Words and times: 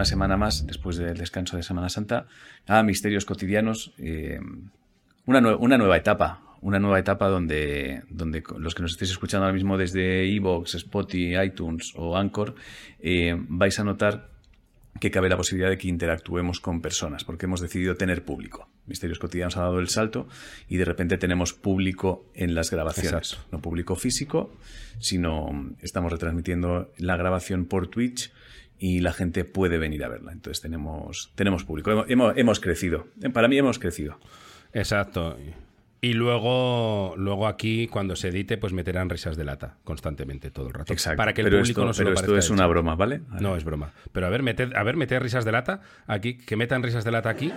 una 0.00 0.06
semana 0.06 0.38
más, 0.38 0.66
después 0.66 0.96
del 0.96 1.18
descanso 1.18 1.58
de 1.58 1.62
Semana 1.62 1.90
Santa, 1.90 2.26
a 2.66 2.82
Misterios 2.82 3.26
Cotidianos. 3.26 3.92
eh, 3.98 4.40
una, 5.26 5.42
nue- 5.42 5.58
una 5.60 5.76
nueva 5.76 5.98
etapa, 5.98 6.40
una 6.62 6.78
nueva 6.78 6.98
etapa 6.98 7.28
donde, 7.28 8.02
donde 8.08 8.42
los 8.58 8.74
que 8.74 8.80
nos 8.80 8.92
estéis 8.92 9.10
escuchando 9.10 9.44
ahora 9.44 9.52
mismo 9.52 9.76
desde 9.76 10.24
Evox, 10.34 10.74
Spotify, 10.76 11.36
iTunes 11.44 11.92
o 11.96 12.16
Anchor, 12.16 12.54
eh, 13.00 13.36
vais 13.48 13.78
a 13.78 13.84
notar 13.84 14.30
que 14.98 15.10
cabe 15.10 15.28
la 15.28 15.36
posibilidad 15.36 15.68
de 15.68 15.76
que 15.76 15.88
interactuemos 15.88 16.60
con 16.60 16.80
personas, 16.80 17.22
porque 17.24 17.44
hemos 17.44 17.60
decidido 17.60 17.94
tener 17.96 18.24
público. 18.24 18.70
Misterios 18.86 19.18
Cotidianos 19.18 19.58
ha 19.58 19.60
dado 19.60 19.80
el 19.80 19.88
salto 19.88 20.28
y 20.66 20.78
de 20.78 20.84
repente 20.86 21.18
tenemos 21.18 21.52
público 21.52 22.24
en 22.34 22.54
las 22.54 22.70
grabaciones. 22.70 23.12
Exacto. 23.32 23.44
No 23.52 23.60
público 23.60 23.96
físico, 23.96 24.50
sino 24.98 25.74
estamos 25.82 26.10
retransmitiendo 26.10 26.90
la 26.96 27.16
grabación 27.18 27.66
por 27.66 27.88
Twitch 27.88 28.32
y 28.80 29.00
la 29.00 29.12
gente 29.12 29.44
puede 29.44 29.78
venir 29.78 30.02
a 30.02 30.08
verla. 30.08 30.32
Entonces 30.32 30.60
tenemos, 30.62 31.30
tenemos 31.36 31.64
público. 31.64 31.90
Hemos, 31.90 32.10
hemos, 32.10 32.36
hemos 32.36 32.60
crecido. 32.60 33.06
Para 33.32 33.46
mí 33.46 33.58
hemos 33.58 33.78
crecido. 33.78 34.18
Exacto. 34.72 35.36
Y 36.02 36.14
luego, 36.14 37.12
luego 37.18 37.46
aquí, 37.46 37.86
cuando 37.88 38.16
se 38.16 38.28
edite, 38.28 38.56
pues 38.56 38.72
meterán 38.72 39.10
risas 39.10 39.36
de 39.36 39.44
lata 39.44 39.76
constantemente 39.84 40.50
todo 40.50 40.68
el 40.68 40.72
rato. 40.72 40.94
Exacto. 40.94 41.18
Para 41.18 41.34
que 41.34 41.42
el 41.42 41.48
pero 41.48 41.58
público 41.58 41.82
esto, 41.82 41.86
no 41.86 41.92
se 41.92 42.02
pero 42.04 42.14
lo 42.14 42.20
esto 42.20 42.38
es 42.38 42.46
hecho. 42.46 42.54
una 42.54 42.66
broma, 42.66 42.94
¿vale? 42.94 43.20
No, 43.38 43.54
es 43.54 43.64
broma. 43.64 43.92
Pero 44.12 44.26
a 44.26 44.30
ver, 44.30 44.42
meted, 44.42 44.72
a 44.74 44.82
ver, 44.82 44.96
meter 44.96 45.22
risas 45.22 45.44
de 45.44 45.52
lata 45.52 45.82
aquí, 46.06 46.38
que 46.38 46.56
metan 46.56 46.82
risas 46.82 47.04
de 47.04 47.10
lata 47.10 47.28
aquí. 47.28 47.52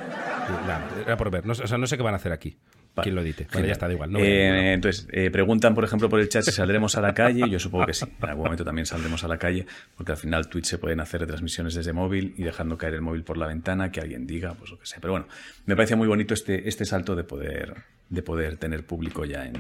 Era 1.06 1.16
por 1.16 1.32
ver. 1.32 1.46
No, 1.46 1.54
o 1.54 1.56
sea, 1.56 1.78
no 1.78 1.88
sé 1.88 1.96
qué 1.96 2.04
van 2.04 2.16
a 2.16 2.18
hacer 2.18 2.34
aquí. 2.34 2.58
Vale. 2.96 3.04
¿Quién 3.06 3.16
lo 3.16 3.22
edite? 3.22 3.48
Vale, 3.52 3.66
ya 3.68 3.74
está, 3.74 3.88
da 3.88 3.94
igual. 3.94 4.12
No 4.12 4.20
Eh, 4.20 4.74
entonces, 4.74 5.08
eh, 5.12 5.32
preguntan, 5.32 5.74
por 5.74 5.84
ejemplo, 5.84 6.10
por 6.10 6.20
el 6.20 6.30
chat 6.30 6.44
si 6.44 6.52
saldremos 6.52 6.96
a 6.96 7.02
la 7.02 7.14
calle. 7.16 7.50
Yo 7.50 7.58
supongo 7.58 7.88
que 7.88 7.94
sí. 7.96 8.06
En 8.22 8.30
algún 8.30 8.44
momento 8.44 8.64
también 8.64 8.86
saldremos 8.86 9.24
a 9.24 9.28
la 9.28 9.38
calle, 9.40 9.66
porque 9.98 10.12
al 10.12 10.18
final 10.20 10.48
Twitch 10.48 10.66
se 10.66 10.78
pueden 10.78 11.00
hacer 11.00 11.22
retransmisiones 11.22 11.74
desde 11.74 11.92
móvil 11.92 12.36
y 12.38 12.44
dejando 12.44 12.78
caer 12.78 12.94
el 12.94 13.02
móvil 13.02 13.24
por 13.24 13.38
la 13.38 13.48
ventana, 13.48 13.92
que 13.92 14.00
alguien 14.00 14.28
diga, 14.28 14.54
pues 14.54 14.70
lo 14.70 14.78
que 14.78 14.86
sea. 14.86 15.00
Pero 15.02 15.14
bueno, 15.14 15.28
me 15.66 15.76
parece 15.76 15.96
muy 15.96 16.08
bonito 16.08 16.36
este, 16.36 16.70
este 16.70 16.86
salto 16.86 17.16
de 17.16 17.24
poder, 17.24 17.74
de 18.10 18.22
poder 18.22 18.58
tener 18.58 18.86
público 18.86 19.26
ya 19.26 19.46
en, 19.48 19.56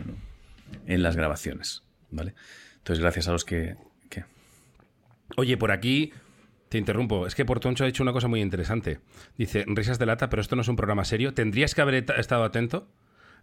en 0.86 1.02
las 1.02 1.16
grabaciones. 1.16 1.82
¿Vale? 2.12 2.36
Entonces, 2.78 3.02
gracias 3.02 3.28
a 3.28 3.32
los 3.32 3.46
que. 3.46 3.76
que- 4.10 4.26
Oye, 5.38 5.58
por 5.58 5.72
aquí 5.72 6.14
te 6.70 6.78
interrumpo. 6.78 7.26
Es 7.26 7.34
que 7.34 7.46
Portoncho 7.46 7.84
ha 7.84 7.88
dicho 7.88 8.04
una 8.04 8.14
cosa 8.14 8.28
muy 8.28 8.42
interesante. 8.42 9.00
Dice, 9.40 9.64
risas 9.68 9.98
de 9.98 10.06
lata, 10.06 10.30
pero 10.30 10.42
esto 10.42 10.56
no 10.56 10.62
es 10.62 10.68
un 10.68 10.76
programa 10.76 11.04
serio. 11.04 11.34
Tendrías 11.34 11.74
que 11.74 11.82
haber 11.82 12.06
estado 12.18 12.44
atento 12.44 12.88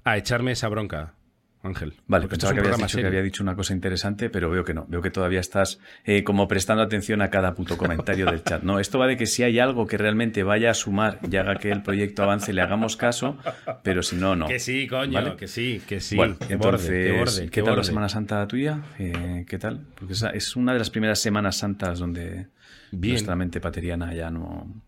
a 0.04 0.16
echarme 0.16 0.52
esa 0.52 0.68
bronca, 0.68 1.14
Ángel. 1.62 1.94
Vale, 2.06 2.26
pensaba 2.26 2.54
es 2.54 2.60
que 2.62 2.66
habías 2.66 2.94
había 2.94 3.22
dicho 3.22 3.42
una 3.42 3.54
cosa 3.54 3.74
interesante, 3.74 4.30
pero 4.30 4.48
veo 4.48 4.64
que 4.64 4.72
no. 4.72 4.86
Veo 4.88 5.02
que 5.02 5.10
todavía 5.10 5.40
estás 5.40 5.78
eh, 6.04 6.24
como 6.24 6.48
prestando 6.48 6.82
atención 6.82 7.20
a 7.20 7.28
cada 7.28 7.54
puto 7.54 7.76
comentario 7.76 8.24
del 8.26 8.42
chat. 8.42 8.62
No, 8.62 8.80
esto 8.80 8.98
va 8.98 9.06
de 9.06 9.18
que 9.18 9.26
si 9.26 9.42
hay 9.42 9.58
algo 9.58 9.86
que 9.86 9.98
realmente 9.98 10.42
vaya 10.42 10.70
a 10.70 10.74
sumar 10.74 11.18
y 11.30 11.36
haga 11.36 11.56
que 11.56 11.70
el 11.70 11.82
proyecto 11.82 12.22
avance, 12.22 12.54
le 12.54 12.62
hagamos 12.62 12.96
caso, 12.96 13.36
pero 13.82 14.02
si 14.02 14.16
no, 14.16 14.36
no. 14.36 14.46
Que 14.48 14.58
sí, 14.58 14.86
coño, 14.86 15.12
¿Vale? 15.12 15.36
que 15.36 15.48
sí, 15.48 15.82
que 15.86 16.00
sí. 16.00 16.16
bueno, 16.16 16.36
Qué 16.38 16.54
entonces, 16.54 16.88
borde, 16.88 17.04
qué 17.04 17.18
borde, 17.18 17.44
¿qué 17.44 17.50
qué 17.50 17.62
tal 17.62 17.76
la. 17.76 17.84
Semana 17.84 18.08
Santa 18.08 18.46
tuya? 18.48 18.82
Eh, 18.98 19.44
¿Qué 19.46 19.58
tal? 19.58 19.86
Porque 19.96 20.14
esa 20.14 20.30
es 20.30 20.56
una 20.56 20.72
de 20.72 20.78
las 20.78 20.88
primeras 20.88 21.18
Semanas 21.18 21.56
Santas 21.56 21.98
donde 21.98 22.48
Bien. 22.91 23.12
nuestra 23.14 23.36
mente 23.36 23.60
pateriana 23.60 24.14
ya 24.14 24.30
no... 24.30 24.82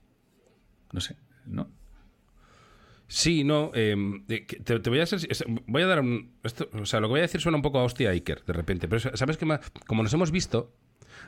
No 0.91 1.01
sé, 1.01 1.17
¿no? 1.47 1.69
Sí, 3.15 3.45
no. 3.45 3.71
eh, 3.75 3.95
que 4.27 4.57
te, 4.61 4.81
te 4.81 4.89
voy 4.89 5.01
a 5.01 5.03
hacer- 5.03 5.21
es- 5.29 5.45
voy 5.67 5.83
a 5.83 5.87
dar 5.87 6.01
un. 6.01 6.33
esto- 6.45 6.71
o 6.73 6.87
sea, 6.87 6.99
lo 7.01 7.09
que 7.09 7.11
voy 7.11 7.19
a 7.21 7.23
decir 7.23 7.43
suena 7.43 7.57
un 7.57 7.63
poco 7.63 7.79
a 7.79 7.85
hostia 7.85 8.09
Iker, 8.11 8.43
de 8.47 8.53
repente. 8.55 8.89
Pero 8.89 9.15
sabes 9.17 9.37
que 9.37 9.47
como 9.87 10.03
nos 10.03 10.13
hemos 10.15 10.31
visto, 10.31 10.73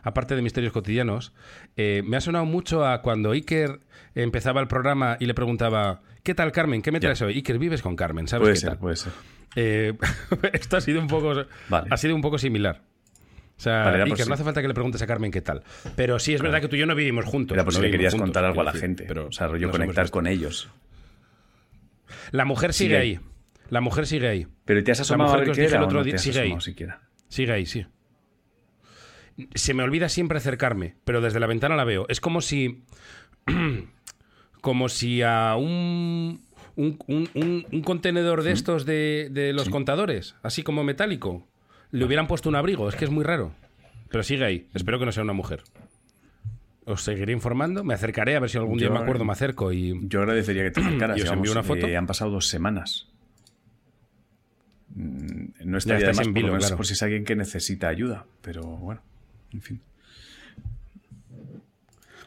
aparte 0.03 0.35
de 0.35 0.41
misterios 0.41 0.73
cotidianos, 0.73 1.35
eh, 1.77 2.03
me 2.07 2.17
ha 2.17 2.23
sonado 2.23 2.47
mucho 2.47 2.87
a 2.87 3.03
cuando 3.03 3.33
Iker 3.33 3.81
empezaba 4.15 4.63
el 4.63 4.67
programa 4.69 5.19
y 5.21 5.27
le 5.27 5.35
preguntaba. 5.35 6.01
¿Qué 6.23 6.35
tal, 6.35 6.53
Carmen? 6.53 6.81
¿Qué 6.81 6.91
me 6.91 7.01
traes 7.01 7.21
hoy? 7.21 7.35
Iker, 7.35 7.59
vives 7.59 7.83
con 7.83 7.97
Carmen, 7.97 8.29
¿sabes 8.29 8.45
Puede 8.45 8.55
qué 8.55 8.61
ser, 8.61 8.71
tal? 8.71 8.79
puede 8.79 8.97
ser. 8.97 9.13
Eh, 9.57 9.93
esto 10.55 10.79
ha 10.79 10.81
sido 10.81 11.01
un 11.01 11.07
poco. 11.07 11.35
Vale. 11.69 11.89
Ha 11.91 11.97
sido 11.99 12.15
un 12.15 12.23
poco 12.23 12.39
similar. 12.39 12.81
O 13.59 13.61
sea, 13.61 13.85
Vale, 13.85 14.03
Iker, 14.05 14.27
no 14.27 14.33
hace 14.35 14.43
falta 14.43 14.63
que 14.63 14.69
le 14.69 14.75
preguntes 14.75 15.03
a 15.03 15.07
Carmen 15.07 15.31
qué 15.31 15.43
tal. 15.43 15.63
Pero 15.97 16.19
sí 16.19 16.33
es 16.33 16.41
verdad 16.41 16.63
que 16.63 16.69
tú 16.69 16.77
y 16.77 16.79
yo 16.79 16.87
no 16.87 16.95
vivimos 16.95 17.27
juntos. 17.27 17.55
Era 17.55 17.63
por 17.63 17.75
si 17.75 17.79
no 17.81 17.85
le 17.85 17.91
querías 17.91 18.15
juntos, 18.15 18.29
contar 18.29 18.45
algo 18.47 18.63
a 18.63 18.65
la 18.65 18.73
gente, 18.73 19.05
Pero 19.07 19.27
o 19.27 19.33
sea, 19.33 19.49
hemos 19.49 19.71
conectar 19.71 20.11
con 20.11 20.27
ellos. 20.27 20.71
La 22.33 22.45
mujer 22.45 22.73
sigue, 22.73 22.89
Sigue. 22.97 23.01
ahí. 23.01 23.21
La 23.71 23.81
mujer 23.81 24.07
sigue 24.07 24.29
ahí. 24.29 24.47
Pero 24.65 24.83
¿te 24.85 24.93
has 24.93 25.01
asomado 25.01 25.31
a 25.31 25.33
mujer 25.33 25.41
ver 25.41 25.47
que 25.47 25.51
os 25.63 25.67
dije 25.67 25.77
el 25.77 25.83
otro 25.83 25.99
no 25.99 26.05
día 26.05 26.19
sigue 26.19 26.41
ahí. 26.41 26.61
siquiera? 26.61 27.01
Sigue 27.29 27.53
ahí, 27.53 27.67
sí. 27.67 27.87
Se 29.55 29.75
me 29.75 29.83
olvida 29.83 30.09
siempre 30.09 30.39
acercarme, 30.39 30.97
pero 31.05 31.21
desde 31.21 31.41
la 31.41 31.47
ventana 31.47 31.75
la 31.77 31.85
veo. 31.85 32.07
Es 32.09 32.21
como 32.21 32.41
si. 32.41 32.85
como 34.61 34.89
si 34.89 35.23
a 35.23 35.57
un. 35.57 36.43
Un, 36.77 36.99
un- 37.07 37.31
un- 37.35 37.67
un 37.71 37.83
contenedor 37.83 38.43
de 38.43 38.51
estos 38.51 38.85
de, 38.85 39.29
de 39.31 39.53
los 39.53 39.69
contadores, 39.69 40.35
así 40.43 40.65
como 40.65 40.83
metálico, 40.83 41.47
le 41.93 42.05
hubieran 42.05 42.27
puesto 42.27 42.49
un 42.49 42.57
abrigo. 42.57 42.89
Es 42.89 42.97
que 42.97 43.05
es 43.05 43.13
muy 43.13 43.23
raro. 43.23 43.55
Pero 44.11 44.25
sigue 44.25 44.45
ahí. 44.45 44.69
Espero 44.75 44.99
que 44.99 45.05
no 45.07 45.13
sea 45.13 45.23
una 45.23 45.33
mujer. 45.35 45.63
Os 46.87 47.03
seguiré 47.03 47.33
informando. 47.33 47.83
Me 47.85 47.95
acercaré 47.95 48.37
a 48.37 48.41
ver 48.41 48.51
si 48.51 48.59
algún 48.59 48.77
día 48.79 48.89
Yo- 48.89 48.95
me 48.95 49.01
acuerdo, 49.01 49.25
me 49.25 49.33
acerco 49.33 49.73
y. 49.73 49.99
Yo 50.09 50.21
agradecería 50.21 50.63
que 50.65 50.71
te 50.71 50.81
acercaras. 50.81 51.17
¿Y 51.19 51.21
os 51.21 51.25
digamos, 51.25 51.39
envío 51.39 51.53
una 51.53 51.63
foto? 51.63 51.87
eh, 51.87 51.97
han 51.97 52.07
pasado 52.07 52.31
dos 52.31 52.49
semanas. 52.49 53.09
Mm, 54.95 55.47
No 55.65 55.79
estaría 55.79 56.07
de 56.07 56.11
estáis 56.13 56.17
más 56.19 56.27
en 56.27 56.33
por, 56.35 56.41
lo 56.43 56.47
vilo, 56.47 56.53
menos 56.53 56.65
claro. 56.67 56.77
por 56.77 56.87
si 56.87 56.93
es 56.93 57.03
alguien 57.03 57.25
que 57.25 57.37
necesita 57.37 57.89
ayuda. 57.89 58.27
Pero 58.43 58.63
bueno, 58.65 59.01
en 59.53 59.63
fin. 59.63 59.81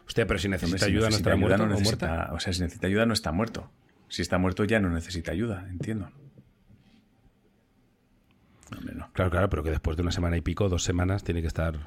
Hostia, 0.07 0.25
pero 0.25 0.39
si 0.39 0.47
Hombre, 0.47 0.57
necesita 0.61 0.85
si 0.85 0.91
ayuda, 0.91 1.01
no 1.01 1.07
necesita 1.09 1.17
estará 1.29 1.35
ayuda, 1.35 1.47
muerto 1.57 1.67
no 1.67 1.75
o 1.77 1.79
muerta. 1.81 2.07
necesita- 2.07 2.33
O 2.33 2.39
sea, 2.39 2.53
si 2.53 2.61
necesita 2.61 2.87
ayuda, 2.87 3.05
no 3.05 3.13
está 3.13 3.31
muerto. 3.31 3.69
Si 4.09 4.21
está 4.21 4.37
muerto, 4.37 4.63
ya 4.63 4.79
no 4.79 4.89
necesita 4.89 5.31
ayuda, 5.33 5.67
entiendo. 5.69 6.09
No, 8.71 8.77
hombre, 8.79 8.95
no. 8.95 9.09
Claro, 9.13 9.31
claro, 9.31 9.49
pero 9.49 9.63
que 9.63 9.69
después 9.69 9.95
de 9.97 10.03
una 10.03 10.11
semana 10.11 10.37
y 10.37 10.41
pico, 10.41 10.67
dos 10.69 10.83
semanas, 10.83 11.23
tiene 11.23 11.41
que 11.41 11.47
estar. 11.47 11.77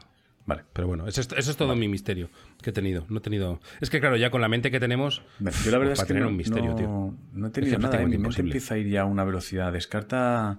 Vale. 0.51 0.65
Pero 0.73 0.87
bueno, 0.89 1.07
eso 1.07 1.21
es, 1.21 1.29
eso 1.37 1.51
es 1.51 1.57
todo 1.57 1.75
mi 1.77 1.89
misterio 1.89 2.29
que 2.63 2.71
he 2.71 2.73
tenido. 2.73 3.07
No 3.09 3.19
he 3.19 3.21
tenido. 3.21 3.61
Es 3.81 3.89
que 3.89 4.01
claro, 4.01 4.17
ya 4.17 4.31
con 4.31 4.41
la 4.41 4.49
mente 4.49 4.71
que 4.71 4.81
tenemos. 4.81 5.23
Yo 5.65 5.71
la 5.71 5.79
verdad 5.79 5.95
es 5.95 6.05
que 6.05 6.15
no, 6.15 6.29
un 6.29 6.37
misterio, 6.37 6.71
no- 6.71 6.77
tío. 6.77 7.15
no 7.33 7.47
he 7.47 7.49
Es 7.49 7.53
tenido 7.55 7.77
que 7.77 7.83
nada. 7.83 8.03
¿eh? 8.03 8.07
Mi 8.07 8.19
mente 8.19 8.41
empieza 8.41 8.75
a 8.75 8.79
ir 8.79 8.89
ya 8.89 9.03
a 9.03 9.05
una 9.05 9.25
velocidad. 9.25 9.73
Descarta. 9.73 10.59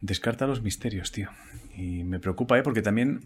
Descarta 0.00 0.46
los 0.46 0.62
misterios, 0.62 1.10
tío. 1.12 1.28
Y 1.76 2.04
me 2.04 2.18
preocupa, 2.20 2.58
¿eh? 2.58 2.62
Porque 2.62 2.82
también. 2.82 3.20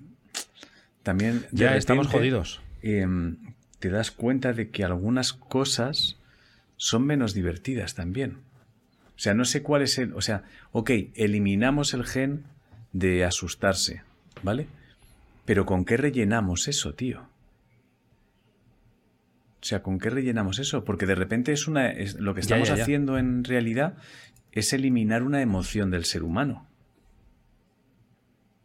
También. 1.02 1.46
Ya 1.52 1.76
estamos 1.76 2.06
jodidos. 2.08 2.60
em, 2.82 3.36
te 3.78 3.90
das 3.90 4.10
cuenta 4.10 4.52
de 4.52 4.70
que 4.70 4.84
algunas 4.84 5.32
cosas 5.32 6.16
son 6.76 7.04
menos 7.06 7.34
divertidas 7.34 7.94
también. 7.94 8.38
O 9.16 9.22
sea, 9.22 9.34
no 9.34 9.44
sé 9.44 9.62
cuál 9.62 9.82
es 9.82 9.98
el. 9.98 10.14
O 10.14 10.20
sea, 10.22 10.44
ok, 10.72 10.90
eliminamos 11.14 11.92
el 11.92 12.06
gen 12.06 12.44
de 12.92 13.24
asustarse, 13.24 14.02
¿vale? 14.42 14.66
Pero 15.44 15.66
¿con 15.66 15.84
qué 15.84 15.96
rellenamos 15.96 16.68
eso, 16.68 16.94
tío? 16.94 17.22
O 19.62 19.64
sea, 19.64 19.82
¿con 19.82 19.98
qué 19.98 20.08
rellenamos 20.10 20.58
eso? 20.58 20.84
Porque 20.84 21.06
de 21.06 21.14
repente 21.14 21.52
es 21.52 21.68
una. 21.68 21.90
es- 21.90 22.14
lo 22.14 22.34
que 22.34 22.40
estamos 22.40 22.68
ya, 22.68 22.76
ya. 22.76 22.82
haciendo 22.82 23.18
en 23.18 23.44
realidad 23.44 23.96
es 24.52 24.72
eliminar 24.72 25.22
una 25.22 25.42
emoción 25.42 25.90
del 25.90 26.04
ser 26.04 26.22
humano. 26.22 26.66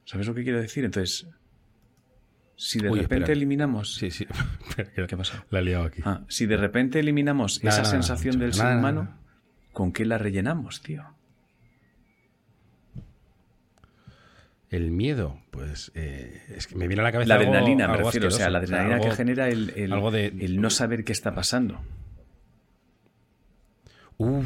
¿Sabes 0.06 0.28
lo 0.28 0.34
que 0.36 0.44
quiero 0.44 0.62
decir? 0.62 0.86
Entonces. 0.86 1.28
Si 2.58 2.80
de 2.80 2.90
Uy, 2.90 3.00
repente 3.02 3.16
espera. 3.24 3.34
eliminamos. 3.34 3.96
Sí, 3.96 4.12
sí. 4.12 4.26
¿Qué 5.08 5.18
pasó? 5.18 5.34
La 5.50 5.60
he 5.60 5.64
liado 5.64 5.84
aquí. 5.86 6.02
Ah, 6.06 6.22
si 6.30 6.46
de 6.46 6.56
repente 6.56 7.00
eliminamos 7.00 7.62
esa 7.64 7.84
sensación 7.84 8.40
del 8.40 8.54
ser 8.54 8.78
humano. 8.78 9.18
¿con 9.74 9.92
qué 9.92 10.06
la 10.06 10.18
rellenamos, 10.18 10.82
tío? 10.82 11.04
El 14.75 14.92
miedo, 14.92 15.39
pues. 15.51 15.92
eh, 15.95 16.44
es 16.56 16.68
que 16.68 16.75
me 16.75 16.88
viene 16.88 17.01
a 17.01 17.06
la 17.06 17.12
cabeza. 17.13 17.30
La 17.30 17.36
algo- 17.36 17.51
adrenalina, 17.54 17.88
me 17.88 17.94
algo 17.94 18.07
refiero. 18.07 18.27
O 18.27 18.31
sea, 18.31 18.50
la 18.50 18.57
adrenalina 18.57 18.95
algo- 18.95 19.10
que 19.10 19.16
genera 19.16 19.48
el, 19.48 19.72
el- 19.75 19.94
algo 19.94 20.12
de- 20.12 20.27
el 20.27 20.60
no 20.60 20.69
saber 20.69 21.04
qué 21.06 21.13
está 21.13 21.33
pasando. 21.33 21.80
Uf, 24.18 24.45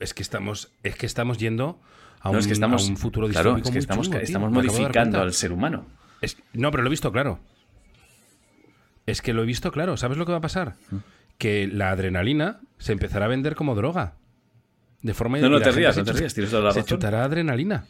es 0.00 0.14
que 0.14 0.22
estamos, 0.22 0.70
es 0.82 0.96
que 0.96 1.06
estamos 1.06 1.38
yendo 1.38 1.80
a 2.20 2.28
un, 2.30 2.34
no, 2.34 2.38
es 2.40 2.46
que 2.46 2.52
estamos, 2.52 2.86
a 2.86 2.90
un 2.90 2.96
futuro 2.96 3.28
claro, 3.28 3.50
distópico 3.54 3.68
es 3.68 3.72
que 3.72 3.78
estamos, 3.78 4.08
estamos 4.22 4.50
Me 4.50 4.62
modificando 4.62 5.20
al 5.20 5.32
ser 5.32 5.52
humano. 5.52 5.86
Es- 6.20 6.36
no, 6.52 6.70
pero 6.70 6.82
lo 6.82 6.88
he 6.88 6.90
visto 6.90 7.10
claro. 7.12 7.38
Es 9.06 9.20
que 9.22 9.32
lo 9.32 9.42
he 9.42 9.46
visto 9.46 9.72
claro. 9.72 9.96
¿Sabes 9.96 10.16
lo 10.18 10.24
que 10.26 10.32
va 10.32 10.38
a 10.38 10.42
pasar? 10.42 10.74
Mm. 10.90 10.96
Que 11.38 11.66
la 11.66 11.90
adrenalina 11.90 12.60
se 12.78 12.92
empezará 12.92 13.24
a 13.24 13.28
vender 13.28 13.56
como 13.56 13.74
droga. 13.74 14.14
De 15.02 15.14
forma 15.14 15.38
No, 15.38 15.48
no 15.48 15.60
te 15.60 15.72
rías, 15.72 15.94
se 15.96 16.00
no 16.02 16.04
te 16.06 16.12
rías, 16.12 16.32
tienes 16.34 16.50
toda 16.52 16.62
la 16.62 16.72
Se 16.72 16.80
razón. 16.80 16.88
chutará 16.88 17.24
adrenalina. 17.24 17.86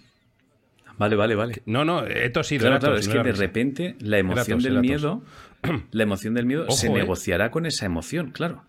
Vale, 1.02 1.16
vale, 1.16 1.34
vale. 1.34 1.62
No, 1.66 1.84
no, 1.84 2.06
he 2.06 2.30
tosido. 2.30 2.60
Claro, 2.60 2.78
claro, 2.78 2.96
es 2.96 3.08
que 3.08 3.18
de 3.18 3.32
repente 3.32 3.96
la 4.00 4.18
emoción 4.18 4.62
del 4.62 4.78
miedo, 4.78 5.24
la 5.90 6.02
emoción 6.04 6.32
del 6.34 6.46
miedo 6.46 6.70
se 6.70 6.86
eh. 6.86 6.90
negociará 6.90 7.50
con 7.50 7.66
esa 7.66 7.86
emoción, 7.86 8.30
claro. 8.30 8.62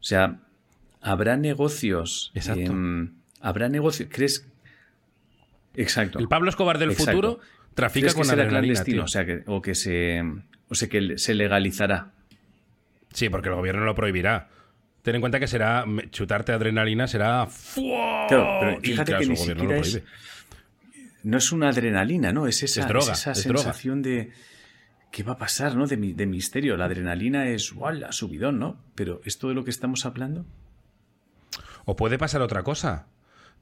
O 0.00 0.02
sea, 0.02 0.40
habrá 1.00 1.36
negocios. 1.36 2.32
Exacto. 2.34 2.72
em, 2.72 3.12
habrá 3.40 3.68
negocios. 3.68 4.08
¿Crees? 4.10 4.48
Exacto. 5.76 6.18
El 6.18 6.26
Pablo 6.26 6.50
Escobar 6.50 6.76
del 6.78 6.90
futuro 6.90 7.38
trafica 7.74 8.06
¿Crees 8.06 8.14
que 8.14 8.20
con 8.20 8.30
adrenalina, 8.30 8.58
clandestino? 8.72 9.04
O 9.04 9.08
sea, 9.08 9.24
que, 9.24 9.44
o 9.46 9.62
que 9.62 9.76
se, 9.76 10.24
o 10.68 10.74
sea, 10.74 10.88
que 10.88 11.18
se 11.18 11.34
legalizará. 11.34 12.10
Sí, 13.12 13.28
porque 13.28 13.48
el 13.48 13.54
gobierno 13.54 13.84
lo 13.84 13.94
prohibirá. 13.94 14.48
Ten 15.02 15.14
en 15.14 15.20
cuenta 15.20 15.38
que 15.38 15.46
será 15.46 15.84
chutarte 16.10 16.50
adrenalina 16.50 17.06
será 17.06 17.46
Claro, 17.76 18.58
pero 18.60 18.80
fíjate 18.80 19.16
que 19.18 19.26
ni 19.26 19.36
siquiera 19.36 19.76
es, 19.76 20.02
no 21.22 21.38
es 21.38 21.52
una 21.52 21.68
adrenalina, 21.68 22.32
¿no? 22.32 22.46
Es 22.46 22.62
esa, 22.62 22.86
droga, 22.86 23.12
esa 23.12 23.34
sensación 23.34 24.02
de 24.02 24.32
qué 25.10 25.22
va 25.22 25.32
a 25.32 25.38
pasar, 25.38 25.76
¿no? 25.76 25.86
De, 25.86 25.96
de 25.96 26.26
misterio. 26.26 26.76
La 26.76 26.86
adrenalina 26.86 27.48
es 27.48 27.74
la 27.94 28.12
subidón, 28.12 28.58
¿no? 28.58 28.78
Pero 28.94 29.20
¿es 29.24 29.38
todo 29.38 29.54
lo 29.54 29.64
que 29.64 29.70
estamos 29.70 30.06
hablando? 30.06 30.46
O 31.84 31.96
puede 31.96 32.18
pasar 32.18 32.42
otra 32.42 32.62
cosa. 32.62 33.06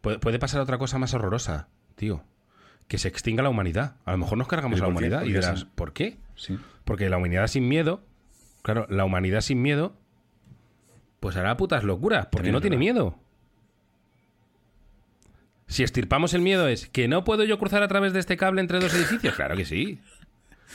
Puede, 0.00 0.18
puede 0.18 0.38
pasar 0.38 0.60
otra 0.60 0.78
cosa 0.78 0.98
más 0.98 1.14
horrorosa, 1.14 1.68
tío. 1.94 2.22
Que 2.86 2.98
se 2.98 3.08
extinga 3.08 3.42
la 3.42 3.48
humanidad. 3.48 3.96
A 4.04 4.12
lo 4.12 4.18
mejor 4.18 4.38
nos 4.38 4.48
cargamos 4.48 4.80
a 4.80 4.84
la 4.84 4.88
humanidad 4.88 5.22
y 5.24 5.32
dirás, 5.32 5.64
¿por 5.64 5.92
qué? 5.92 6.18
Sí. 6.36 6.58
Porque 6.84 7.08
la 7.10 7.18
humanidad 7.18 7.46
sin 7.48 7.68
miedo, 7.68 8.02
claro, 8.62 8.86
la 8.88 9.04
humanidad 9.04 9.40
sin 9.40 9.60
miedo, 9.60 9.94
pues 11.20 11.36
hará 11.36 11.56
putas 11.56 11.84
locuras, 11.84 12.26
porque 12.26 12.52
no 12.52 12.60
tiene 12.60 12.76
verdad. 12.76 12.94
miedo. 12.94 13.18
Si 15.68 15.82
estirpamos 15.84 16.34
el 16.34 16.40
miedo 16.42 16.66
es 16.66 16.88
que 16.88 17.06
no 17.08 17.22
puedo 17.24 17.44
yo 17.44 17.58
cruzar 17.58 17.82
a 17.82 17.88
través 17.88 18.12
de 18.12 18.18
este 18.20 18.36
cable 18.36 18.60
entre 18.60 18.80
dos 18.80 18.92
edificios. 18.94 19.34
Claro 19.36 19.56
que 19.56 19.64
sí. 19.64 20.00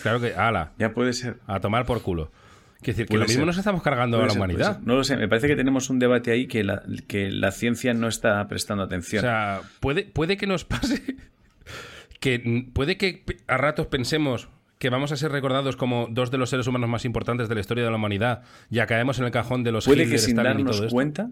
Claro 0.02 0.22
que, 0.22 0.34
ala, 0.36 0.72
Ya 0.80 0.94
puede 0.94 1.14
ser. 1.14 1.40
a 1.48 1.60
tomar 1.60 1.86
por 1.86 2.02
culo. 2.02 2.32
Quiere 2.78 2.94
decir 2.94 3.06
que 3.08 3.12
Puede 3.12 3.22
lo 3.24 3.28
mismo 3.28 3.42
ser. 3.42 3.46
nos 3.48 3.58
estamos 3.58 3.82
cargando 3.82 4.18
a 4.18 4.24
la 4.24 4.30
ser, 4.30 4.38
humanidad. 4.38 4.80
No 4.82 4.96
lo 4.96 5.04
sé, 5.04 5.16
me 5.18 5.28
parece 5.28 5.48
que 5.48 5.56
tenemos 5.56 5.90
un 5.90 6.00
debate 6.00 6.32
ahí 6.32 6.48
que 6.48 6.64
la, 6.64 6.84
que 7.08 7.30
la 7.32 7.52
ciencia 7.52 7.94
no 7.94 8.08
está 8.08 8.48
prestando 8.48 8.84
O 8.84 8.86
atención. 8.86 9.22
sea, 9.22 9.62
puede, 9.80 10.04
puede 10.04 10.38
que 10.38 10.48
nos 10.48 10.66
pase 10.66 11.02
que 12.20 12.68
puede 12.74 12.98
que 12.98 13.24
a 13.48 13.58
ratos 13.58 13.88
pensemos 13.88 14.50
que 14.80 14.90
vamos 14.90 15.12
a 15.14 15.16
ser 15.18 15.32
recordados 15.32 15.78
como 15.78 16.08
dos 16.12 16.30
de 16.30 16.38
los 16.38 16.50
seres 16.50 16.68
humanos 16.68 16.90
más 16.90 17.06
importantes 17.06 17.48
de 17.48 17.56
la 17.56 17.62
historia 17.62 17.84
de 17.86 17.90
la 17.90 17.96
humanidad. 17.96 18.44
Ya 18.70 18.86
caemos 18.86 19.18
en 19.20 19.26
el 19.26 19.32
cajón 19.32 19.64
de 19.64 19.72
los 19.72 19.86
puede 19.86 20.04
Hitler, 20.04 20.16
que 20.16 20.18
sin 20.20 20.38
Stalin 20.38 20.60
y 20.60 20.64
darnos 20.72 20.92
cuenta 20.92 21.30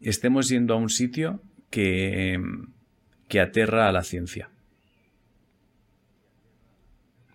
estemos 0.00 0.48
yendo 0.48 0.74
a 0.74 0.76
un 0.76 0.88
sitio 0.90 1.40
que, 1.70 2.40
que 3.28 3.40
aterra 3.40 3.88
a 3.88 3.92
la 3.92 4.02
ciencia. 4.02 4.50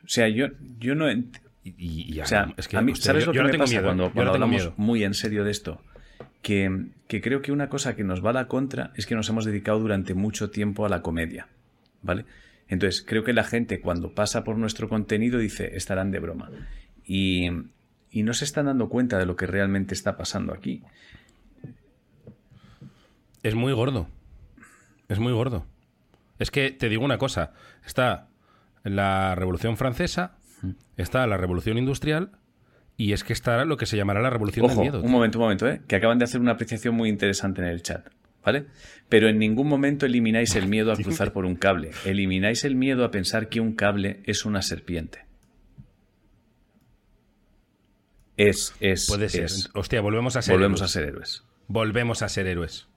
O 0.04 0.08
sea, 0.08 0.28
yo, 0.28 0.48
yo 0.80 0.96
no... 0.96 1.10
ent- 1.10 1.40
Y, 1.64 1.74
y- 1.78 2.14
y 2.18 2.20
O 2.20 2.26
sea, 2.26 2.54
es 2.58 2.68
que, 2.68 2.76
a 2.78 2.82
mí, 2.82 2.92
hostia, 2.92 3.06
¿sabes 3.12 3.24
yo- 3.26 3.32
lo 3.32 3.34
yo 3.34 3.40
que 3.40 3.44
no 3.44 3.46
me 3.48 3.52
tengo 3.52 3.64
pasa 3.64 3.72
miedo, 3.74 3.84
cuando, 3.86 4.04
no 4.08 4.14
cuando 4.14 4.34
hablamos 4.34 4.56
miedo. 4.62 4.74
muy 4.78 5.04
en 5.04 5.14
serio 5.14 5.44
de 5.46 5.52
esto? 5.52 5.82
Que, 6.42 6.88
que 7.08 7.22
creo 7.22 7.42
que 7.42 7.54
una 7.54 7.70
cosa 7.70 7.96
que 7.96 8.04
nos 8.04 8.24
va 8.24 8.32
a 8.32 8.34
la 8.34 8.48
contra 8.50 8.92
es 8.98 9.06
que 9.06 9.16
nos 9.16 9.30
hemos 9.30 9.46
dedicado 9.46 9.80
durante 9.80 10.14
mucho 10.14 10.50
tiempo 10.50 10.86
a 10.86 10.90
la 10.90 11.02
comedia, 11.02 11.48
¿vale? 12.02 12.26
Entonces, 12.68 13.02
creo 13.08 13.24
que 13.24 13.32
la 13.32 13.46
gente 13.46 13.80
cuando 13.80 14.14
pasa 14.14 14.44
por 14.44 14.58
nuestro 14.58 14.90
contenido 14.90 15.40
dice, 15.40 15.78
estarán 15.78 16.12
de 16.12 16.20
broma. 16.20 16.50
Y, 17.06 17.48
y 18.12 18.24
no 18.24 18.34
se 18.34 18.44
están 18.44 18.66
dando 18.66 18.90
cuenta 18.90 19.18
de 19.18 19.26
lo 19.26 19.38
que 19.38 19.46
realmente 19.46 19.94
está 19.94 20.18
pasando 20.18 20.54
aquí. 20.54 20.82
Es 23.42 23.56
muy 23.56 23.72
gordo. 23.74 24.10
Es 25.10 25.20
muy 25.20 25.34
gordo. 25.34 25.66
Es 26.40 26.52
que 26.52 26.72
te 26.72 26.90
digo 26.90 27.04
una 27.04 27.18
cosa. 27.18 27.54
Está 27.86 28.30
la 28.84 29.36
Revolución 29.36 29.78
Francesa, 29.78 30.38
está 30.98 31.26
la 31.28 31.38
Revolución 31.38 31.78
Industrial 31.78 32.32
y 32.98 33.14
es 33.14 33.24
que 33.24 33.34
está 33.34 33.66
lo 33.66 33.78
que 33.78 33.86
se 33.86 33.98
llamará 33.98 34.22
la 34.22 34.30
Revolución 34.30 34.68
del 34.68 34.74
Ojo, 34.74 34.82
Miedo. 34.82 34.98
un 34.98 35.04
tío. 35.04 35.12
momento, 35.12 35.38
un 35.40 35.44
momento, 35.44 35.68
¿eh? 35.68 35.82
que 35.88 35.96
acaban 35.96 36.20
de 36.20 36.26
hacer 36.26 36.42
una 36.42 36.52
apreciación 36.52 36.96
muy 36.96 37.10
interesante 37.10 37.62
en 37.62 37.68
el 37.68 37.82
chat, 37.82 38.08
¿vale? 38.44 38.66
Pero 39.10 39.28
en 39.28 39.40
ningún 39.40 39.68
momento 39.68 40.06
elimináis 40.06 40.56
el 40.56 40.68
miedo 40.68 40.92
a 40.92 40.96
cruzar 40.96 41.34
por 41.34 41.46
un 41.46 41.56
cable. 41.56 41.92
Elimináis 42.06 42.64
el 42.66 42.76
miedo 42.76 43.04
a 43.06 43.12
pensar 43.12 43.50
que 43.50 43.60
un 43.60 43.74
cable 43.74 44.22
es 44.26 44.46
una 44.46 44.62
serpiente. 44.62 45.26
Es, 48.36 48.76
es, 48.80 49.08
Puede 49.08 49.30
ser. 49.30 49.46
es. 49.46 49.70
Hostia, 49.76 50.02
volvemos 50.02 50.36
a 50.36 50.42
ser 50.42 50.56
Volvemos 50.56 50.82
a 50.82 50.88
ser 50.88 51.04
héroes. 51.04 51.44
Volvemos 51.68 52.22
a 52.24 52.30
ser 52.30 52.48
héroes. 52.48 52.88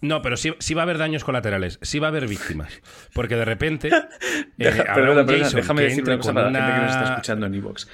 No, 0.00 0.22
pero 0.22 0.36
sí, 0.36 0.54
sí 0.58 0.74
va 0.74 0.82
a 0.82 0.84
haber 0.84 0.98
daños 0.98 1.24
colaterales, 1.24 1.78
sí 1.82 1.98
va 1.98 2.08
a 2.08 2.10
haber 2.10 2.26
víctimas. 2.26 2.80
Porque 3.12 3.36
de 3.36 3.44
repente. 3.44 3.88
eh, 3.88 4.46
Deja- 4.56 4.94
perdona, 4.94 5.24
perdona, 5.24 5.50
déjame 5.50 5.82
decir 5.82 6.04
una 6.04 6.16
cosa 6.18 6.32
para 6.32 6.50
la 6.50 6.58
gente 6.58 6.74
que 6.74 6.82
nos 6.82 6.92
está 6.92 7.04
escuchando 7.10 7.46
en 7.46 7.54
Evox. 7.54 7.88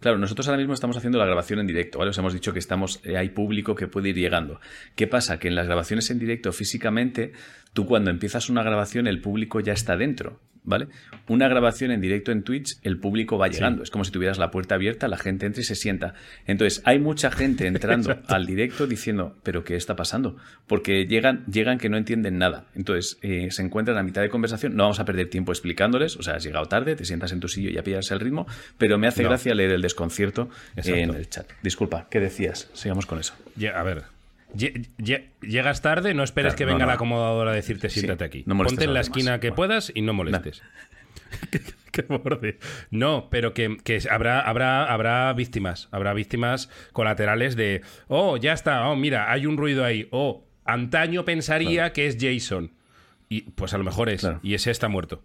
claro, 0.00 0.18
nosotros 0.18 0.48
ahora 0.48 0.58
mismo 0.58 0.74
estamos 0.74 0.96
haciendo 0.96 1.18
la 1.18 1.26
grabación 1.26 1.60
en 1.60 1.66
directo, 1.66 1.98
¿vale? 1.98 2.10
Os 2.10 2.18
hemos 2.18 2.32
dicho 2.32 2.52
que 2.52 2.58
estamos, 2.58 3.00
eh, 3.04 3.16
hay 3.16 3.30
público 3.30 3.74
que 3.74 3.88
puede 3.88 4.10
ir 4.10 4.16
llegando. 4.16 4.60
¿Qué 4.96 5.06
pasa? 5.06 5.38
Que 5.38 5.48
en 5.48 5.54
las 5.54 5.66
grabaciones 5.66 6.10
en 6.10 6.18
directo 6.18 6.52
físicamente, 6.52 7.32
tú 7.72 7.86
cuando 7.86 8.10
empiezas 8.10 8.48
una 8.48 8.62
grabación, 8.62 9.06
el 9.06 9.20
público 9.20 9.60
ya 9.60 9.72
está 9.72 9.96
dentro. 9.96 10.40
¿Vale? 10.64 10.86
Una 11.26 11.48
grabación 11.48 11.90
en 11.90 12.00
directo 12.00 12.30
en 12.30 12.44
Twitch, 12.44 12.76
el 12.82 12.96
público 12.98 13.36
va 13.36 13.48
llegando. 13.48 13.82
Es 13.82 13.90
como 13.90 14.04
si 14.04 14.12
tuvieras 14.12 14.38
la 14.38 14.52
puerta 14.52 14.76
abierta, 14.76 15.08
la 15.08 15.18
gente 15.18 15.44
entra 15.46 15.60
y 15.60 15.64
se 15.64 15.74
sienta. 15.74 16.14
Entonces, 16.46 16.82
hay 16.84 17.00
mucha 17.00 17.32
gente 17.32 17.66
entrando 17.66 18.16
al 18.28 18.46
directo 18.46 18.86
diciendo, 18.86 19.36
¿pero 19.42 19.64
qué 19.64 19.74
está 19.74 19.96
pasando? 19.96 20.36
Porque 20.68 21.06
llegan, 21.06 21.44
llegan 21.46 21.78
que 21.78 21.88
no 21.88 21.96
entienden 21.96 22.38
nada. 22.38 22.66
Entonces, 22.76 23.18
eh, 23.22 23.48
se 23.50 23.62
encuentran 23.62 23.98
a 23.98 24.04
mitad 24.04 24.22
de 24.22 24.28
conversación. 24.28 24.76
No 24.76 24.84
vamos 24.84 25.00
a 25.00 25.04
perder 25.04 25.28
tiempo 25.28 25.50
explicándoles. 25.50 26.16
O 26.16 26.22
sea, 26.22 26.34
has 26.36 26.44
llegado 26.44 26.66
tarde, 26.66 26.94
te 26.94 27.04
sientas 27.04 27.32
en 27.32 27.40
tu 27.40 27.48
silla 27.48 27.70
y 27.70 27.72
ya 27.74 27.82
pillas 27.82 28.08
el 28.12 28.20
ritmo. 28.20 28.46
Pero 28.78 28.98
me 28.98 29.08
hace 29.08 29.24
No. 29.24 29.30
gracia 29.30 29.54
leer 29.56 29.72
el 29.72 29.82
desconcierto 29.82 30.48
Exacto. 30.76 30.94
en 31.00 31.10
el 31.14 31.28
chat. 31.28 31.50
Disculpa, 31.64 32.06
¿qué 32.08 32.20
decías? 32.20 32.70
Sigamos 32.72 33.06
con 33.06 33.18
eso. 33.18 33.34
Lle- 33.58 33.74
A 33.74 33.82
ver. 33.82 34.04
Lle- 34.54 34.88
lle- 34.98 35.28
Llegas 35.40 35.82
tarde, 35.82 36.14
no 36.14 36.22
esperes 36.22 36.54
Claro, 36.54 36.58
que 36.58 36.64
no, 36.66 36.72
venga 36.72 36.84
no. 36.84 36.88
la 36.90 36.94
acomodadora 36.94 37.50
a 37.52 37.54
decirte 37.54 37.90
siéntate 37.90 38.24
aquí. 38.24 38.44
no 38.46 38.56
Ponte 38.56 38.84
en 38.84 38.90
a 38.90 38.92
la 38.94 39.00
esquina 39.00 39.32
demás. 39.32 39.40
que 39.40 39.52
puedas 39.52 39.92
y 39.94 40.02
no 40.02 40.12
molestes. 40.14 40.62
Qué 41.92 42.02
borde. 42.02 42.58
No, 42.90 43.28
pero 43.30 43.52
que, 43.52 43.76
que 43.84 44.00
habrá, 44.10 44.40
habrá, 44.40 44.84
habrá 44.90 45.32
víctimas. 45.34 45.88
Habrá 45.90 46.14
víctimas 46.14 46.70
colaterales 46.92 47.54
de, 47.54 47.82
oh, 48.08 48.36
ya 48.38 48.52
está, 48.54 48.88
oh, 48.88 48.96
mira, 48.96 49.30
hay 49.30 49.44
un 49.46 49.56
ruido 49.58 49.84
ahí. 49.84 50.08
Oh, 50.10 50.46
antaño 50.64 51.24
pensaría 51.26 51.92
que 51.92 52.06
es 52.06 52.16
Jason. 52.18 52.72
Y 53.28 53.42
pues 53.42 53.74
a 53.74 53.78
lo 53.78 53.84
mejor 53.84 54.08
es. 54.08 54.20
Claro. 54.22 54.40
Y 54.42 54.54
ese 54.54 54.70
está 54.70 54.88
muerto. 54.88 55.22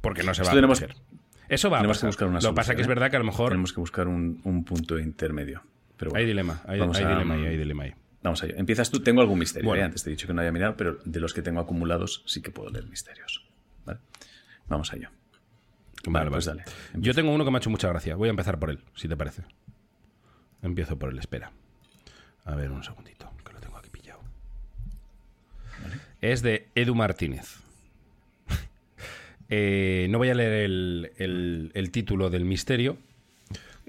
Porque 0.00 0.22
no 0.22 0.32
se 0.34 0.40
va 0.42 0.44
Esto 0.44 0.52
a 0.52 0.54
tenemos- 0.54 0.78
proteger. 0.80 1.02
Eso 1.48 1.68
va 1.68 1.78
a 1.78 1.80
Tenemos 1.80 1.98
pasar. 1.98 2.06
que 2.06 2.06
buscar 2.08 2.28
una 2.28 2.40
Lo 2.40 2.48
que 2.50 2.54
pasa 2.54 2.66
solución, 2.68 2.76
que 2.76 2.82
es 2.82 2.86
¿eh? 2.86 2.88
verdad 2.88 3.10
que 3.10 3.16
a 3.16 3.18
lo 3.18 3.24
mejor 3.26 3.48
Tenemos 3.50 3.72
que 3.74 3.80
buscar 3.80 4.08
un, 4.08 4.40
un 4.44 4.64
punto 4.64 4.98
intermedio. 4.98 5.62
Pero 5.98 6.10
bueno, 6.12 6.20
hay 6.22 6.26
dilema. 6.26 6.62
Hay, 6.66 6.80
vamos 6.80 6.96
hay 6.96 7.04
a- 7.04 7.08
dilema 7.10 7.34
ahí, 7.34 7.46
hay 7.46 7.56
dilema 7.58 7.82
ahí. 7.84 7.92
Vamos 8.22 8.42
allá. 8.42 8.54
Empiezas 8.56 8.90
tú. 8.90 9.00
Tengo 9.00 9.20
algún 9.20 9.38
misterio. 9.38 9.68
Bueno. 9.68 9.82
¿eh? 9.82 9.86
Antes 9.86 10.04
te 10.04 10.10
he 10.10 10.12
dicho 10.12 10.26
que 10.26 10.32
no 10.34 10.40
había 10.40 10.52
mirado, 10.52 10.76
pero 10.76 10.98
de 11.04 11.20
los 11.20 11.34
que 11.34 11.42
tengo 11.42 11.60
acumulados 11.60 12.22
sí 12.26 12.40
que 12.40 12.50
puedo 12.50 12.70
leer 12.70 12.86
misterios. 12.86 13.44
¿Vale? 13.84 13.98
Vamos 14.68 14.92
allá. 14.92 15.10
Vale, 16.06 16.30
pues 16.30 16.46
vale. 16.46 16.64
dale. 16.64 16.76
Yo 17.02 17.14
tengo 17.14 17.32
uno 17.32 17.44
que 17.44 17.50
me 17.50 17.56
ha 17.56 17.60
hecho 17.60 17.70
mucha 17.70 17.88
gracia. 17.88 18.14
Voy 18.16 18.28
a 18.28 18.30
empezar 18.30 18.58
por 18.58 18.70
él, 18.70 18.80
si 18.94 19.08
te 19.08 19.16
parece. 19.16 19.42
Empiezo 20.62 20.96
por 20.98 21.10
él, 21.10 21.18
espera. 21.18 21.50
A 22.44 22.54
ver, 22.54 22.70
un 22.70 22.82
segundito, 22.84 23.30
que 23.44 23.52
lo 23.52 23.60
tengo 23.60 23.76
aquí 23.76 23.90
pillado. 23.90 24.20
Es 26.20 26.42
de 26.42 26.68
Edu 26.74 26.94
Martínez. 26.94 27.56
Eh, 29.54 30.06
no 30.08 30.16
voy 30.16 30.30
a 30.30 30.34
leer 30.34 30.52
el, 30.64 31.10
el- 31.18 31.70
el 31.74 31.90
título 31.90 32.30
del 32.30 32.46
misterio 32.46 32.96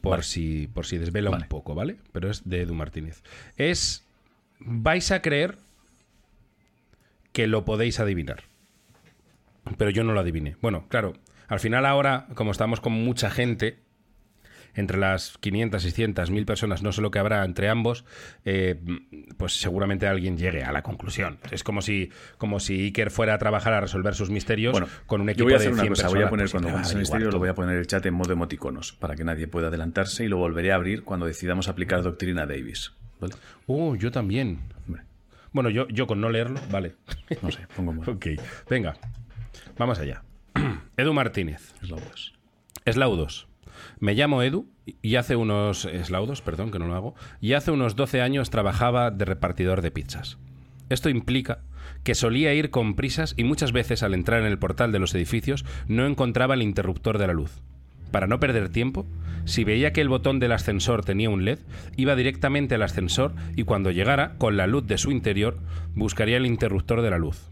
por, 0.02 0.12
Vale. 0.12 0.24
si, 0.24 0.68
por 0.68 0.86
si 0.86 0.98
desvela 0.98 1.30
Vale. 1.30 1.44
un 1.44 1.48
poco, 1.50 1.74
¿vale? 1.74 1.96
Pero 2.12 2.30
es 2.30 2.42
de 2.50 2.64
Edu 2.64 2.74
Martínez. 2.74 3.24
Es. 3.56 4.04
Vais 4.66 5.12
a 5.12 5.22
creer 5.22 5.58
que 7.32 7.48
lo 7.48 7.66
podéis 7.66 8.00
adivinar. 8.00 8.44
Pero 9.78 9.90
yo 9.90 10.04
no 10.04 10.14
lo 10.14 10.20
adiviné. 10.20 10.56
Bueno, 10.62 10.86
claro, 10.90 11.14
al 11.48 11.60
final 11.60 11.86
ahora, 11.86 12.28
como 12.36 12.52
estamos 12.52 12.80
con 12.80 12.94
mucha 12.94 13.30
gente, 13.30 13.80
entre 14.76 14.98
las 14.98 15.38
500, 15.40 15.82
600, 15.82 16.32
1000 16.32 16.46
personas, 16.46 16.84
no 16.84 16.92
sé 16.92 17.02
lo 17.02 17.12
que 17.12 17.20
habrá 17.20 17.46
entre 17.46 17.70
ambos, 17.70 18.06
eh, 18.44 18.80
pues 19.38 19.60
seguramente 19.60 20.08
alguien 20.08 20.38
llegue 20.38 20.64
a 20.64 20.72
la 20.72 20.82
conclusión. 20.82 21.38
Es 21.52 21.64
como 21.64 21.82
si, 21.82 22.10
como 22.38 22.60
si 22.60 22.86
Iker 22.86 23.12
fuera 23.12 23.36
a 23.36 23.38
trabajar 23.38 23.74
a 23.74 23.82
resolver 23.82 24.16
sus 24.16 24.30
misterios 24.30 24.72
Bueno, 24.72 24.88
con 25.06 25.22
un 25.22 25.28
yo 25.28 25.32
equipo 25.32 25.46
voy 25.46 25.54
a 25.54 25.58
de 25.58 25.68
hacer 25.68 25.74
100 25.74 25.80
una 25.80 25.90
cosa. 25.90 26.04
personas. 26.04 26.14
Voy 26.14 26.24
a 26.24 26.30
poner 26.30 26.44
pues, 26.50 26.52
cuando 26.52 27.00
misterio, 27.00 27.32
lo 27.32 27.40
voy 27.40 27.50
a 27.50 27.56
poner 27.56 27.78
el 27.78 27.88
chat 27.88 28.06
en 28.06 28.14
modo 28.14 28.34
emoticonos 28.34 28.94
para 28.94 29.16
que 29.16 29.24
nadie 29.24 29.48
pueda 29.48 29.68
adelantarse 29.68 30.26
y 30.26 30.28
lo 30.28 30.38
volveré 30.38 30.72
a 30.72 30.76
abrir 30.76 31.04
cuando 31.04 31.26
decidamos 31.26 31.68
aplicar 31.68 32.02
doctrina 32.02 32.46
Davis. 32.46 32.94
¿Vale? 33.20 33.34
Oh, 33.68 33.96
yo 33.96 34.12
también. 34.12 34.60
Hombre, 34.86 35.04
Bueno, 35.52 35.70
yo, 35.70 35.88
yo 35.90 36.08
con 36.08 36.20
no 36.22 36.30
leerlo, 36.30 36.60
vale. 36.72 36.96
no 37.42 37.52
sé, 37.52 37.68
pongo 37.76 37.94
modo. 37.94 38.12
ok, 38.14 38.26
venga, 38.70 38.96
vamos 39.78 40.00
allá. 40.00 40.24
Edu 40.98 41.14
Martínez. 41.14 41.74
Es 41.82 41.90
la 41.90 41.98
voz. 41.98 42.34
Eslaudos. 42.86 43.48
Me 44.00 44.14
llamo 44.14 44.44
Edu 44.44 44.68
y 45.02 45.16
hace 45.16 45.36
unos. 45.36 45.86
Eslaudos, 45.86 46.42
perdón, 46.42 46.72
que 46.72 46.80
no 46.80 46.88
lo 46.88 46.96
hago. 46.96 47.16
Y 47.42 47.54
hace 47.54 47.72
unos 47.72 47.96
12 47.96 48.22
años 48.22 48.50
trabajaba 48.50 49.10
de 49.12 49.26
repartidor 49.26 49.82
de 49.82 49.92
pizzas. 49.92 50.38
Esto 50.90 51.10
implica 51.10 51.62
que 52.04 52.14
solía 52.14 52.54
ir 52.54 52.70
con 52.70 52.96
prisas 52.96 53.34
y 53.38 53.46
muchas 53.46 53.72
veces 53.72 54.04
al 54.04 54.14
entrar 54.14 54.42
en 54.42 54.48
el 54.48 54.60
portal 54.60 54.92
de 54.92 55.00
los 55.00 55.16
edificios 55.16 55.66
no 55.88 56.06
encontraba 56.06 56.54
el 56.54 56.62
interruptor 56.62 57.18
de 57.18 57.28
la 57.28 57.34
luz. 57.34 57.62
Para 58.14 58.28
no 58.28 58.40
perder 58.40 58.70
tiempo, 58.70 59.08
si 59.44 59.64
veía 59.64 59.92
que 59.92 60.00
el 60.00 60.08
botón 60.08 60.38
del 60.40 60.52
ascensor 60.52 61.04
tenía 61.04 61.32
un 61.32 61.46
LED, 61.46 61.58
iba 61.98 62.16
directamente 62.16 62.76
al 62.76 62.84
ascensor 62.84 63.34
y 63.56 63.64
cuando 63.64 63.90
llegara, 63.90 64.36
con 64.38 64.56
la 64.56 64.68
luz 64.68 64.86
de 64.86 65.00
su 65.00 65.10
interior, 65.10 65.58
buscaría 65.96 66.38
el 66.38 66.46
interruptor 66.46 67.02
de 67.02 67.10
la 67.10 67.18
luz. 67.18 67.50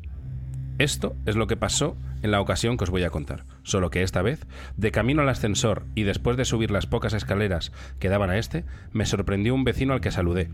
Esto 0.78 1.16
es 1.26 1.36
lo 1.36 1.48
que 1.48 1.58
pasó 1.58 1.98
en 2.22 2.30
la 2.30 2.40
ocasión 2.40 2.78
que 2.78 2.84
os 2.84 2.92
voy 2.92 3.02
a 3.02 3.10
contar, 3.10 3.44
solo 3.64 3.90
que 3.90 4.04
esta 4.04 4.22
vez, 4.22 4.46
de 4.78 4.92
camino 4.92 5.24
al 5.24 5.30
ascensor 5.30 5.88
y 5.96 6.04
después 6.04 6.38
de 6.38 6.46
subir 6.46 6.70
las 6.70 6.86
pocas 6.86 7.14
escaleras 7.14 7.72
que 7.98 8.10
daban 8.10 8.30
a 8.30 8.38
este, 8.38 8.64
me 8.92 9.08
sorprendió 9.08 9.56
un 9.56 9.64
vecino 9.64 9.94
al 9.94 10.02
que 10.02 10.12
saludé, 10.12 10.48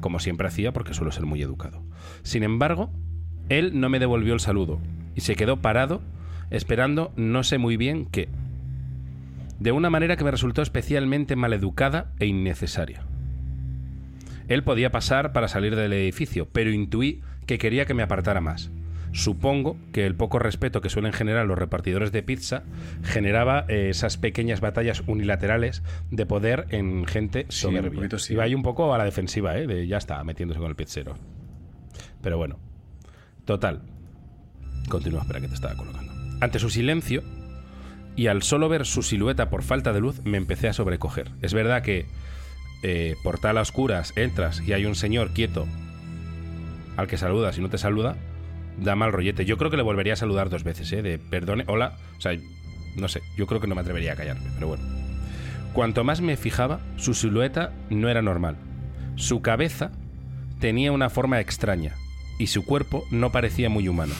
como 0.00 0.18
siempre 0.18 0.48
hacía 0.48 0.72
porque 0.72 0.94
suelo 0.94 1.12
ser 1.12 1.26
muy 1.26 1.42
educado. 1.42 1.82
Sin 2.22 2.42
embargo, 2.42 2.88
él 3.50 3.78
no 3.78 3.90
me 3.90 3.98
devolvió 3.98 4.32
el 4.32 4.40
saludo 4.40 4.80
y 5.14 5.20
se 5.20 5.36
quedó 5.36 5.58
parado 5.60 6.00
esperando 6.48 7.12
no 7.16 7.44
sé 7.44 7.58
muy 7.58 7.76
bien 7.76 8.06
qué, 8.06 8.30
de 9.62 9.70
una 9.70 9.90
manera 9.90 10.16
que 10.16 10.24
me 10.24 10.32
resultó 10.32 10.60
especialmente 10.60 11.36
maleducada 11.36 12.10
e 12.18 12.26
innecesaria. 12.26 13.04
Él 14.48 14.64
podía 14.64 14.90
pasar 14.90 15.32
para 15.32 15.46
salir 15.46 15.76
del 15.76 15.92
edificio, 15.92 16.48
pero 16.52 16.70
intuí 16.72 17.20
que 17.46 17.58
quería 17.58 17.86
que 17.86 17.94
me 17.94 18.02
apartara 18.02 18.40
más. 18.40 18.72
Supongo 19.12 19.76
que 19.92 20.04
el 20.04 20.16
poco 20.16 20.40
respeto 20.40 20.80
que 20.80 20.88
suelen 20.88 21.12
generar 21.12 21.46
los 21.46 21.56
repartidores 21.58 22.10
de 22.10 22.22
pizza 22.24 22.64
generaba 23.04 23.64
eh, 23.68 23.90
esas 23.90 24.16
pequeñas 24.16 24.60
batallas 24.60 25.04
unilaterales 25.06 25.82
de 26.10 26.26
poder 26.26 26.66
en 26.70 27.04
gente 27.06 27.46
Sí, 27.48 27.60
soberbia. 27.60 27.92
poquito 27.92 28.18
sí. 28.18 28.32
Iba 28.32 28.44
ahí 28.44 28.54
un 28.56 28.62
poco 28.62 28.92
a 28.92 28.98
la 28.98 29.04
defensiva, 29.04 29.56
¿eh? 29.58 29.66
De 29.68 29.86
ya 29.86 29.98
está, 29.98 30.24
metiéndose 30.24 30.58
con 30.58 30.70
el 30.70 30.76
pizzero. 30.76 31.14
Pero 32.20 32.36
bueno. 32.36 32.58
Total. 33.44 33.82
Continúa, 34.88 35.20
espera 35.20 35.40
que 35.40 35.48
te 35.48 35.54
estaba 35.54 35.76
colocando. 35.76 36.12
Ante 36.40 36.58
su 36.58 36.68
silencio, 36.70 37.22
y 38.16 38.26
al 38.26 38.42
solo 38.42 38.68
ver 38.68 38.86
su 38.86 39.02
silueta 39.02 39.50
por 39.50 39.62
falta 39.62 39.92
de 39.92 40.00
luz, 40.00 40.20
me 40.24 40.38
empecé 40.38 40.68
a 40.68 40.72
sobrecoger. 40.72 41.30
Es 41.40 41.54
verdad 41.54 41.82
que 41.82 42.06
eh, 42.82 43.16
por 43.22 43.38
tal 43.38 43.58
a 43.58 43.62
oscuras 43.62 44.12
entras 44.16 44.60
y 44.60 44.72
hay 44.72 44.86
un 44.86 44.94
señor 44.94 45.32
quieto 45.32 45.66
al 46.96 47.06
que 47.06 47.16
saludas 47.16 47.56
y 47.58 47.60
no 47.60 47.70
te 47.70 47.78
saluda, 47.78 48.16
da 48.78 48.96
mal 48.96 49.12
rollete. 49.12 49.44
Yo 49.44 49.56
creo 49.56 49.70
que 49.70 49.76
le 49.76 49.82
volvería 49.82 50.14
a 50.14 50.16
saludar 50.16 50.50
dos 50.50 50.64
veces, 50.64 50.92
¿eh? 50.92 51.02
De 51.02 51.18
perdone, 51.18 51.64
hola. 51.68 51.96
O 52.18 52.20
sea, 52.20 52.36
no 52.96 53.08
sé, 53.08 53.22
yo 53.36 53.46
creo 53.46 53.60
que 53.60 53.66
no 53.66 53.74
me 53.74 53.80
atrevería 53.80 54.12
a 54.12 54.16
callarme, 54.16 54.50
pero 54.54 54.68
bueno. 54.68 54.84
Cuanto 55.72 56.04
más 56.04 56.20
me 56.20 56.36
fijaba, 56.36 56.80
su 56.96 57.14
silueta 57.14 57.72
no 57.88 58.08
era 58.08 58.20
normal. 58.20 58.56
Su 59.16 59.40
cabeza 59.40 59.90
tenía 60.60 60.92
una 60.92 61.08
forma 61.08 61.40
extraña 61.40 61.94
y 62.38 62.48
su 62.48 62.64
cuerpo 62.64 63.04
no 63.10 63.32
parecía 63.32 63.70
muy 63.70 63.88
humano. 63.88 64.14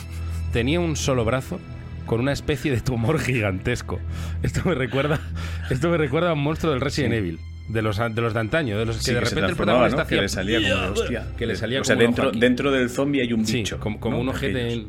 Tenía 0.51 0.79
un 0.79 0.95
solo 0.95 1.25
brazo 1.25 1.59
con 2.05 2.19
una 2.19 2.31
especie 2.31 2.71
de 2.71 2.81
tumor 2.81 3.19
gigantesco. 3.19 3.99
Esto 4.43 4.61
me 4.65 4.75
recuerda, 4.75 5.19
esto 5.69 5.89
me 5.89 5.97
recuerda 5.97 6.31
a 6.31 6.33
un 6.33 6.43
monstruo 6.43 6.71
del 6.73 6.81
Resident 6.81 7.13
Sí. 7.13 7.17
Evil. 7.17 7.39
De 7.69 7.81
los, 7.81 7.97
de 7.97 8.09
los 8.21 8.33
de 8.33 8.39
antaño, 8.41 8.77
de 8.77 8.85
los 8.85 8.97
que 8.97 9.03
Sí, 9.03 9.13
de 9.13 9.19
que 9.19 9.25
repente 9.25 9.49
el 9.51 9.55
protagonista 9.55 10.03
¿no? 10.03 10.07
Que 10.07 10.15
hacía 10.15 10.21
le 10.21 10.29
salía 10.29 10.57
como 10.69 10.81
de 10.83 10.89
hostia. 11.01 11.27
que 11.37 11.45
le 11.45 11.55
salía 11.55 11.79
o 11.79 11.83
sea, 11.85 11.95
como 11.95 12.05
dentro, 12.07 12.31
dentro 12.33 12.71
del 12.71 12.89
zombie 12.89 13.21
hay 13.21 13.31
un 13.31 13.45
Sí, 13.47 13.59
bicho. 13.59 13.79
como, 13.79 13.99
como 14.01 14.17
¿no? 14.17 14.23
un 14.23 14.29
ojete 14.29 14.73
en- 14.73 14.87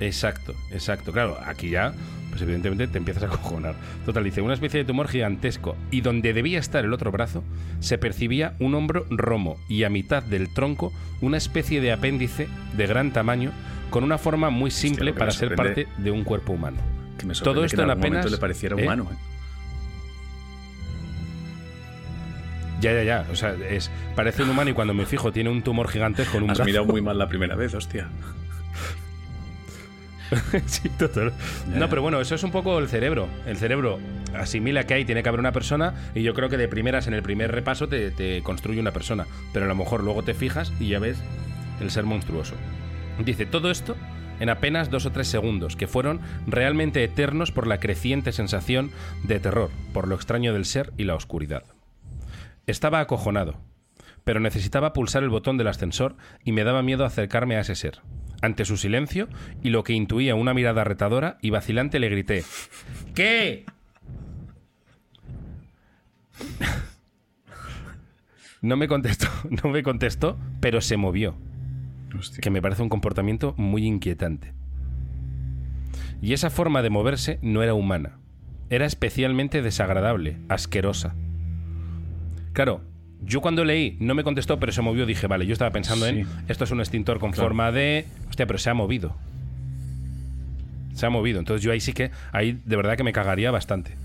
Exacto, 0.00 0.54
exacto. 0.72 1.12
Claro, 1.12 1.38
aquí 1.46 1.70
ya, 1.70 1.94
pues 2.30 2.42
evidentemente 2.42 2.88
te 2.88 2.98
empiezas 2.98 3.22
a 3.22 3.28
cojonar. 3.28 3.76
Total, 4.04 4.24
dice, 4.24 4.42
una 4.42 4.54
especie 4.54 4.78
de 4.80 4.84
tumor 4.84 5.08
gigantesco 5.08 5.76
y 5.90 6.00
donde 6.00 6.32
debía 6.32 6.58
estar 6.58 6.84
el 6.84 6.92
otro 6.92 7.10
brazo 7.12 7.44
se 7.80 7.96
percibía 7.96 8.54
un 8.58 8.74
hombro 8.74 9.06
romo 9.10 9.56
y 9.68 9.84
a 9.84 9.90
mitad 9.90 10.22
del 10.22 10.52
tronco 10.52 10.92
una 11.20 11.36
especie 11.36 11.80
de 11.80 11.92
apéndice 11.92 12.48
de 12.76 12.86
gran 12.86 13.12
tamaño 13.12 13.52
con 13.94 14.02
una 14.02 14.18
forma 14.18 14.50
muy 14.50 14.72
simple 14.72 15.12
para 15.12 15.30
ser 15.30 15.54
parte 15.54 15.86
de 15.98 16.10
un 16.10 16.24
cuerpo 16.24 16.52
humano. 16.52 16.78
Que 17.16 17.26
me 17.26 17.34
Todo 17.34 17.64
esto 17.64 17.76
que 17.76 17.82
en 17.84 17.90
en 17.90 17.90
algún 17.92 18.06
apenas, 18.06 18.28
le 18.28 18.38
pareciera 18.38 18.76
¿eh? 18.76 18.82
humano. 18.82 19.08
¿eh? 19.12 19.16
Ya, 22.80 22.92
ya, 22.92 23.04
ya. 23.04 23.26
O 23.30 23.36
sea, 23.36 23.54
es, 23.70 23.92
parece 24.16 24.42
un 24.42 24.50
humano 24.50 24.70
y 24.70 24.72
cuando 24.72 24.94
me 24.94 25.06
fijo 25.06 25.30
tiene 25.30 25.48
un 25.48 25.62
tumor 25.62 25.86
gigante 25.86 26.24
con 26.24 26.42
un 26.42 26.50
Has 26.50 26.56
brazo. 26.58 26.66
mirado 26.66 26.86
muy 26.86 27.02
mal 27.02 27.16
la 27.16 27.28
primera 27.28 27.54
vez, 27.54 27.72
hostia. 27.72 28.08
sí, 30.66 30.88
total. 30.98 31.32
Ya. 31.72 31.78
No, 31.78 31.88
pero 31.88 32.02
bueno, 32.02 32.20
eso 32.20 32.34
es 32.34 32.42
un 32.42 32.50
poco 32.50 32.80
el 32.80 32.88
cerebro. 32.88 33.28
El 33.46 33.58
cerebro 33.58 34.00
asimila 34.36 34.88
que 34.88 34.94
ahí 34.94 35.04
tiene 35.04 35.22
que 35.22 35.28
haber 35.28 35.38
una 35.38 35.52
persona 35.52 35.94
y 36.16 36.24
yo 36.24 36.34
creo 36.34 36.48
que 36.48 36.56
de 36.56 36.66
primeras 36.66 37.06
en 37.06 37.14
el 37.14 37.22
primer 37.22 37.52
repaso 37.52 37.86
te, 37.86 38.10
te 38.10 38.42
construye 38.42 38.80
una 38.80 38.90
persona. 38.90 39.28
Pero 39.52 39.66
a 39.66 39.68
lo 39.68 39.76
mejor 39.76 40.02
luego 40.02 40.24
te 40.24 40.34
fijas 40.34 40.72
y 40.80 40.88
ya 40.88 40.98
ves 40.98 41.18
el 41.80 41.92
ser 41.92 42.02
monstruoso. 42.02 42.56
Dice, 43.18 43.46
todo 43.46 43.70
esto 43.70 43.96
en 44.40 44.48
apenas 44.48 44.90
dos 44.90 45.06
o 45.06 45.12
tres 45.12 45.28
segundos, 45.28 45.76
que 45.76 45.86
fueron 45.86 46.20
realmente 46.46 47.04
eternos 47.04 47.52
por 47.52 47.66
la 47.66 47.78
creciente 47.78 48.32
sensación 48.32 48.90
de 49.22 49.40
terror, 49.40 49.70
por 49.92 50.08
lo 50.08 50.14
extraño 50.14 50.52
del 50.52 50.64
ser 50.64 50.92
y 50.96 51.04
la 51.04 51.14
oscuridad. 51.14 51.64
Estaba 52.66 53.00
acojonado, 53.00 53.60
pero 54.24 54.40
necesitaba 54.40 54.92
pulsar 54.92 55.22
el 55.22 55.28
botón 55.28 55.56
del 55.56 55.68
ascensor 55.68 56.16
y 56.44 56.52
me 56.52 56.64
daba 56.64 56.82
miedo 56.82 57.04
acercarme 57.04 57.56
a 57.56 57.60
ese 57.60 57.74
ser. 57.74 58.00
Ante 58.42 58.64
su 58.64 58.76
silencio 58.76 59.28
y 59.62 59.70
lo 59.70 59.84
que 59.84 59.92
intuía 59.92 60.34
una 60.34 60.52
mirada 60.52 60.84
retadora 60.84 61.38
y 61.40 61.50
vacilante 61.50 61.98
le 61.98 62.08
grité: 62.08 62.44
¿Qué? 63.14 63.64
No 68.60 68.78
me 68.78 68.88
contestó, 68.88 69.28
no 69.50 69.68
me 69.68 69.82
contestó, 69.82 70.38
pero 70.60 70.80
se 70.80 70.96
movió, 70.96 71.36
Hostia. 72.18 72.40
que 72.40 72.50
me 72.50 72.62
parece 72.62 72.82
un 72.82 72.88
comportamiento 72.88 73.54
muy 73.56 73.86
inquietante. 73.86 74.52
Y 76.22 76.32
esa 76.32 76.50
forma 76.50 76.82
de 76.82 76.90
moverse 76.90 77.38
no 77.42 77.62
era 77.62 77.74
humana, 77.74 78.18
era 78.70 78.86
especialmente 78.86 79.60
desagradable, 79.62 80.38
asquerosa. 80.48 81.14
Claro, 82.52 82.82
yo 83.22 83.40
cuando 83.40 83.64
leí 83.64 83.96
no 84.00 84.14
me 84.14 84.22
contestó, 84.24 84.58
pero 84.58 84.72
se 84.72 84.80
movió, 84.82 85.06
dije, 85.06 85.26
vale, 85.26 85.46
yo 85.46 85.52
estaba 85.52 85.70
pensando 85.70 86.06
en 86.06 86.26
esto 86.48 86.64
es 86.64 86.70
un 86.70 86.80
extintor 86.80 87.18
con 87.18 87.32
Claro. 87.32 87.48
forma 87.48 87.72
de. 87.72 88.06
Hostia, 88.28 88.46
pero 88.46 88.58
se 88.58 88.70
ha 88.70 88.74
movido. 88.74 89.16
Se 90.94 91.06
ha 91.06 91.10
movido. 91.10 91.40
Entonces 91.40 91.62
yo 91.62 91.72
ahí 91.72 91.80
sí 91.80 91.92
que, 91.92 92.10
ahí 92.32 92.60
de 92.64 92.76
verdad 92.76 92.96
que 92.96 93.02
me 93.04 93.12
cagaría 93.12 93.50
bastante. 93.50 93.96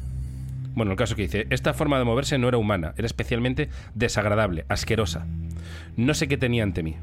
Bueno, 0.74 0.92
el 0.92 0.98
caso 0.98 1.16
que 1.16 1.24
dice, 1.24 1.48
esta 1.50 1.74
forma 1.74 1.98
de 2.00 2.06
moverse 2.06 2.38
no 2.38 2.48
era 2.48 2.58
humana, 2.58 2.94
era 2.98 3.06
especialmente 3.06 3.70
desagradable, 3.96 4.66
asquerosa. 4.70 5.25
No 5.98 6.13
sé 6.13 6.28
qué 6.28 6.38
tenía 6.38 6.63
ante 6.63 6.84
mí. 6.84 6.96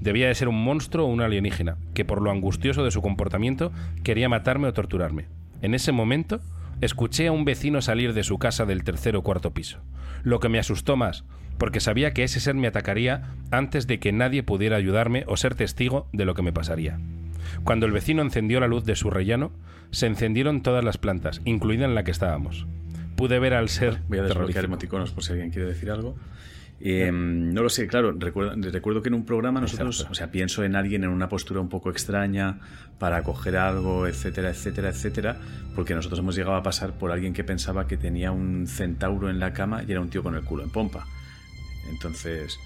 Debía 0.00 0.28
de 0.28 0.34
ser 0.34 0.48
un 0.48 0.62
monstruo 0.62 1.06
o 1.06 1.10
un 1.10 1.20
alienígena, 1.20 1.76
que 1.94 2.04
por 2.04 2.20
lo 2.20 2.30
angustioso 2.30 2.84
de 2.84 2.90
su 2.90 3.02
comportamiento 3.02 3.72
quería 4.02 4.28
matarme 4.28 4.68
o 4.68 4.72
torturarme. 4.72 5.26
En 5.62 5.74
ese 5.74 5.92
momento, 5.92 6.40
escuché 6.80 7.28
a 7.28 7.32
un 7.32 7.44
vecino 7.44 7.80
salir 7.80 8.12
de 8.12 8.24
su 8.24 8.38
casa 8.38 8.66
del 8.66 8.84
tercer 8.84 9.16
o 9.16 9.22
cuarto 9.22 9.54
piso, 9.54 9.78
lo 10.22 10.40
que 10.40 10.48
me 10.48 10.58
asustó 10.58 10.96
más, 10.96 11.24
porque 11.58 11.80
sabía 11.80 12.12
que 12.12 12.24
ese 12.24 12.40
ser 12.40 12.54
me 12.54 12.66
atacaría 12.66 13.22
antes 13.50 13.86
de 13.86 13.98
que 13.98 14.12
nadie 14.12 14.42
pudiera 14.42 14.76
ayudarme 14.76 15.24
o 15.26 15.36
ser 15.36 15.54
testigo 15.54 16.08
de 16.12 16.24
lo 16.24 16.34
que 16.34 16.42
me 16.42 16.52
pasaría. 16.52 16.98
Cuando 17.62 17.86
el 17.86 17.92
vecino 17.92 18.22
encendió 18.22 18.60
la 18.60 18.66
luz 18.66 18.84
de 18.84 18.96
su 18.96 19.10
rellano, 19.10 19.52
se 19.90 20.06
encendieron 20.06 20.62
todas 20.62 20.84
las 20.84 20.98
plantas, 20.98 21.40
incluida 21.44 21.84
en 21.84 21.94
la 21.94 22.04
que 22.04 22.10
estábamos. 22.10 22.66
Pude 23.16 23.38
ver 23.38 23.54
al 23.54 23.68
ser 23.68 24.00
Voy 24.08 24.18
a 24.18 24.22
desbloquear 24.24 24.64
emoticonos 24.64 25.12
por 25.12 25.22
si 25.22 25.32
alguien 25.32 25.50
quiere 25.50 25.68
decir 25.68 25.90
algo. 25.90 26.16
Eh, 26.86 27.10
no 27.10 27.62
lo 27.62 27.70
sé, 27.70 27.86
claro, 27.86 28.12
recuerdo, 28.12 28.52
recuerdo 28.70 29.00
que 29.00 29.08
en 29.08 29.14
un 29.14 29.24
programa 29.24 29.58
nosotros, 29.58 29.96
Exacto. 29.96 30.12
o 30.12 30.14
sea, 30.14 30.30
pienso 30.30 30.64
en 30.64 30.76
alguien 30.76 31.02
en 31.02 31.08
una 31.08 31.30
postura 31.30 31.60
un 31.60 31.70
poco 31.70 31.88
extraña 31.88 32.58
para 32.98 33.22
coger 33.22 33.56
algo, 33.56 34.06
etcétera, 34.06 34.50
etcétera, 34.50 34.90
etcétera, 34.90 35.36
porque 35.74 35.94
nosotros 35.94 36.18
hemos 36.18 36.36
llegado 36.36 36.56
a 36.56 36.62
pasar 36.62 36.92
por 36.92 37.10
alguien 37.10 37.32
que 37.32 37.42
pensaba 37.42 37.86
que 37.86 37.96
tenía 37.96 38.32
un 38.32 38.66
centauro 38.66 39.30
en 39.30 39.40
la 39.40 39.54
cama 39.54 39.82
y 39.82 39.92
era 39.92 40.02
un 40.02 40.10
tío 40.10 40.22
con 40.22 40.34
el 40.34 40.42
culo 40.44 40.62
en 40.62 40.68
pompa. 40.68 41.06
Entonces, 41.90 42.58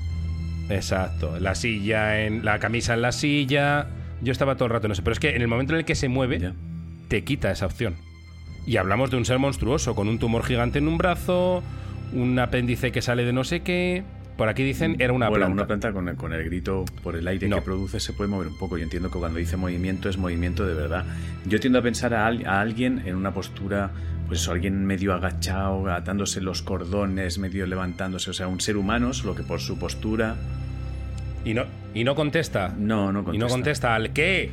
Exacto, 0.68 1.38
la 1.38 1.54
silla 1.54 2.24
en 2.26 2.44
la 2.44 2.58
camisa 2.58 2.94
en 2.94 3.02
la 3.02 3.12
silla. 3.12 3.86
Yo 4.20 4.32
estaba 4.32 4.56
todo 4.56 4.66
el 4.66 4.72
rato 4.72 4.86
en 4.86 4.92
eso, 4.92 5.02
pero 5.04 5.12
es 5.12 5.20
que 5.20 5.36
en 5.36 5.42
el 5.42 5.48
momento 5.48 5.72
en 5.74 5.78
el 5.78 5.84
que 5.84 5.94
se 5.94 6.08
mueve 6.08 6.40
ya. 6.40 6.54
te 7.08 7.22
quita 7.22 7.50
esa 7.50 7.66
opción. 7.66 7.94
Y 8.66 8.76
hablamos 8.76 9.10
de 9.10 9.16
un 9.16 9.24
ser 9.24 9.38
monstruoso 9.38 9.94
con 9.94 10.08
un 10.08 10.18
tumor 10.18 10.44
gigante 10.44 10.78
en 10.78 10.88
un 10.88 10.98
brazo, 10.98 11.62
un 12.12 12.38
apéndice 12.38 12.92
que 12.92 13.02
sale 13.02 13.24
de 13.24 13.32
no 13.32 13.44
sé 13.44 13.60
qué. 13.60 14.02
Por 14.36 14.48
aquí 14.48 14.62
dicen 14.62 14.94
era 15.00 15.12
una 15.12 15.28
bueno, 15.28 15.46
planta. 15.46 15.52
una 15.54 15.66
planta 15.66 15.92
con 15.92 16.08
el, 16.08 16.14
con 16.16 16.32
el 16.32 16.44
grito 16.44 16.84
por 17.02 17.16
el 17.16 17.26
aire 17.26 17.48
No. 17.48 17.56
que 17.56 17.62
produce 17.62 17.98
se 17.98 18.12
puede 18.12 18.30
mover 18.30 18.46
un 18.48 18.56
poco. 18.56 18.78
Yo 18.78 18.84
entiendo 18.84 19.10
que 19.10 19.18
cuando 19.18 19.38
dice 19.40 19.56
movimiento 19.56 20.08
es 20.08 20.16
movimiento 20.16 20.64
de 20.64 20.74
verdad. 20.74 21.04
Yo 21.44 21.58
tiendo 21.58 21.80
a 21.80 21.82
pensar 21.82 22.14
a, 22.14 22.26
al- 22.26 22.46
a 22.46 22.60
alguien 22.60 23.02
en 23.04 23.16
una 23.16 23.32
postura, 23.34 23.90
pues 24.28 24.40
eso, 24.40 24.52
alguien 24.52 24.86
medio 24.86 25.12
agachado, 25.12 25.88
atándose 25.92 26.40
los 26.40 26.62
cordones, 26.62 27.38
medio 27.38 27.66
levantándose. 27.66 28.30
O 28.30 28.32
sea, 28.32 28.46
un 28.46 28.60
ser 28.60 28.76
humano, 28.76 29.12
solo 29.12 29.34
que 29.34 29.42
por 29.42 29.58
su 29.60 29.76
postura. 29.76 30.36
Y 31.44 31.54
no, 31.54 31.64
y 31.94 32.04
no 32.04 32.14
contesta. 32.14 32.72
No, 32.78 33.10
no 33.12 33.20
Y 33.20 33.24
contesta. 33.24 33.44
no 33.46 33.50
contesta 33.52 33.94
al 33.96 34.12
qué. 34.12 34.52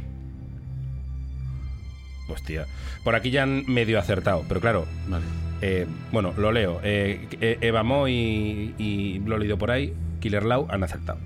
Hostia. 2.27 2.65
Por 3.03 3.15
aquí 3.15 3.31
ya 3.31 3.43
han 3.43 3.65
medio 3.67 3.99
acertado, 3.99 4.43
pero 4.47 4.59
claro, 4.59 4.85
Vale. 5.07 5.25
Eh, 5.61 5.87
bueno, 6.11 6.33
lo 6.37 6.51
leo. 6.51 6.79
Eh, 6.83 7.27
eh, 7.39 7.57
Eva 7.61 7.83
Mo 7.83 8.07
y, 8.07 8.73
y 8.77 9.19
lo 9.25 9.35
he 9.37 9.39
leído 9.39 9.57
por 9.57 9.71
ahí. 9.71 9.93
Killer 10.19 10.43
Lau 10.43 10.67
han 10.69 10.83
acertado. 10.83 11.19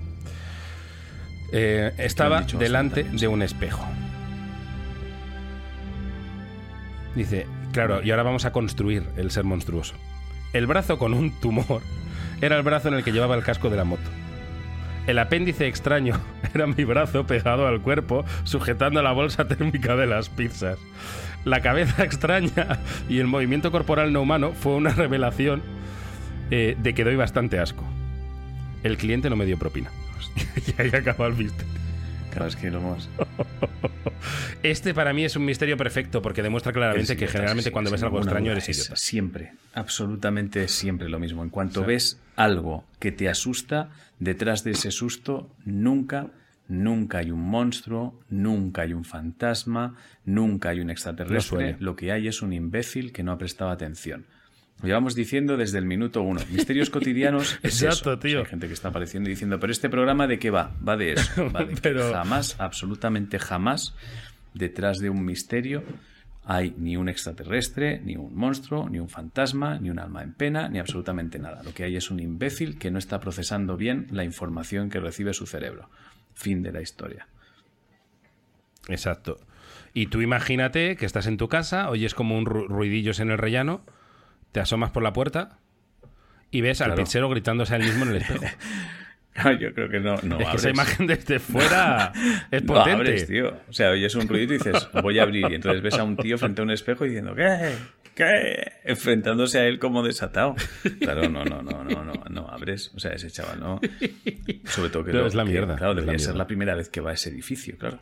Eh, 1.52 1.92
estaba 1.98 2.42
delante 2.42 3.02
también, 3.02 3.20
de 3.20 3.28
un 3.28 3.42
espejo. 3.42 3.84
Dice, 7.14 7.46
claro, 7.72 8.02
y 8.02 8.10
ahora 8.10 8.22
vamos 8.22 8.44
a 8.44 8.52
construir 8.52 9.04
el 9.16 9.30
ser 9.30 9.44
monstruoso. 9.44 9.94
El 10.52 10.66
brazo 10.66 10.98
con 10.98 11.12
un 11.12 11.38
tumor 11.40 11.82
era 12.40 12.56
el 12.56 12.62
brazo 12.62 12.88
en 12.88 12.94
el 12.94 13.04
que 13.04 13.12
llevaba 13.12 13.34
el 13.34 13.42
casco 13.42 13.68
de 13.68 13.76
la 13.76 13.84
moto. 13.84 14.08
El 15.06 15.18
apéndice 15.18 15.66
extraño 15.66 16.20
era 16.54 16.66
mi 16.66 16.84
brazo 16.84 17.26
pegado 17.26 17.66
al 17.66 17.80
cuerpo, 17.80 18.24
sujetando 18.44 19.02
la 19.02 19.12
bolsa 19.12 19.46
térmica 19.48 19.96
de 19.96 20.06
las 20.06 20.28
pizzas. 20.28 20.78
La 21.44 21.60
cabeza 21.60 22.04
extraña 22.04 22.78
y 23.08 23.18
el 23.18 23.26
movimiento 23.26 23.70
corporal 23.70 24.12
no 24.12 24.22
humano 24.22 24.52
fue 24.52 24.74
una 24.74 24.90
revelación 24.90 25.62
eh, 26.50 26.76
de 26.78 26.94
que 26.94 27.04
doy 27.04 27.16
bastante 27.16 27.58
asco. 27.58 27.84
El 28.82 28.96
cliente 28.96 29.30
no 29.30 29.36
me 29.36 29.46
dio 29.46 29.58
propina. 29.58 29.90
y 30.56 30.80
ahí 30.80 30.90
acaba 30.92 31.26
el 31.26 31.34
misterio. 31.34 31.80
Claro, 32.30 32.46
es 32.46 32.56
que 32.56 32.70
lo 32.70 32.78
hemos... 32.78 33.08
Este 34.62 34.92
para 34.92 35.14
mí 35.14 35.24
es 35.24 35.36
un 35.36 35.44
misterio 35.46 35.78
perfecto 35.78 36.20
porque 36.20 36.42
demuestra 36.42 36.72
claramente 36.72 37.16
que 37.16 37.26
generalmente 37.26 37.70
sí, 37.70 37.72
cuando 37.72 37.90
ves 37.90 38.02
algo 38.02 38.18
extraño 38.18 38.52
eres 38.52 38.68
Es 38.68 38.76
idiota. 38.76 38.96
Siempre, 38.96 39.52
absolutamente 39.72 40.68
siempre 40.68 41.08
lo 41.08 41.18
mismo. 41.18 41.42
En 41.42 41.48
cuanto 41.48 41.82
ves 41.84 42.18
algo 42.36 42.84
que 42.98 43.10
te 43.10 43.30
asusta, 43.30 43.88
detrás 44.20 44.62
de 44.62 44.70
ese 44.70 44.92
susto 44.92 45.50
nunca, 45.64 46.28
nunca 46.68 47.18
hay 47.18 47.32
un 47.32 47.40
monstruo, 47.40 48.20
nunca 48.30 48.82
hay 48.82 48.92
un 48.92 49.04
fantasma, 49.04 49.96
nunca 50.24 50.68
hay 50.68 50.80
un 50.80 50.90
extraterrestre. 50.90 51.76
Lo 51.80 51.96
que 51.96 52.12
hay 52.12 52.28
es 52.28 52.42
un 52.42 52.52
imbécil 52.52 53.12
que 53.12 53.24
no 53.24 53.32
ha 53.32 53.38
prestado 53.38 53.70
atención. 53.72 54.26
Lo 54.80 54.86
llevamos 54.86 55.14
diciendo 55.14 55.56
desde 55.58 55.76
el 55.78 55.84
minuto 55.84 56.22
uno. 56.22 56.40
Misterios 56.52 56.88
cotidianos 56.90 57.58
es 57.62 57.82
Exacto, 57.82 58.12
eso. 58.12 58.18
tío. 58.20 58.38
Hay 58.38 58.46
gente 58.46 58.66
que 58.66 58.72
está 58.72 58.88
apareciendo 58.88 59.28
y 59.28 59.32
diciendo, 59.32 59.58
pero 59.60 59.72
este 59.72 59.90
programa 59.90 60.26
de 60.26 60.38
qué 60.38 60.50
va? 60.50 60.74
Va 60.86 60.96
de 60.96 61.14
eso. 61.14 61.50
Va 61.54 61.64
de 61.64 61.74
Pero- 61.82 62.12
jamás, 62.12 62.56
absolutamente 62.58 63.38
jamás, 63.38 63.94
detrás 64.54 64.98
de 65.00 65.10
un 65.10 65.24
misterio 65.24 65.82
hay 66.52 66.74
ni 66.78 66.96
un 66.96 67.08
extraterrestre, 67.08 68.00
ni 68.04 68.16
un 68.16 68.34
monstruo, 68.34 68.88
ni 68.88 68.98
un 68.98 69.08
fantasma, 69.08 69.78
ni 69.78 69.88
un 69.88 70.00
alma 70.00 70.24
en 70.24 70.32
pena, 70.34 70.68
ni 70.68 70.80
absolutamente 70.80 71.38
nada. 71.38 71.62
Lo 71.62 71.72
que 71.72 71.84
hay 71.84 71.94
es 71.94 72.10
un 72.10 72.18
imbécil 72.18 72.76
que 72.76 72.90
no 72.90 72.98
está 72.98 73.20
procesando 73.20 73.76
bien 73.76 74.08
la 74.10 74.24
información 74.24 74.90
que 74.90 74.98
recibe 74.98 75.32
su 75.32 75.46
cerebro. 75.46 75.88
Fin 76.34 76.62
de 76.64 76.72
la 76.72 76.80
historia. 76.82 77.28
Exacto. 78.88 79.38
Y 79.94 80.06
tú 80.06 80.20
imagínate 80.22 80.96
que 80.96 81.06
estás 81.06 81.26
en 81.28 81.36
tu 81.36 81.48
casa, 81.48 81.88
oyes 81.88 82.14
como 82.14 82.36
un 82.36 82.46
ru- 82.46 82.66
ruidillos 82.66 83.20
en 83.20 83.30
el 83.30 83.38
rellano, 83.38 83.84
te 84.52 84.58
asomas 84.60 84.90
por 84.90 85.02
la 85.04 85.12
puerta 85.12 85.58
y 86.50 86.62
ves 86.62 86.80
al 86.80 86.90
pizzero 86.96 87.28
gritándose 87.28 87.74
a 87.74 87.76
él 87.76 87.84
mismo 87.84 88.04
en 88.04 88.10
el 88.10 88.16
espejo. 88.16 88.44
Yo 89.60 89.72
creo 89.74 89.88
que 89.88 90.00
no, 90.00 90.16
no 90.22 90.38
es 90.40 90.48
que 90.48 90.56
esa 90.56 90.68
abres. 90.68 90.74
imagen 90.74 91.06
desde 91.06 91.38
fuera 91.40 92.12
es 92.50 92.62
No 92.64 92.74
potente. 92.74 92.90
abres, 92.96 93.26
tío. 93.26 93.54
O 93.68 93.72
sea, 93.72 93.90
oyes 93.90 94.14
un 94.14 94.28
ruido 94.28 94.54
y 94.54 94.58
dices, 94.58 94.88
voy 95.02 95.18
a 95.18 95.22
abrir. 95.22 95.46
Y 95.50 95.54
entonces 95.54 95.82
ves 95.82 95.94
a 95.94 96.04
un 96.04 96.16
tío 96.16 96.36
frente 96.38 96.60
a 96.60 96.64
un 96.64 96.70
espejo 96.70 97.04
diciendo, 97.04 97.34
¿qué? 97.34 97.74
¿Qué? 98.14 98.72
Enfrentándose 98.84 99.60
a 99.60 99.66
él 99.66 99.78
como 99.78 100.02
desatado. 100.02 100.56
Claro, 101.00 101.28
no, 101.28 101.44
no, 101.44 101.62
no, 101.62 101.84
no, 101.84 102.04
no, 102.04 102.12
no 102.28 102.48
abres. 102.48 102.92
O 102.94 102.98
sea, 102.98 103.12
ese 103.12 103.30
chaval, 103.30 103.60
¿no? 103.60 103.80
Sobre 104.64 104.90
todo 104.90 105.04
que, 105.04 105.10
Pero 105.12 105.22
lo- 105.22 105.28
es 105.28 105.34
la 105.34 105.44
que, 105.44 105.50
mierda, 105.50 105.76
Claro, 105.76 105.94
la 105.94 106.00
debería 106.00 106.18
ser 106.18 106.34
la 106.36 106.46
primera 106.46 106.74
vez 106.74 106.88
que 106.88 107.00
va 107.00 107.10
a 107.10 107.14
ese 107.14 107.30
edificio, 107.30 107.78
claro. 107.78 108.00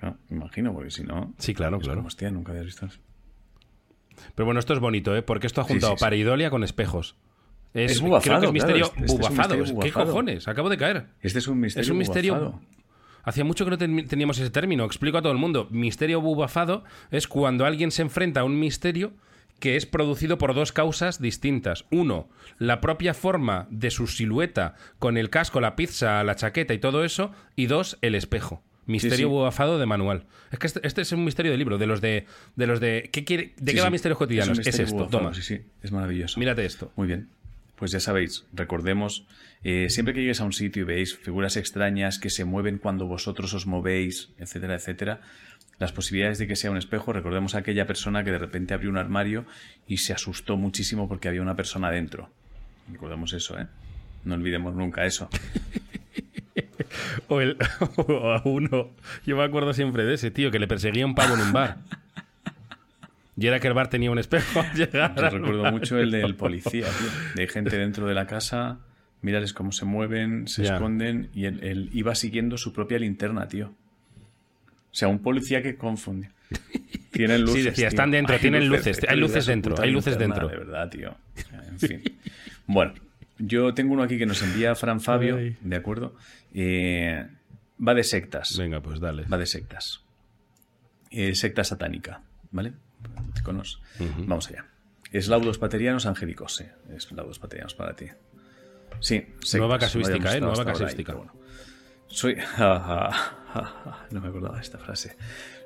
Me 0.00 0.36
imagino, 0.36 0.72
porque 0.72 0.90
si 0.90 1.02
no. 1.02 1.34
Sí, 1.38 1.54
claro, 1.54 1.76
es 1.78 1.82
claro. 1.82 1.98
como, 1.98 2.06
hostia, 2.08 2.30
nunca 2.30 2.52
habías 2.52 2.66
visto 2.66 2.86
eso. 2.86 2.98
Pero 4.34 4.46
bueno, 4.46 4.60
esto 4.60 4.72
es 4.72 4.78
bonito, 4.80 5.14
¿eh? 5.16 5.22
Porque 5.22 5.46
esto 5.46 5.60
ha 5.60 5.64
Sí, 5.64 5.72
juntado 5.74 5.92
sí, 5.94 5.98
sí. 5.98 6.04
pareidolia 6.04 6.50
con 6.50 6.64
espejos. 6.64 7.16
Es, 7.74 7.92
Es 7.92 7.98
creo 7.98 8.08
bubafado, 8.10 8.40
que 8.40 8.46
es 8.46 8.52
misterio 8.52 8.86
claro, 8.86 8.86
este- 8.86 9.00
este 9.00 9.04
es 9.04 9.12
un 9.12 9.18
bubafado. 9.18 9.54
misterio 9.56 9.64
¿Qué 9.80 9.88
bubafado. 9.90 10.06
cojones? 10.06 10.48
Acabo 10.48 10.68
de 10.68 10.76
caer. 10.78 11.06
Este 11.20 11.38
es 11.38 11.48
un 11.48 11.60
misterio. 11.60 11.82
Es 11.82 11.90
un 11.90 11.98
misterio. 11.98 12.34
bubafado. 12.34 12.60
Hacía 13.24 13.44
mucho 13.44 13.64
que 13.64 13.70
no 13.72 13.78
ten- 13.78 14.06
teníamos 14.08 14.38
ese 14.38 14.50
término. 14.50 14.84
Explico 14.84 15.18
a 15.18 15.22
todo 15.22 15.32
el 15.32 15.38
mundo. 15.38 15.68
Misterio 15.70 16.20
bubafado 16.20 16.84
es 17.10 17.28
cuando 17.28 17.66
alguien 17.66 17.90
se 17.90 18.02
enfrenta 18.02 18.40
a 18.40 18.44
un 18.44 18.58
misterio 18.58 19.12
que 19.60 19.76
es 19.76 19.86
producido 19.86 20.38
por 20.38 20.54
dos 20.54 20.72
causas 20.72 21.20
distintas. 21.20 21.84
Uno, 21.90 22.28
la 22.58 22.80
propia 22.80 23.12
forma 23.12 23.66
de 23.70 23.90
su 23.90 24.06
silueta 24.06 24.76
con 24.98 25.16
el 25.18 25.30
casco, 25.30 25.60
la 25.60 25.74
pizza, 25.76 26.22
la 26.24 26.36
chaqueta 26.36 26.72
y 26.74 26.78
todo 26.78 27.04
eso. 27.04 27.32
Y 27.56 27.66
dos, 27.66 27.98
el 28.00 28.14
espejo. 28.14 28.62
Misterio 28.86 29.16
sí. 29.16 29.24
bubafado 29.24 29.78
de 29.78 29.84
manual. 29.84 30.24
Es 30.50 30.58
que 30.58 30.66
este, 30.68 30.86
este 30.86 31.02
es 31.02 31.12
un 31.12 31.22
misterio 31.22 31.52
de 31.52 31.58
libro, 31.58 31.76
de 31.76 31.86
los 31.86 32.00
de. 32.00 32.24
de 32.56 32.66
los 32.66 32.80
de. 32.80 33.10
¿qué 33.12 33.24
quiere, 33.24 33.52
¿De 33.58 33.72
Sí, 33.72 33.76
qué 33.76 33.82
va. 33.82 33.90
Misterios 33.90 34.16
Cotidianos? 34.16 34.58
Es, 34.60 34.64
misterio 34.66 34.86
esto, 34.86 34.96
bubafado, 34.96 35.18
toma. 35.18 35.34
Sí, 35.34 35.42
sí, 35.42 35.60
es 35.82 35.92
maravilloso. 35.92 36.40
Mírate 36.40 36.64
esto. 36.64 36.90
Muy 36.96 37.06
bien. 37.08 37.28
Pues 37.78 37.92
ya 37.92 38.00
sabéis, 38.00 38.44
recordemos, 38.52 39.24
eh, 39.62 39.88
siempre 39.88 40.12
que 40.12 40.20
llegues 40.20 40.40
a 40.40 40.44
un 40.44 40.52
sitio 40.52 40.82
y 40.82 40.84
veis 40.84 41.16
figuras 41.16 41.56
extrañas 41.56 42.18
que 42.18 42.28
se 42.28 42.44
mueven 42.44 42.78
cuando 42.78 43.06
vosotros 43.06 43.54
os 43.54 43.66
movéis, 43.66 44.30
etcétera, 44.38 44.74
etcétera, 44.74 45.20
las 45.78 45.92
posibilidades 45.92 46.38
de 46.38 46.48
que 46.48 46.56
sea 46.56 46.72
un 46.72 46.76
espejo, 46.76 47.12
recordemos 47.12 47.54
a 47.54 47.58
aquella 47.58 47.86
persona 47.86 48.24
que 48.24 48.32
de 48.32 48.38
repente 48.38 48.74
abrió 48.74 48.90
un 48.90 48.98
armario 48.98 49.46
y 49.86 49.98
se 49.98 50.12
asustó 50.12 50.56
muchísimo 50.56 51.08
porque 51.08 51.28
había 51.28 51.40
una 51.40 51.54
persona 51.54 51.88
dentro. 51.90 52.30
Recordemos 52.90 53.32
eso, 53.32 53.56
¿eh? 53.58 53.68
No 54.24 54.34
olvidemos 54.34 54.74
nunca 54.74 55.06
eso. 55.06 55.28
O, 57.28 57.40
el, 57.40 57.58
o 57.96 58.32
a 58.32 58.42
uno. 58.44 58.90
Yo 59.26 59.36
me 59.36 59.44
acuerdo 59.44 59.74
siempre 59.74 60.04
de 60.04 60.14
ese 60.14 60.30
tío 60.30 60.50
que 60.50 60.58
le 60.58 60.66
perseguía 60.66 61.04
un 61.04 61.14
pavo 61.14 61.34
en 61.34 61.40
un 61.40 61.52
bar. 61.52 61.78
Y 63.38 63.46
era 63.46 63.60
que 63.60 63.68
el 63.68 63.74
bar 63.74 63.88
tenía 63.88 64.10
un 64.10 64.18
espejo 64.18 64.60
al 64.60 64.72
llegar. 64.74 65.14
Yo 65.14 65.30
recuerdo 65.30 65.70
mucho 65.70 65.96
el 65.98 66.10
del 66.10 66.34
policía, 66.36 66.86
tío. 66.86 67.08
De 67.36 67.46
gente 67.46 67.78
dentro 67.78 68.06
de 68.06 68.14
la 68.14 68.26
casa, 68.26 68.80
mírales 69.22 69.52
cómo 69.52 69.70
se 69.70 69.84
mueven, 69.84 70.48
se 70.48 70.64
esconden 70.64 71.30
y 71.32 71.44
él, 71.44 71.60
él 71.62 71.90
iba 71.92 72.14
siguiendo 72.16 72.58
su 72.58 72.72
propia 72.72 72.98
linterna, 72.98 73.46
tío. 73.46 73.68
O 74.90 74.94
sea, 74.94 75.06
un 75.06 75.20
policía 75.20 75.62
que 75.62 75.76
confunde. 75.76 76.30
Tienen 77.12 77.42
luces. 77.42 77.64
decía, 77.64 77.72
tío. 77.74 77.88
están 77.88 78.10
dentro, 78.10 78.34
Hay 78.34 78.40
tienen 78.40 78.68
luces, 78.68 79.00
hay 79.08 79.16
luces 79.16 79.46
dentro, 79.46 79.80
hay 79.80 79.90
luces 79.90 80.18
linterna, 80.18 80.34
dentro. 80.34 80.48
De 80.48 80.64
verdad, 80.64 80.90
tío. 80.90 81.16
En 81.70 81.78
fin. 81.78 82.02
Bueno, 82.66 82.94
yo 83.38 83.72
tengo 83.74 83.94
uno 83.94 84.02
aquí 84.02 84.18
que 84.18 84.26
nos 84.26 84.42
envía 84.42 84.74
Fran 84.74 85.00
Fabio, 85.00 85.36
Ay. 85.36 85.56
¿de 85.60 85.76
acuerdo? 85.76 86.16
Eh, 86.54 87.26
va 87.86 87.94
de 87.94 88.04
sectas. 88.04 88.56
Venga, 88.58 88.80
pues 88.80 89.00
dale. 89.00 89.24
Va 89.24 89.38
de 89.38 89.46
sectas. 89.46 90.02
Eh, 91.10 91.34
secta 91.34 91.64
satánica, 91.64 92.22
¿vale? 92.50 92.72
Iconos. 93.38 93.80
Vamos 94.18 94.48
allá. 94.48 94.66
Eslaudos 95.12 95.58
paterianos 95.58 96.06
angélicos, 96.06 96.56
sí. 96.56 96.64
Eslaudos 96.94 97.38
paterianos 97.38 97.74
para 97.74 97.94
ti. 97.94 98.06
Sí, 99.00 99.16
sectas. 99.40 99.54
Nueva 99.54 99.78
casuística, 99.78 100.36
¿eh? 100.36 100.40
Nueva 100.40 100.60
ahí, 100.60 100.66
casuística. 100.66 101.14
bueno. 101.14 101.32
Soy. 102.08 102.36
no 104.10 104.20
me 104.20 104.28
acordaba 104.28 104.56
de 104.56 104.62
esta 104.62 104.78
frase. 104.78 105.16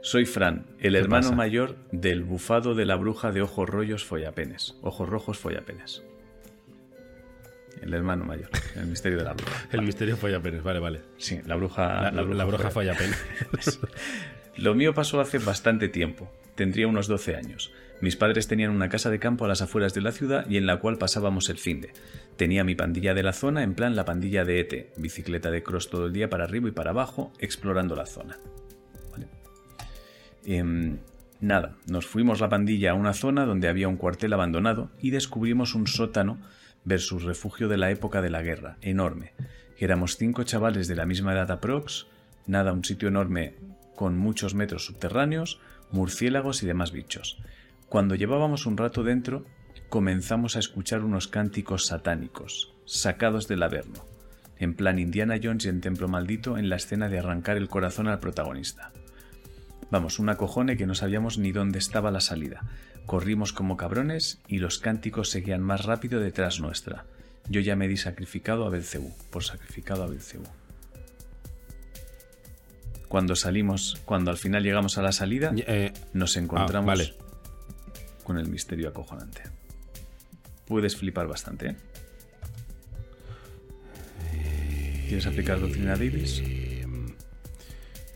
Soy 0.02 0.26
Fran, 0.26 0.66
el 0.80 0.96
hermano 0.96 1.28
pasa? 1.28 1.36
mayor 1.36 1.76
del 1.92 2.24
bufado 2.24 2.74
de 2.74 2.84
la 2.84 2.96
bruja 2.96 3.30
de 3.32 3.42
ojos 3.42 3.68
rollos 3.68 4.04
follapenes. 4.04 4.76
Ojos 4.82 5.08
rojos 5.08 5.38
follapenes. 5.38 6.02
El 7.80 7.94
hermano 7.94 8.24
mayor. 8.24 8.50
El 8.76 8.86
misterio 8.86 9.18
de 9.18 9.24
la 9.24 9.32
bruja. 9.32 9.66
El 9.72 9.82
misterio 9.82 10.16
follapenes, 10.16 10.62
vale, 10.62 10.78
vale. 10.78 11.00
Sí, 11.16 11.40
la 11.46 11.56
bruja. 11.56 12.10
La, 12.10 12.22
la, 12.22 12.22
la 12.22 12.44
bruja 12.44 12.70
follapenes. 12.70 13.18
Lo 14.56 14.74
mío 14.74 14.94
pasó 14.94 15.20
hace 15.20 15.38
bastante 15.38 15.88
tiempo. 15.88 16.30
Tendría 16.54 16.86
unos 16.86 17.06
12 17.08 17.36
años. 17.36 17.72
Mis 18.00 18.16
padres 18.16 18.48
tenían 18.48 18.70
una 18.70 18.88
casa 18.88 19.10
de 19.10 19.18
campo 19.18 19.44
a 19.44 19.48
las 19.48 19.62
afueras 19.62 19.94
de 19.94 20.00
la 20.00 20.12
ciudad 20.12 20.44
y 20.50 20.56
en 20.56 20.66
la 20.66 20.78
cual 20.80 20.98
pasábamos 20.98 21.48
el 21.48 21.58
finde. 21.58 21.92
Tenía 22.36 22.64
mi 22.64 22.74
pandilla 22.74 23.14
de 23.14 23.22
la 23.22 23.32
zona, 23.32 23.62
en 23.62 23.74
plan 23.74 23.94
la 23.94 24.04
pandilla 24.04 24.44
de 24.44 24.60
ET, 24.60 24.92
bicicleta 24.96 25.50
de 25.50 25.62
cross 25.62 25.88
todo 25.88 26.06
el 26.06 26.12
día 26.12 26.28
para 26.28 26.44
arriba 26.44 26.68
y 26.68 26.72
para 26.72 26.90
abajo, 26.90 27.32
explorando 27.38 27.94
la 27.94 28.06
zona. 28.06 28.38
Em, 30.44 30.98
nada, 31.40 31.76
nos 31.86 32.06
fuimos 32.06 32.40
la 32.40 32.48
pandilla 32.48 32.90
a 32.90 32.94
una 32.94 33.14
zona 33.14 33.46
donde 33.46 33.68
había 33.68 33.88
un 33.88 33.96
cuartel 33.96 34.32
abandonado 34.32 34.90
y 35.00 35.10
descubrimos 35.10 35.74
un 35.74 35.86
sótano 35.86 36.40
versus 36.84 37.22
refugio 37.22 37.68
de 37.68 37.76
la 37.76 37.90
época 37.90 38.22
de 38.22 38.30
la 38.30 38.42
guerra, 38.42 38.76
enorme. 38.80 39.32
Éramos 39.78 40.16
cinco 40.16 40.42
chavales 40.42 40.88
de 40.88 40.96
la 40.96 41.06
misma 41.06 41.32
edad 41.32 41.50
aprox, 41.50 42.06
nada, 42.46 42.72
un 42.72 42.84
sitio 42.84 43.08
enorme 43.08 43.54
con 43.94 44.16
muchos 44.18 44.54
metros 44.54 44.86
subterráneos, 44.86 45.60
murciélagos 45.92 46.62
y 46.62 46.66
demás 46.66 46.92
bichos. 46.92 47.38
Cuando 47.88 48.14
llevábamos 48.14 48.66
un 48.66 48.76
rato 48.76 49.02
dentro, 49.02 49.44
comenzamos 49.88 50.56
a 50.56 50.58
escuchar 50.58 51.04
unos 51.04 51.28
cánticos 51.28 51.86
satánicos, 51.86 52.74
sacados 52.86 53.48
del 53.48 53.62
Averno, 53.62 54.06
en 54.58 54.74
plan 54.74 54.98
Indiana 54.98 55.38
Jones 55.42 55.66
y 55.66 55.68
en 55.68 55.80
Templo 55.80 56.08
Maldito 56.08 56.56
en 56.56 56.68
la 56.70 56.76
escena 56.76 57.08
de 57.08 57.18
arrancar 57.18 57.56
el 57.56 57.68
corazón 57.68 58.08
al 58.08 58.18
protagonista. 58.18 58.92
Vamos, 59.90 60.18
una 60.18 60.36
cojone 60.36 60.78
que 60.78 60.86
no 60.86 60.94
sabíamos 60.94 61.36
ni 61.36 61.52
dónde 61.52 61.78
estaba 61.78 62.10
la 62.10 62.20
salida. 62.20 62.62
Corrimos 63.04 63.52
como 63.52 63.76
cabrones 63.76 64.40
y 64.48 64.58
los 64.58 64.78
cánticos 64.78 65.28
seguían 65.28 65.60
más 65.60 65.84
rápido 65.84 66.20
detrás 66.20 66.60
nuestra. 66.60 67.04
Yo 67.50 67.60
ya 67.60 67.76
me 67.76 67.88
di 67.88 67.98
sacrificado 67.98 68.64
a 68.64 68.70
Belcebú, 68.70 69.12
por 69.30 69.44
sacrificado 69.44 70.04
a 70.04 70.06
Belcebú. 70.06 70.46
Cuando 73.12 73.36
salimos, 73.36 74.00
cuando 74.06 74.30
al 74.30 74.38
final 74.38 74.62
llegamos 74.62 74.96
a 74.96 75.02
la 75.02 75.12
salida, 75.12 75.52
Eh, 75.54 75.92
nos 76.14 76.34
encontramos 76.38 76.88
Ah, 76.88 76.96
vale. 76.96 77.14
con 78.24 78.38
el 78.38 78.48
misterio 78.48 78.88
acojonante. 78.88 79.42
Puedes 80.66 80.96
flipar 80.96 81.26
bastante, 81.26 81.66
¿eh? 81.68 81.76
¿Quieres 85.08 85.26
aplicar 85.26 85.60
doctrina 85.60 85.90
Davis? 85.90 86.40
eh, 86.42 86.86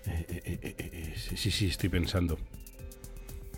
eh, 0.07 1.15
sí, 1.19 1.37
sí, 1.37 1.51
sí, 1.51 1.67
estoy 1.67 1.91
pensando. 1.91 2.39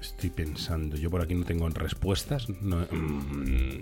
Estoy 0.01 0.31
pensando. 0.31 0.97
Yo 0.97 1.09
por 1.09 1.23
aquí 1.23 1.37
no 1.37 1.45
tengo 1.45 1.69
respuestas. 1.69 2.49
No, 2.49 2.79
mm. 2.91 3.81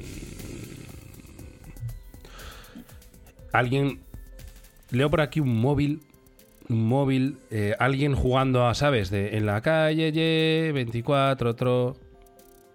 Alguien 3.53 4.01
leo 4.91 5.09
por 5.09 5.23
aquí 5.23 5.41
un 5.41 5.59
móvil. 5.59 6.03
Un 6.69 6.87
móvil, 6.89 7.39
eh, 7.51 7.75
alguien 7.79 8.15
jugando 8.15 8.67
a, 8.67 8.75
¿sabes? 8.75 9.11
De, 9.11 9.37
en 9.37 9.47
la 9.47 9.61
calle, 9.61 10.11
ye, 10.13 10.73
24, 10.75 11.51
otro. 11.51 11.97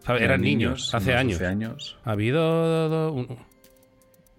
¿sabes? 0.06 0.22
Eran, 0.22 0.42
niños, 0.42 0.96
hace 0.96 1.14
años. 1.14 1.34
12 1.40 1.46
años. 1.48 1.98
Ha 2.06 2.12
habido 2.12 2.42
do- 2.42 2.90
do- 2.90 3.14
un- 3.14 3.38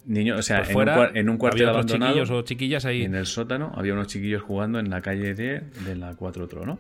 Niños, 0.05 0.41
o 0.41 0.43
sea, 0.43 0.59
en, 0.61 0.65
fuera, 0.67 1.11
un, 1.11 1.17
en 1.17 1.29
un 1.31 1.37
cuartel 1.37 1.63
había 1.69 1.75
abandonado. 1.75 2.13
chiquillos 2.13 2.31
o 2.31 2.43
chiquillas 2.43 2.85
ahí. 2.87 3.03
En 3.05 3.15
el 3.15 3.27
sótano 3.27 3.71
había 3.77 3.93
unos 3.93 4.09
chiquillos 4.09 4.43
jugando 4.43 4.81
en 4.81 4.91
la 4.91 5.01
calle 5.01 5.35
de, 5.35 5.61
de 5.61 5.95
la 5.97 6.15
4 6.17 6.45
otro, 6.45 6.65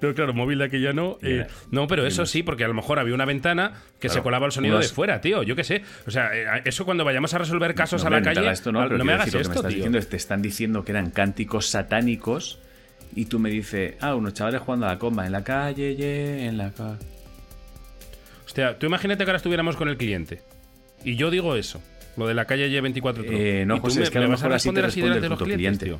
¿no? 0.00 0.08
No, 0.08 0.14
claro, 0.14 0.34
móvil 0.34 0.58
de 0.58 0.64
aquella 0.64 0.92
no. 0.92 1.18
eh, 1.22 1.46
no, 1.70 1.86
pero 1.86 2.06
eso 2.06 2.26
sí, 2.26 2.42
porque 2.42 2.64
a 2.64 2.68
lo 2.68 2.74
mejor 2.74 2.98
había 2.98 3.14
una 3.14 3.24
ventana 3.24 3.74
que 4.00 4.08
se 4.08 4.20
colaba 4.22 4.46
el 4.46 4.52
sonido 4.52 4.76
unos- 4.76 4.88
de 4.88 4.94
fuera, 4.94 5.20
tío. 5.20 5.42
Yo 5.42 5.54
qué 5.56 5.64
sé. 5.64 5.82
O 6.06 6.10
sea, 6.10 6.30
eh, 6.34 6.62
eso 6.64 6.84
cuando 6.84 7.04
vayamos 7.04 7.32
a 7.34 7.38
resolver 7.38 7.74
casos 7.74 8.02
No, 8.02 8.08
a 8.08 8.10
la 8.10 8.20
no 8.20 8.24
calle. 8.24 8.50
esto, 8.50 8.72
no, 8.72 8.88
no 8.88 9.04
me 9.04 9.12
hagas 9.12 9.26
decir, 9.26 9.40
lo 9.40 9.40
que 9.40 9.42
esto, 9.42 9.50
me 9.50 9.56
estás 9.56 9.68
tío. 9.68 9.76
diciendo 9.76 9.98
es 9.98 10.08
te 10.08 10.16
están 10.16 10.42
diciendo 10.42 10.84
que 10.84 10.92
eran 10.92 11.10
cánticos 11.10 11.66
satánicos 11.66 12.58
y 13.14 13.24
tú 13.26 13.38
me 13.38 13.50
dices, 13.50 13.94
ah, 14.00 14.14
unos 14.14 14.34
chavales 14.34 14.60
jugando 14.60 14.86
a 14.86 14.90
la 14.90 14.98
comba 14.98 15.26
en 15.26 15.32
la 15.32 15.42
calle, 15.44 15.96
ye, 15.96 16.44
en 16.46 16.58
la 16.58 16.70
calle. 16.72 16.98
Hostia, 18.46 18.78
tú 18.78 18.86
imagínate 18.86 19.24
que 19.24 19.30
ahora 19.30 19.36
estuviéramos 19.36 19.76
con 19.76 19.88
el 19.88 19.96
cliente. 19.96 20.40
Y 21.04 21.16
yo 21.16 21.30
digo 21.30 21.54
eso. 21.56 21.82
Lo 22.16 22.26
de 22.26 22.34
la 22.34 22.44
calle 22.46 22.68
Y24. 22.70 23.24
Eh, 23.28 23.64
no, 23.66 23.78
José, 23.80 23.98
me, 24.00 24.04
es 24.04 24.10
que 24.10 24.18
a 24.18 24.22
lo 24.22 24.28
mejor 24.28 24.52
así 24.52 24.70
te 24.72 24.82
responde 24.82 25.18
el 25.18 25.28
puto 25.28 25.44
cliente. 25.44 25.86
tío. 25.86 25.98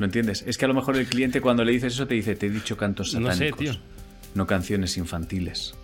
¿Lo 0.00 0.06
entiendes? 0.06 0.42
Es 0.46 0.56
que 0.56 0.64
a 0.64 0.68
lo 0.68 0.72
mejor 0.72 0.96
el 0.96 1.06
cliente 1.06 1.42
cuando 1.42 1.62
le 1.62 1.72
dices 1.72 1.92
eso 1.92 2.06
te 2.06 2.14
dice, 2.14 2.34
te 2.34 2.46
he 2.46 2.50
dicho 2.50 2.74
cantos 2.78 3.12
No 3.14 3.30
satánicos. 3.30 3.58
sé, 3.60 3.64
tío. 3.72 3.80
No 4.34 4.46
canciones 4.46 4.96
infantiles. 4.96 5.74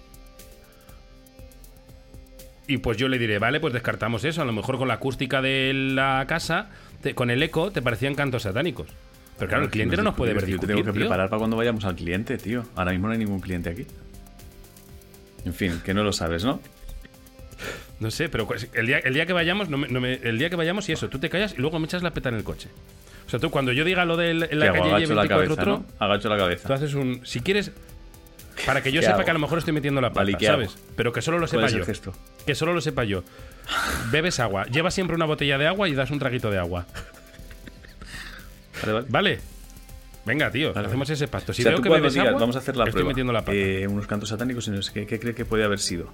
Y 2.67 2.79
pues 2.79 2.97
yo 2.97 3.09
le 3.09 3.19
diré, 3.19 3.39
vale, 3.39 3.61
pues 3.61 3.75
descartamos 3.75 4.25
eso. 4.25 4.41
A 4.41 4.47
lo 4.47 4.53
mejor 4.53 4.79
con 4.79 4.89
la 4.89 4.95
acústica 4.95 5.43
de 5.43 5.73
la 5.75 6.25
casa, 6.27 6.71
te- 7.03 7.15
con 7.15 7.29
el 7.31 7.43
eco, 7.43 7.71
te 7.71 7.83
parecían 7.83 8.15
cantos 8.15 8.45
satánicos. 8.45 8.89
Pero 9.39 9.51
claro, 9.51 9.65
el 9.65 9.71
cliente 9.71 9.99
no 9.99 10.03
nos 10.03 10.15
puede 10.15 10.33
ver 10.33 10.47
Yo 10.47 10.59
te 10.59 10.67
tengo 10.67 10.81
que 10.83 10.93
tío. 10.93 11.01
preparar 11.01 11.29
para 11.29 11.39
cuando 11.39 11.59
vayamos 11.59 11.85
al 11.85 11.95
cliente, 11.95 12.39
tío. 12.39 12.65
Ahora 12.75 12.93
mismo 12.93 13.09
no 13.09 13.13
hay 13.13 13.19
ningún 13.19 13.41
cliente 13.41 13.69
aquí. 13.69 13.85
En 15.45 15.53
fin, 15.53 15.79
que 15.85 15.93
no 15.93 16.03
lo 16.03 16.15
sabes, 16.15 16.43
¿no? 16.43 16.59
No 18.01 18.11
sé, 18.11 18.31
pero 18.31 18.47
pues, 18.47 18.69
el 18.73 18.87
día, 18.87 18.99
el 19.01 19.13
día 19.13 19.27
que 19.27 19.35
vayamos, 19.35 19.69
no 19.69 19.77
me- 19.77 19.89
no 19.89 20.01
me- 20.01 20.15
el 20.23 20.39
día 20.39 20.49
que 20.49 20.57
vayamos 20.57 20.89
y 20.89 20.93
eso, 20.93 21.11
tú 21.11 21.19
te 21.19 21.29
callas 21.29 21.53
y 21.57 21.61
luego 21.61 21.79
me 21.79 21.85
echas 21.85 22.03
la 22.03 22.13
peta 22.13 22.31
en 22.31 22.37
el 22.37 22.45
coche. 22.45 22.71
O 23.27 23.29
sea, 23.31 23.41
tú 23.41 23.51
cuando 23.51 23.73
yo 23.73 23.85
diga 23.85 24.05
lo 24.05 24.17
de 24.17 24.35
la 24.35 24.47
calle 24.73 24.89
Agacho 24.89 25.15
la 25.15 25.25
Y24 25.25 25.29
cabeza, 25.29 25.53
otro, 25.53 25.67
¿no? 25.67 25.87
Agacho 25.99 26.29
la 26.29 26.37
tú 26.37 26.43
cabeza. 26.43 26.75
haces 26.75 26.95
un. 26.95 27.21
Si 27.27 27.41
quieres. 27.41 27.73
Para 28.65 28.83
que 28.83 28.93
yo 28.93 29.01
¿Qué 29.01 29.07
sepa 29.07 29.17
hago? 29.17 29.25
que 29.25 29.31
a 29.31 29.35
lo 29.35 29.41
mejor 29.41 29.59
estoy 29.59 29.75
metiendo 29.75 30.01
la 30.01 30.09
pata, 30.11 30.21
Vale, 30.21 30.33
¿y 30.33 30.35
qué 30.37 30.47
¿sabes? 30.47 30.69
hago? 30.77 30.81
Pero 30.97 31.13
que 31.13 31.23
solo 31.23 31.39
lo 31.39 31.47
¿Cuál 31.49 31.69
sepa 31.69 31.79
yo. 31.79 31.85
gesto? 31.85 32.13
Que 32.47 32.55
solo 32.55 32.73
lo 32.73 32.81
sepa 32.81 33.05
yo. 33.05 33.23
Bebes 34.13 34.39
agua. 34.41 34.65
Lleva 34.67 34.91
siempre 34.91 35.17
una 35.17 35.25
botella 35.27 35.59
de 35.59 35.67
agua 35.67 35.89
y 35.89 35.95
das 35.95 36.11
un 36.11 36.19
traguito 36.19 36.51
de 36.51 36.59
agua. 36.59 36.87
Vale, 38.83 38.93
vale. 38.93 39.07
¿Vale? 39.09 39.39
Venga, 40.27 40.51
tío, 40.51 40.73
Vale, 40.75 40.89
hacemos 40.89 41.09
ese 41.09 41.29
pacto. 41.29 41.53
Si 41.53 41.63
o 41.63 41.65
sea, 41.65 41.71
veo 41.71 41.77
tú 41.79 41.83
que 41.85 41.89
bebes 41.89 42.13
digas, 42.15 42.29
agua, 42.29 42.41
vamos 42.41 42.57
a 42.57 42.59
hacer 42.59 42.77
la 42.77 42.83
estoy 42.85 42.93
prueba. 42.93 43.09
metiendo 43.09 43.33
la 43.33 43.41
pata. 43.41 43.53
Eh, 43.55 43.87
unos 43.87 44.07
cantos 44.07 44.29
satánicos 44.29 44.67
y 44.69 44.71
no 44.73 44.83
sé 44.83 44.93
qué, 44.93 45.07
¿qué 45.07 45.19
cree 45.21 45.35
que 45.35 45.45
puede 45.45 45.65
haber 45.65 45.79
sido? 45.79 46.11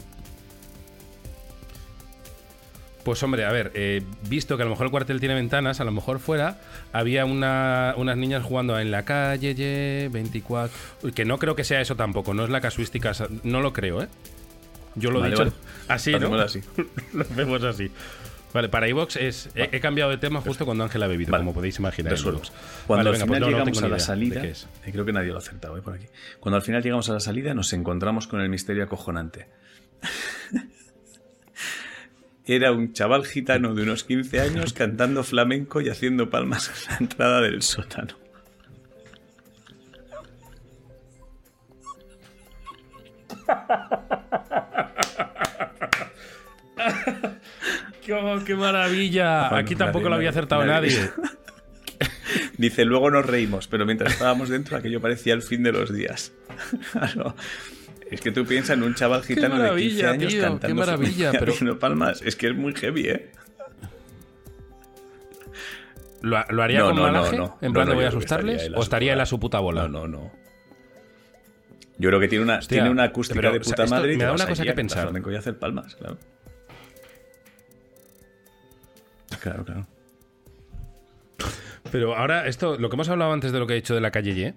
Pues 3.05 3.21
hombre, 3.25 3.45
a 3.45 3.51
ver, 3.51 3.73
eh, 3.75 4.03
visto 4.29 4.57
que 4.57 4.63
a 4.63 4.67
lo 4.67 4.71
mejor 4.71 4.87
el 4.87 4.91
cuartel 4.93 5.19
tiene 5.19 5.35
ventanas, 5.35 5.81
a 5.81 5.85
lo 5.85 5.91
mejor 5.91 6.21
fuera 6.21 6.61
había 6.93 7.25
una- 7.25 7.95
unas 7.97 8.17
niñas 8.17 8.45
jugando 8.45 8.79
en 8.79 8.91
la 8.93 9.05
calle, 9.05 9.55
ye, 9.57 10.09
24. 10.13 10.77
Uy, 11.03 11.13
que 11.13 11.25
no 11.25 11.39
creo 11.39 11.57
que 11.57 11.65
sea 11.65 11.81
eso 11.81 11.97
tampoco, 11.97 12.33
no 12.33 12.45
es 12.45 12.51
la 12.51 12.61
casuística, 12.61 13.13
no 13.43 13.61
lo 13.61 13.73
creo, 13.73 14.03
¿eh? 14.03 14.09
Yo 14.95 15.11
lo 15.11 15.19
he 15.19 15.23
Vale, 15.23 15.31
dicho 15.33 15.45
vale. 15.45 15.57
así, 15.89 16.13
¿no? 16.13 16.35
Así. 16.39 16.61
lo 17.13 17.23
hacemos 17.23 17.65
así. 17.65 17.91
Vale, 18.55 18.69
para 18.69 18.87
iVox 18.87 19.17
es. 19.17 19.49
He, 19.55 19.71
he 19.77 19.81
cambiado 19.81 20.11
de 20.11 20.19
tema 20.19 20.43
justo 20.43 20.67
cuando 20.67 20.85
Ángel 20.85 21.03
ha 21.03 21.07
bebido, 21.07 21.33
Vale. 21.33 21.41
como 21.43 21.55
podéis 21.55 21.79
imaginar. 21.79 22.15
Cuando 22.87 23.09
al 23.09 23.13
venga, 23.15 23.27
pues 23.27 23.39
final 23.39 23.41
no 23.41 23.49
llegamos 23.49 23.83
a 23.83 23.89
la 23.89 23.99
salida, 23.99 24.43
creo 24.93 25.05
que 25.07 25.13
nadie 25.13 25.29
lo 25.29 25.37
ha 25.37 25.39
acertado 25.39 25.77
eh, 25.79 25.83
por 25.83 25.95
aquí. 25.95 26.07
Cuando 26.39 26.57
al 26.57 26.63
final 26.63 26.83
llegamos 26.83 27.09
a 27.09 27.15
la 27.15 27.21
salida, 27.21 27.55
nos 27.55 27.73
encontramos 27.73 28.27
con 28.27 28.43
el 28.43 28.49
misterio 28.51 28.85
acojonante. 28.85 29.47
Era 32.47 32.73
un 32.73 32.93
chaval 32.93 33.25
gitano 33.25 33.75
de 33.75 33.83
unos 33.85 34.05
15 34.05 34.41
años 34.41 34.73
cantando 34.73 35.23
flamenco 35.25 35.81
y 35.81 35.89
haciendo 35.89 36.29
palmas 36.31 36.69
en 36.69 36.91
la 36.91 36.97
entrada 36.99 37.41
del 37.41 37.63
sótano. 37.63 38.17
¡Qué, 48.05 48.13
oh, 48.15 48.43
qué 48.45 48.55
maravilla! 48.57 49.49
Bueno, 49.49 49.57
Aquí 49.59 49.77
tampoco 49.77 50.05
nadie- 50.05 50.11
lo 50.11 50.15
había 50.17 50.31
acertado 50.31 50.65
nadie- 50.65 50.97
nadie. 50.97 51.11
Dice, 52.59 52.85
luego 52.85 53.11
nos 53.11 53.27
reímos, 53.27 53.67
pero 53.69 53.85
mientras 53.87 54.13
estábamos 54.13 54.49
dentro 54.49 54.77
aquello 54.77 55.01
parecía 55.01 55.35
el 55.35 55.43
fin 55.43 55.63
de 55.63 55.73
los 55.73 55.93
días. 55.93 56.33
Es 58.13 58.21
que 58.21 58.31
tú 58.31 58.45
piensas 58.45 58.77
en 58.77 58.83
un 58.83 58.95
chaval 58.95 59.23
gitano 59.23 59.55
de 59.59 59.61
15 59.61 59.63
maravilla, 59.63 60.11
años 60.11 60.33
tío, 60.33 60.43
cantando 60.43 60.67
qué 60.67 60.75
maravilla, 60.75 61.33
pero- 61.33 61.79
palmas. 61.79 62.23
Es 62.23 62.37
que 62.37 62.49
es 62.49 62.55
muy 62.55 62.75
heavy, 62.75 63.09
¿eh? 63.09 63.31
¿Lo, 66.21 66.45
lo 66.51 66.63
haría 66.63 66.81
No, 66.81 66.87
con 66.89 66.97
no, 66.97 67.03
malaje? 67.03 67.37
no. 67.37 67.59
En 67.61 67.69
No, 67.69 67.73
plan 67.75 67.87
no, 67.87 67.91
de 67.91 67.95
voy 67.97 68.05
a 68.05 68.09
estaría 68.09 68.19
asustarles. 68.19 68.63
él 68.63 68.75
a 68.75 68.77
¿O 68.77 68.81
su 68.81 68.83
estaría 68.85 69.13
él 69.15 69.21
a 69.21 69.27
su 69.27 69.41
puta 69.41 69.59
bola? 69.61 69.89
No, 69.89 70.07
no, 70.07 70.09
no. 70.09 70.33
Yo 71.99 72.09
creo 72.11 72.21
que 72.21 72.29
tiene 72.29 72.45
una, 72.45 72.59
Hostia, 72.59 72.77
tiene 72.77 72.91
una 72.91 73.05
acústica 73.05 73.41
pero, 73.41 73.53
de 73.53 73.59
o 73.59 73.65
sea, 73.65 73.75
puta 73.77 73.87
madre 73.89 74.15
y 74.15 74.17
me 74.17 74.25
da 74.25 74.33
una 74.33 74.47
cosa 74.47 74.63
que 74.63 74.73
pensar. 74.73 75.03
flamenco 75.05 75.31
y 75.33 75.37
a 75.37 75.39
hacer 75.39 75.59
palmas, 75.59 75.97
claro. 75.97 76.19
Claro, 79.41 79.65
claro. 79.65 79.87
Pero 81.91 82.15
ahora, 82.17 82.47
esto, 82.47 82.79
lo 82.79 82.89
que 82.89 82.97
hemos 82.97 83.09
hablado 83.09 83.33
antes 83.33 83.53
de 83.53 83.59
lo 83.59 83.67
que 83.67 83.73
he 83.73 83.77
dicho 83.77 83.95
de 83.95 84.01
la 84.01 84.11
calle 84.11 84.31
Y, 84.33 84.55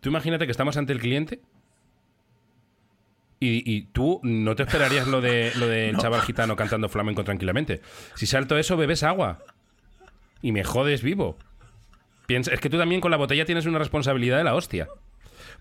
tú 0.00 0.10
imagínate 0.10 0.44
que 0.46 0.52
estamos 0.52 0.76
ante 0.76 0.92
el 0.92 1.00
cliente 1.00 1.40
y, 3.40 3.70
y 3.72 3.82
tú 3.92 4.20
no 4.22 4.54
te 4.56 4.64
esperarías 4.64 5.06
lo 5.06 5.20
de 5.20 5.52
lo 5.56 5.66
del 5.68 5.96
chaval 5.98 6.22
gitano 6.22 6.56
cantando 6.56 6.88
flamenco 6.88 7.24
tranquilamente. 7.24 7.80
Si 8.14 8.26
salto 8.26 8.56
eso, 8.58 8.76
bebes 8.76 9.02
agua. 9.02 9.38
Y 10.42 10.52
me 10.52 10.64
jodes 10.64 11.02
vivo. 11.02 11.36
Piensa, 12.26 12.52
es 12.52 12.60
que 12.60 12.68
tú 12.70 12.78
también 12.78 13.00
con 13.00 13.10
la 13.10 13.16
botella 13.16 13.44
tienes 13.44 13.66
una 13.66 13.78
responsabilidad 13.78 14.38
de 14.38 14.44
la 14.44 14.54
hostia. 14.54 14.88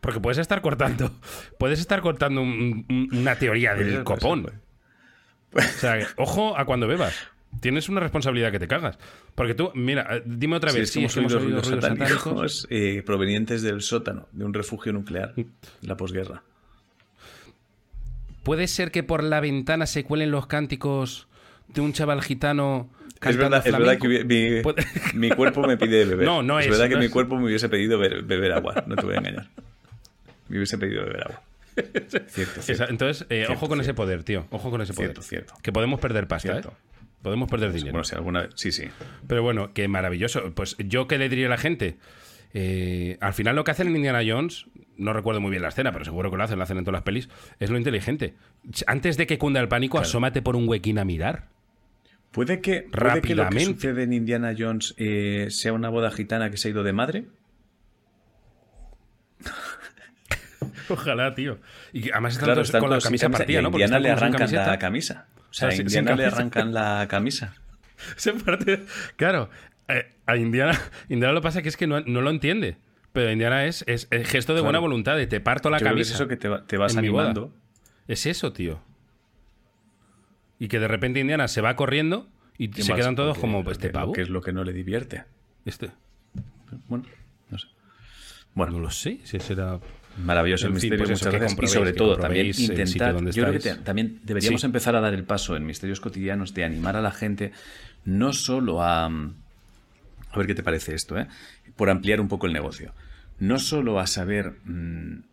Porque 0.02 0.20
puedes 0.20 0.38
estar 0.38 0.62
cortando. 0.62 1.12
Puedes 1.58 1.80
estar 1.80 2.02
cortando 2.02 2.42
un- 2.42 2.86
un- 2.90 3.10
una 3.18 3.36
teoría 3.38 3.74
del 3.74 4.04
copón. 4.04 4.44
puede. 4.44 4.58
O 5.56 5.62
sea, 5.80 6.08
ojo 6.18 6.58
a 6.58 6.66
cuando 6.66 6.88
bebas. 6.88 7.16
Tienes 7.62 7.90
una 7.90 8.02
responsabilidad 8.02 8.52
que 8.52 8.60
te 8.60 8.68
cagas. 8.68 9.00
Porque 9.34 9.56
tú, 9.56 9.72
mira, 9.74 10.18
eh, 10.18 10.24
dime 10.26 10.58
otra 10.58 10.72
vez. 10.72 10.92
Sí, 10.92 11.04
es 11.06 11.14
que 11.14 11.20
hemos 11.22 11.34
oído 11.34 11.46
ruidos 11.46 11.68
ruidos 11.68 11.84
satánicos. 11.86 12.20
satánicos 12.20 12.68
eh, 12.70 13.02
provenientes 13.06 13.62
del 13.64 13.82
sótano, 13.82 14.28
de 14.34 14.46
un 14.46 14.54
refugio 14.54 14.92
nuclear, 14.94 15.34
de 15.36 15.48
la 15.82 15.98
posguerra. 15.98 16.44
¿Puede 18.48 18.70
ser 18.70 18.92
que 18.92 19.04
por 19.04 19.26
la 19.26 19.42
ventana 19.42 19.86
se 19.88 20.06
cuelen 20.06 20.32
los 20.32 20.48
cánticos 20.48 21.28
de 21.68 21.82
un 21.82 21.92
chaval 21.92 22.22
gitano 22.22 22.90
Es 23.22 23.36
verdad, 23.36 23.62
es 23.66 23.74
verdad 23.74 23.98
que 23.98 24.08
mi, 24.08 24.62
mi 25.20 25.36
cuerpo 25.36 25.68
me 25.68 25.76
pide 25.76 26.06
beber. 26.06 26.26
No, 26.26 26.42
no 26.42 26.58
es, 26.58 26.70
verdad 26.70 26.88
que 26.88 26.96
mi 26.96 27.08
es. 27.08 27.12
cuerpo 27.12 27.36
me 27.36 27.44
hubiese 27.44 27.68
pedido 27.68 28.00
beber, 28.00 28.24
beber 28.24 28.54
agua, 28.54 28.86
no 28.88 28.96
te 28.96 29.06
voy 29.06 29.16
a 29.16 29.18
engañar. 29.18 29.50
Me 30.48 30.56
hubiese 30.56 30.78
pedido 30.78 31.04
beber 31.04 31.24
agua. 31.24 31.42
Cierto, 32.30 32.62
cierto. 32.62 32.86
Entonces, 32.88 33.28
eh, 33.30 33.44
Cierto, 33.46 33.54
ojo 33.54 33.68
con 33.68 33.82
ese 33.82 33.94
poder, 33.94 34.24
tío. 34.24 34.48
Ojo 34.50 34.72
con 34.72 34.82
ese 34.82 34.94
poder. 34.94 35.10
Cierto, 35.10 35.22
cierto. 35.24 35.54
Que 35.62 35.74
podemos 35.74 36.00
perder 36.00 36.30
pasta. 36.30 36.58
¿eh? 36.58 36.62
Podemos 37.22 37.50
perder 37.50 37.74
dinero. 37.74 37.92
Bueno, 37.92 38.06
si 38.06 38.16
alguna 38.16 38.44
vez. 38.44 38.52
Sí, 38.56 38.72
sí. 38.72 38.86
Pero 39.28 39.44
bueno, 39.44 39.74
qué 39.74 39.90
maravilloso. 39.90 40.54
Pues 40.56 40.78
yo 40.80 41.08
qué 41.08 41.18
le 41.18 41.28
diría 41.28 41.48
a 41.48 41.50
la 41.50 41.58
gente. 41.58 41.98
Eh, 42.54 43.18
al 43.22 43.34
final 43.34 43.56
lo 43.56 43.64
que 43.64 43.72
hacen 43.72 43.88
en 43.88 43.96
Indiana 43.96 44.22
Jones, 44.26 44.66
no 44.98 45.14
recuerdo 45.14 45.42
muy 45.42 45.52
bien 45.52 45.62
la 45.62 45.70
escena, 45.70 45.92
pero 45.92 46.06
seguro 46.06 46.32
que 46.32 46.38
lo 46.38 46.44
hacen, 46.44 46.58
lo 46.58 46.64
hacen 46.64 46.78
en 46.78 46.84
todas 46.86 46.94
las 47.00 47.04
pelis, 47.04 47.30
es 47.60 47.70
lo 47.70 47.78
inteligente. 47.78 48.34
Antes 48.88 49.18
de 49.18 49.28
que 49.28 49.38
cunda 49.38 49.60
el 49.60 49.68
pánico, 49.68 50.00
asómate 50.00 50.42
por 50.42 50.56
un 50.56 50.68
huequín 50.68 50.98
a 51.00 51.06
mirar. 51.06 51.50
¿Puede 52.32 52.62
que, 52.62 52.82
puede 52.82 53.22
que 53.22 53.36
lo 53.36 53.44
que 53.44 53.50
Rápidamente. 53.50 53.66
sucede 53.66 54.04
en 54.04 54.14
Indiana 54.14 54.54
Jones 54.58 54.94
eh, 54.98 55.48
sea 55.50 55.74
una 55.74 55.90
boda 55.90 56.12
gitana 56.12 56.50
que 56.52 56.58
se 56.58 56.68
ha 56.68 56.72
ido 56.72 56.84
de 56.84 56.94
madre? 56.94 57.26
Ojalá, 60.90 61.36
tío. 61.36 61.60
Y 61.94 62.12
además 62.12 62.34
están 62.34 62.46
Claro, 62.46 62.56
todos 62.58 62.68
están 62.70 62.82
con 62.82 62.90
la 62.92 63.00
camisa 63.00 63.30
partida, 63.30 63.62
¿no? 63.62 63.72
Porque 63.72 63.84
Indiana 63.86 64.00
le 64.00 64.12
arrancan 64.12 64.52
la 64.52 64.80
camisa. 64.80 65.26
O 65.50 65.54
sea, 65.54 65.68
a 65.70 65.72
sí, 65.72 65.78
sin 65.78 65.86
Indiana 65.88 66.16
le 66.16 66.26
arrancan 66.26 66.74
la 66.74 67.08
camisa. 67.10 67.54
Se 68.16 68.34
parte- 68.34 68.86
Claro, 69.16 69.50
a 70.26 70.38
Indiana, 70.38 70.80
Indiana 71.10 71.34
lo 71.34 71.42
que 71.42 71.44
pasa 71.44 71.62
que 71.62 71.70
es 71.70 71.78
que 71.78 71.88
no, 71.88 72.02
no 72.02 72.22
lo 72.22 72.30
entiende. 72.30 72.78
Pero 73.14 73.32
Indiana 73.32 73.66
es, 73.66 73.84
es 73.88 74.08
el 74.12 74.26
gesto 74.26 74.54
de 74.54 74.58
Claro. 74.58 74.66
buena 74.66 74.80
voluntad, 74.80 75.16
de 75.18 75.26
te 75.28 75.40
parto 75.40 75.70
la 75.70 75.78
Yo 75.80 75.86
creo 75.86 75.96
que 75.96 76.02
es 76.02 76.08
camisa. 76.10 76.24
eso 76.24 76.28
que 76.28 76.38
te, 76.38 76.50
va- 76.50 76.66
te 76.66 76.78
vas 76.78 76.96
animando. 76.98 77.54
Es 78.08 78.26
eso, 78.26 78.54
tío. 78.54 78.80
Y 80.60 80.68
que 80.68 80.80
de 80.80 80.88
repente 80.88 81.20
Indiana 81.20 81.48
se 81.48 81.62
va 81.62 81.76
corriendo 81.76 82.28
y 82.58 82.70
¿Qué 82.70 82.84
se 82.84 82.94
quedan 82.94 83.16
todos 83.16 83.38
como 83.38 83.64
lo 83.64 83.72
este 83.72 83.90
pavo. 83.90 84.12
Que 84.14 84.22
es 84.22 84.30
lo 84.30 84.42
que 84.42 84.52
no 84.52 84.64
le 84.64 84.74
divierte. 84.74 85.24
Este. 85.66 85.92
Bueno, 86.88 87.06
no 87.50 87.58
sé. 87.58 87.68
No 87.68 87.74
Bueno, 88.54 88.80
lo 88.80 88.90
sé, 88.92 89.20
si 89.24 89.40
será. 89.40 89.80
Maravilloso 90.24 90.66
el 90.66 90.72
fin, 90.74 90.76
misterio, 90.92 90.98
pues 91.06 91.10
muchas 91.12 91.32
gracias. 91.34 91.64
Y 91.64 91.68
sobre 91.68 91.94
todo, 91.94 92.18
también 92.18 92.48
el 92.48 92.54
sitio 92.56 92.74
intentar. 92.74 93.16
Yo 93.32 93.44
creo 93.44 93.54
que 93.54 93.60
te- 93.60 93.76
también 93.76 94.20
deberíamos 94.24 94.62
Sí. 94.62 94.66
empezar 94.66 94.96
a 94.96 95.00
dar 95.02 95.14
el 95.14 95.24
paso 95.24 95.56
en 95.56 95.64
misterios 95.66 96.00
cotidianos 96.00 96.56
de 96.56 96.64
animar 96.64 96.96
a 96.96 97.02
la 97.02 97.12
gente 97.12 97.52
no 98.04 98.34
solo 98.34 98.82
a. 98.84 99.10
mm, 99.10 99.36
A 100.38 100.40
ver 100.40 100.46
qué 100.46 100.54
te 100.54 100.62
parece 100.62 100.94
esto, 100.94 101.18
¿eh? 101.18 101.28
Por 101.76 101.90
ampliar 101.90 102.22
un 102.22 102.28
poco 102.28 102.46
el 102.46 102.54
negocio. 102.54 102.94
No 103.40 103.58
solo 103.58 104.00
a 104.00 104.06
saber 104.06 104.52
mm, 104.66 105.24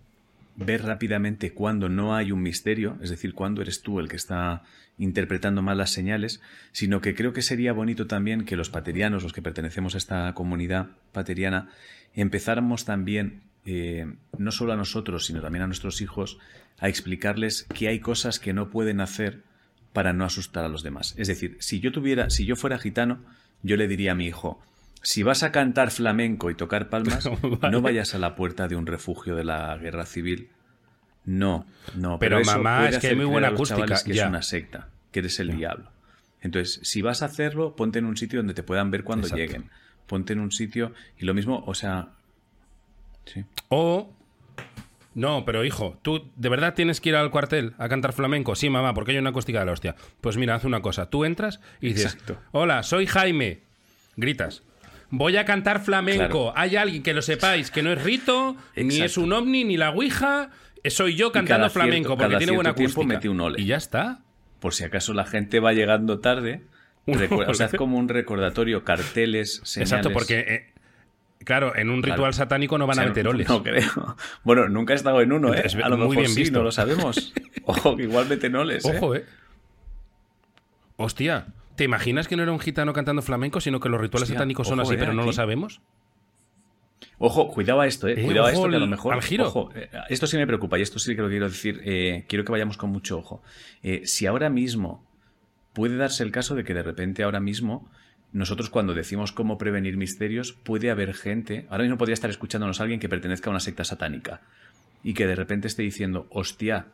ver 0.57 0.83
rápidamente 0.83 1.53
cuándo 1.53 1.91
no 1.91 2.15
hay 2.15 2.33
un 2.33 2.41
misterio, 2.41 2.97
es 3.03 3.11
decir, 3.11 3.35
cuándo 3.35 3.61
eres 3.61 3.83
tú 3.83 4.01
el 4.01 4.09
que 4.09 4.17
está 4.17 4.63
interpretando 4.97 5.61
mal 5.61 5.77
las 5.77 5.91
señales, 5.91 6.41
sino 6.73 7.03
que 7.03 7.15
creo 7.15 7.35
que 7.35 7.43
sería 7.43 7.75
bonito 7.75 8.07
también 8.07 8.47
que 8.47 8.57
los 8.57 8.71
paterianos, 8.71 9.23
los 9.23 9.35
que 9.35 9.43
pertenecemos 9.43 9.95
a 9.95 9.99
esta 9.99 10.33
comunidad 10.33 10.89
pateriana, 11.13 11.69
empezáramos 12.15 12.87
también, 12.87 13.43
eh, 13.67 14.07
no 14.39 14.53
solo 14.53 14.73
a 14.73 14.77
nosotros, 14.77 15.27
sino 15.27 15.43
también 15.43 15.65
a 15.65 15.67
nuestros 15.67 16.01
hijos, 16.01 16.39
a 16.79 16.89
explicarles 16.89 17.65
que 17.65 17.89
hay 17.89 18.01
cosas 18.01 18.39
que 18.39 18.55
no 18.55 18.71
pueden 18.71 19.03
hacer 19.03 19.43
para 19.93 20.15
no 20.15 20.25
asustar 20.25 20.65
a 20.65 20.69
los 20.71 20.83
demás. 20.83 21.15
Es 21.19 21.29
decir, 21.29 21.59
si 21.61 21.81
yo 21.81 21.93
tuviera, 21.93 22.31
si 22.31 22.47
yo 22.47 22.57
fuera 22.57 22.79
gitano, 22.79 23.21
yo 23.63 23.77
le 23.77 23.87
diría 23.87 24.13
a 24.13 24.15
mi 24.15 24.27
hijo, 24.27 24.63
si 25.05 25.23
vas 25.23 25.43
a 25.43 25.53
cantar 25.53 25.91
flamenco 25.91 26.51
y 26.51 26.55
tocar 26.55 26.89
palmas, 26.89 27.29
Vale. 27.43 27.71
no 27.71 27.83
vayas 27.83 28.15
a 28.15 28.19
la 28.19 28.35
puerta 28.35 28.67
de 28.69 28.75
un 28.75 28.87
refugio 28.87 29.37
de 29.37 29.45
la 29.45 29.77
guerra 29.77 30.07
civil. 30.07 30.49
No, 31.27 31.67
no. 31.95 32.19
Pero, 32.19 32.39
eso 32.39 32.57
mamá, 32.57 32.89
es 32.89 32.99
que 32.99 33.09
hay 33.09 33.17
muy 33.17 33.27
buena 33.27 33.49
acústica, 33.49 34.03
que 34.03 34.15
ya. 34.15 34.25
es 34.25 34.29
una 34.29 34.43
secta, 34.43 34.89
que 35.13 35.21
eres 35.21 35.39
el 35.41 35.57
diablo. 35.57 35.91
Entonces, 36.41 36.81
si 36.83 37.01
vas 37.03 37.23
a 37.23 37.27
hacerlo, 37.27 37.77
ponte 37.77 37.99
en 37.99 38.07
un 38.07 38.17
sitio 38.17 38.39
donde 38.41 38.55
te 38.55 38.63
puedan 38.63 38.91
ver 38.91 39.05
cuando 39.05 39.27
Exacto. 39.27 39.41
lleguen. 39.43 39.71
Ponte 40.07 40.33
en 40.35 40.41
un 40.41 40.53
sitio 40.53 40.93
y 41.19 41.25
lo 41.25 41.33
mismo, 41.33 41.63
o 41.67 41.75
sea, 41.75 42.09
sí. 43.25 43.45
O. 43.69 44.13
No, 45.15 45.45
pero 45.45 45.65
hijo, 45.65 45.99
¿tú 46.03 46.31
de 46.35 46.49
verdad 46.49 46.75
tienes 46.75 47.01
que 47.01 47.11
ir 47.11 47.17
al 47.17 47.31
cuartel 47.31 47.75
a 47.79 47.89
cantar 47.89 48.13
flamenco? 48.13 48.55
Sí, 48.57 48.69
mamá, 48.69 48.95
porque 48.95 49.13
hay 49.13 49.19
una 49.19 49.31
acústica 49.31 49.61
de 49.61 49.67
la 49.67 49.73
hostia. 49.73 49.95
Pues 50.21 50.37
mira, 50.37 50.57
haz 50.57 50.65
una 50.65 50.83
cosa. 50.83 51.09
Tú 51.09 51.25
entras 51.25 51.61
y 51.81 51.89
dices: 51.89 52.15
Exacto. 52.15 52.39
Hola, 52.53 52.83
soy 52.83 53.07
Jaime. 53.07 53.63
Gritas. 54.17 54.63
Voy 55.17 55.37
a 55.37 55.45
cantar 55.45 55.81
flamenco. 55.83 56.53
Claro. 56.53 56.53
Hay 56.57 56.77
alguien 56.77 57.03
que 57.03 57.15
lo 57.15 57.23
sepáis, 57.23 57.71
que 57.71 57.83
no 57.83 57.93
es 57.93 58.03
Rito, 58.03 58.57
ni 58.77 59.01
es 59.01 59.17
un 59.17 59.33
ovni, 59.33 59.65
ni 59.65 59.77
la 59.77 59.91
Ouija. 59.91 60.51
Soy 60.87 61.15
yo 61.15 61.31
cantando 61.33 61.69
cierto- 61.69 61.81
flamenco 61.81 62.17
porque 62.17 62.37
tiene 62.37 62.53
buena 62.53 62.71
acústica. 62.71 63.07
mete 63.07 63.29
un 63.29 63.41
ole. 63.41 63.61
Y 63.61 63.67
ya 63.67 63.77
está. 63.77 64.21
Por 64.61 64.75
si 64.75 64.85
acaso 64.85 65.13
la 65.15 65.25
gente 65.25 65.61
va 65.61 65.73
llegando 65.73 66.21
tarde, 66.21 66.63
o 67.07 67.55
sea, 67.55 67.67
haz 67.67 67.75
como 67.75 67.97
un 67.99 68.09
recordatorio, 68.09 68.83
carteles, 68.85 69.61
señales. 69.65 69.93
Exacto, 69.93 70.11
porque. 70.13 70.39
eh, 70.41 70.73
claro, 71.45 71.77
en 71.77 71.91
un 71.91 72.01
Claro. 72.03 72.17
ritual 72.17 72.35
satánico 72.35 72.77
no 72.79 72.87
van 72.87 72.95
O 72.95 73.01
sea, 73.01 73.05
a 73.05 73.09
meter 73.09 73.29
oles. 73.29 73.49
No 73.49 73.63
creo. 73.63 74.17
Bueno, 74.43 74.69
nunca 74.69 74.93
he 74.95 74.97
estado 74.97 75.21
en 75.21 75.33
uno, 75.33 75.55
¿eh? 75.55 75.63
Es 75.65 75.75
A 75.75 75.89
lo 75.89 75.97
muy 75.97 76.09
mejor 76.09 76.17
bien 76.17 76.31
sí, 76.31 76.41
visto. 76.41 76.59
no 76.59 76.65
lo 76.65 76.73
sabemos. 76.73 77.33
Ojo, 77.65 77.97
que 77.97 78.03
igual 78.05 78.27
meten 78.29 78.57
oles, 78.57 78.85
¿eh? 78.85 78.97
Ojo, 78.97 79.15
eh. 79.15 79.25
Hostia, 80.97 81.47
¿te 81.77 81.85
imaginas 81.85 82.29
que 82.29 82.37
no 82.37 82.43
era 82.43 82.53
un 82.53 82.61
gitano 82.61 82.93
cantando 82.93 83.23
flamenco, 83.23 83.61
sino 83.61 83.81
que 83.81 83.89
los 83.89 84.01
rituales 84.01 84.29
Hostia, 84.29 84.39
satánicos 84.39 84.69
son 84.69 84.81
ojo, 84.81 84.89
así, 84.89 84.95
eh, 84.95 84.99
pero 84.99 85.13
no 85.13 85.25
lo 85.25 85.33
sabemos? 85.33 85.81
Ojo, 87.19 87.49
cuidado 87.49 87.81
a 87.81 87.87
esto, 87.87 88.09
eh. 88.09 88.15
Eh, 88.19 88.25
cuidado 88.25 88.47
a 88.47 88.53
esto 88.53 88.69
que 88.69 88.77
a 88.77 88.79
lo 88.79 88.87
mejor. 88.87 89.15
al 89.15 89.23
giro. 89.23 89.47
Ojo, 89.47 89.71
eh, 89.75 89.89
esto 90.09 90.27
sí 90.27 90.37
me 90.37 90.47
preocupa 90.47 90.79
y 90.79 90.83
esto 90.83 90.99
sí 90.99 91.15
que 91.15 91.23
lo 91.23 91.29
quiero 91.29 91.49
decir. 91.49 91.81
eh, 91.85 92.25
quiero 92.29 92.45
que 92.45 92.53
vayamos 92.53 92.77
con 92.77 92.91
mucho 92.91 93.19
ojo. 93.19 93.43
Si 94.05 94.27
ahora 94.27 94.51
mismo 94.51 95.05
puede 95.73 95.97
darse 95.97 96.23
el 96.23 96.31
caso 96.31 96.55
de 96.55 96.65
que 96.65 96.75
de 96.75 96.83
repente 96.83 97.23
ahora 97.23 97.41
mismo 97.41 97.89
nosotros 98.33 98.69
cuando 98.69 98.95
decimos 98.95 99.33
cómo 99.33 99.59
prevenir 99.59 99.97
misterios 99.97 100.53
puede 100.53 100.91
haber 100.91 101.15
gente. 101.15 101.67
Ahora 101.71 101.85
mismo 101.85 101.99
podría 101.99 102.15
estar 102.15 102.31
escuchándonos 102.31 102.81
alguien 102.81 102.99
que 102.99 103.09
pertenezca 103.09 103.49
a 103.49 103.53
una 103.53 103.61
secta 103.61 103.85
satánica 103.85 104.41
y 105.05 105.15
que 105.15 105.27
de 105.27 105.37
repente 105.37 105.69
esté 105.69 105.83
diciendo, 105.83 106.27
hostia. 106.31 106.87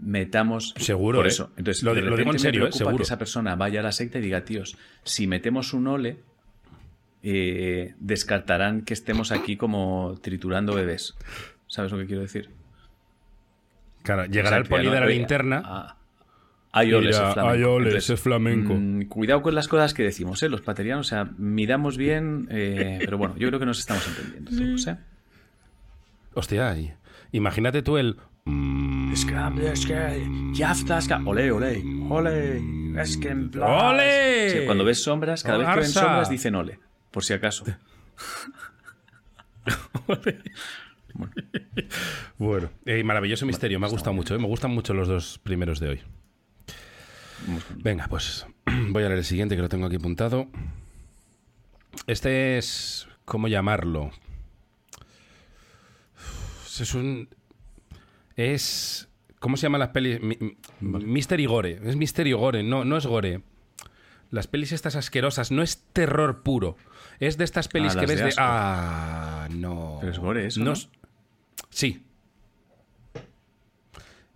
Metamos 0.00 0.74
Seguro, 0.78 1.18
por 1.18 1.26
eh. 1.26 1.28
eso. 1.28 1.50
Entonces, 1.56 1.82
Lo- 1.82 1.94
de 1.94 2.02
lo 2.02 2.16
digo 2.16 2.30
en 2.30 2.34
me 2.34 2.38
serio, 2.38 2.60
eh, 2.60 2.64
preocupa 2.64 2.78
seguro. 2.78 2.96
que 2.98 3.02
esa 3.04 3.18
persona 3.18 3.56
vaya 3.56 3.80
a 3.80 3.82
la 3.82 3.92
secta 3.92 4.18
y 4.18 4.22
diga, 4.22 4.44
tíos, 4.44 4.76
si 5.04 5.26
metemos 5.26 5.72
un 5.74 5.86
ole, 5.86 6.18
eh, 7.22 7.94
descartarán 8.00 8.82
que 8.82 8.94
estemos 8.94 9.30
aquí 9.32 9.56
como 9.56 10.18
triturando 10.22 10.74
bebés. 10.74 11.14
¿Sabes 11.68 11.92
lo 11.92 11.98
que 11.98 12.06
quiero 12.06 12.22
decir? 12.22 12.50
Claro, 14.02 14.24
llegará 14.26 14.56
el 14.56 14.64
poli 14.64 14.88
de 14.90 15.00
la 15.00 15.06
linterna. 15.06 15.62
ah, 15.64 15.96
hay 16.72 16.92
oles, 16.94 17.14
es 17.16 17.20
flamenco. 17.20 17.48
hay 17.50 17.62
oles, 17.64 17.86
Entonces, 17.88 18.10
es 18.10 18.20
flamenco. 18.20 18.74
mm, 18.74 19.02
cuidado 19.02 19.42
con 19.42 19.54
las 19.54 19.68
cosas 19.68 19.92
que 19.94 20.02
decimos, 20.02 20.42
¿eh? 20.42 20.48
Los 20.48 20.62
paterianos, 20.62 21.06
o 21.06 21.08
sea, 21.10 21.30
miramos 21.36 21.96
bien, 21.98 22.48
eh, 22.50 22.98
pero 23.04 23.18
bueno, 23.18 23.36
yo 23.36 23.46
creo 23.48 23.60
que 23.60 23.66
nos 23.66 23.78
estamos 23.78 24.06
entendiendo. 24.08 24.50
todos, 24.56 24.86
¿eh? 24.88 24.96
Hostia, 26.34 26.74
imagínate 27.30 27.82
tú 27.82 27.98
el. 27.98 28.16
Es 28.44 29.24
que, 29.24 29.34
es 29.72 29.86
que, 29.86 30.26
es 30.58 31.10
ole, 31.26 31.52
ole, 31.52 31.84
ole, 32.08 32.62
es 33.00 33.16
que 33.16 33.28
en 33.28 33.50
plan... 33.50 33.70
¡Ole! 33.70 34.50
Sí, 34.50 34.58
cuando 34.66 34.84
ves 34.84 35.02
sombras, 35.02 35.42
cada 35.42 35.58
vez 35.58 35.68
que 35.68 35.80
ven 35.80 35.88
sombras 35.88 36.30
dicen 36.30 36.54
ole, 36.54 36.78
por 37.10 37.24
si 37.24 37.34
acaso. 37.34 37.64
Bueno, 42.38 42.70
eh, 42.86 43.04
maravilloso 43.04 43.44
misterio, 43.44 43.78
me 43.78 43.86
ha 43.86 43.90
gustado 43.90 44.14
mucho, 44.14 44.34
eh, 44.34 44.38
me 44.38 44.46
gustan 44.46 44.70
mucho 44.70 44.94
los 44.94 45.08
dos 45.08 45.38
primeros 45.38 45.78
de 45.78 45.88
hoy. 45.90 46.00
Venga, 47.76 48.08
pues 48.08 48.46
voy 48.88 49.02
a 49.02 49.08
leer 49.08 49.18
el 49.18 49.24
siguiente 49.24 49.54
que 49.54 49.62
lo 49.62 49.68
tengo 49.68 49.86
aquí 49.86 49.96
apuntado. 49.96 50.48
Este 52.06 52.58
es. 52.58 53.06
¿Cómo 53.24 53.48
llamarlo? 53.48 54.10
Es 56.80 56.94
un. 56.94 57.28
Es. 58.36 59.08
¿Cómo 59.38 59.56
se 59.56 59.64
llaman 59.64 59.80
las 59.80 59.88
pelis? 59.90 60.20
Mi- 60.22 60.38
Mystery 60.80 61.46
Gore. 61.46 61.80
Es 61.84 61.96
Mystery 61.96 62.32
Gore, 62.32 62.62
no, 62.62 62.84
no 62.84 62.96
es 62.96 63.06
Gore. 63.06 63.42
Las 64.30 64.46
pelis 64.46 64.72
estas 64.72 64.96
asquerosas, 64.96 65.50
no 65.50 65.62
es 65.62 65.82
terror 65.92 66.42
puro. 66.42 66.76
Es 67.20 67.36
de 67.38 67.44
estas 67.44 67.68
pelis 67.68 67.94
Ah, 67.96 68.00
que 68.00 68.06
ves 68.06 68.24
de. 68.24 68.34
Ah, 68.38 69.48
no. 69.50 69.98
Pero 70.00 70.12
es 70.12 70.18
gore 70.18 70.46
eso, 70.46 70.60
¿no? 70.60 70.72
Sí. 71.70 72.02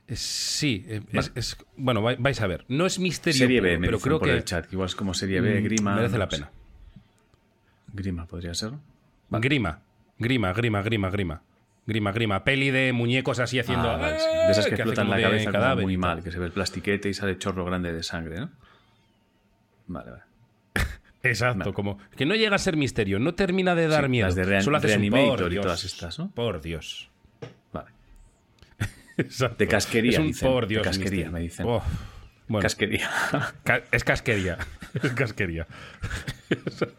Sí, 0.08 0.84
eh, 0.86 1.02
es, 1.12 1.32
es- 1.34 1.56
bueno, 1.76 2.00
vai- 2.00 2.16
vais 2.18 2.40
a 2.40 2.46
ver. 2.46 2.64
No 2.68 2.86
es 2.86 2.98
misterio, 3.00 3.38
Serie 3.38 3.60
B, 3.60 3.76
me 3.78 3.86
pero 3.88 3.98
creo 3.98 4.18
por 4.20 4.28
que 4.28 4.34
el 4.34 4.44
chat, 4.44 4.72
igual 4.72 4.86
es 4.86 4.94
como 4.94 5.14
serie 5.14 5.40
B, 5.40 5.60
mm, 5.60 5.64
Grima. 5.64 5.96
merece 5.96 6.16
la 6.18 6.28
pena. 6.28 6.50
Grima 7.92 8.26
podría 8.26 8.54
ser. 8.54 8.72
Grima, 9.30 9.82
grima, 10.18 10.52
grima, 10.52 10.82
grima, 10.82 11.10
grima. 11.10 11.42
Grima, 11.86 12.10
grima. 12.12 12.42
Peli 12.42 12.70
de 12.70 12.92
muñecos 12.92 13.38
así 13.38 13.58
haciendo. 13.60 13.88
Ah, 13.90 14.16
sí. 14.18 14.26
De 14.46 14.50
esas 14.50 14.66
que, 14.66 14.74
explotan 14.74 15.08
la 15.08 15.16
de 15.16 15.22
cabeza 15.22 15.52
cadáver 15.52 15.84
muy 15.84 15.94
y 15.94 15.96
mal, 15.98 16.22
que 16.22 16.32
se 16.32 16.38
ve 16.38 16.46
el 16.46 16.52
plastiquete 16.52 17.08
y 17.08 17.14
sale 17.14 17.38
chorro 17.38 17.64
grande 17.64 17.92
de 17.92 18.02
sangre, 18.02 18.40
¿no? 18.40 18.50
Vale, 19.86 20.10
vale. 20.10 20.22
Exacto, 21.22 21.58
Vale. 21.60 21.72
como 21.72 21.98
que 22.16 22.26
no 22.26 22.34
llega 22.34 22.56
a 22.56 22.58
ser 22.58 22.76
misterio, 22.76 23.18
no 23.20 23.34
termina 23.34 23.74
de 23.76 23.86
dar 23.88 24.04
Sí, 24.04 24.10
miedo. 24.10 24.26
las 24.26 24.34
de 24.34 24.44
Rean- 24.44 24.62
Solo 24.62 24.78
haces 24.78 24.96
un 24.96 25.10
por 25.10 25.42
y 25.46 25.50
Dios, 25.50 25.62
todas 25.62 25.84
estas, 25.84 26.18
¿no? 26.18 26.30
Por 26.32 26.60
Dios. 26.60 27.08
Vale. 27.72 27.90
Exacto. 29.16 29.56
De 29.58 29.68
casquería, 29.68 30.12
Es 30.12 30.18
un 30.18 30.26
dicen. 30.26 30.48
por 30.50 30.64
De 30.66 30.74
Dios. 30.74 30.82
casquería, 30.84 31.30
misterio. 31.30 31.32
me 31.32 31.40
dicen. 31.40 31.66
Oh, 31.68 31.82
bueno, 32.48 32.62
Casquería. 32.62 33.10
ca- 33.64 33.82
es 33.92 34.02
casquería. 34.04 34.58
es 35.02 35.12
casquería. 35.12 35.66
Exacto. 36.50 36.94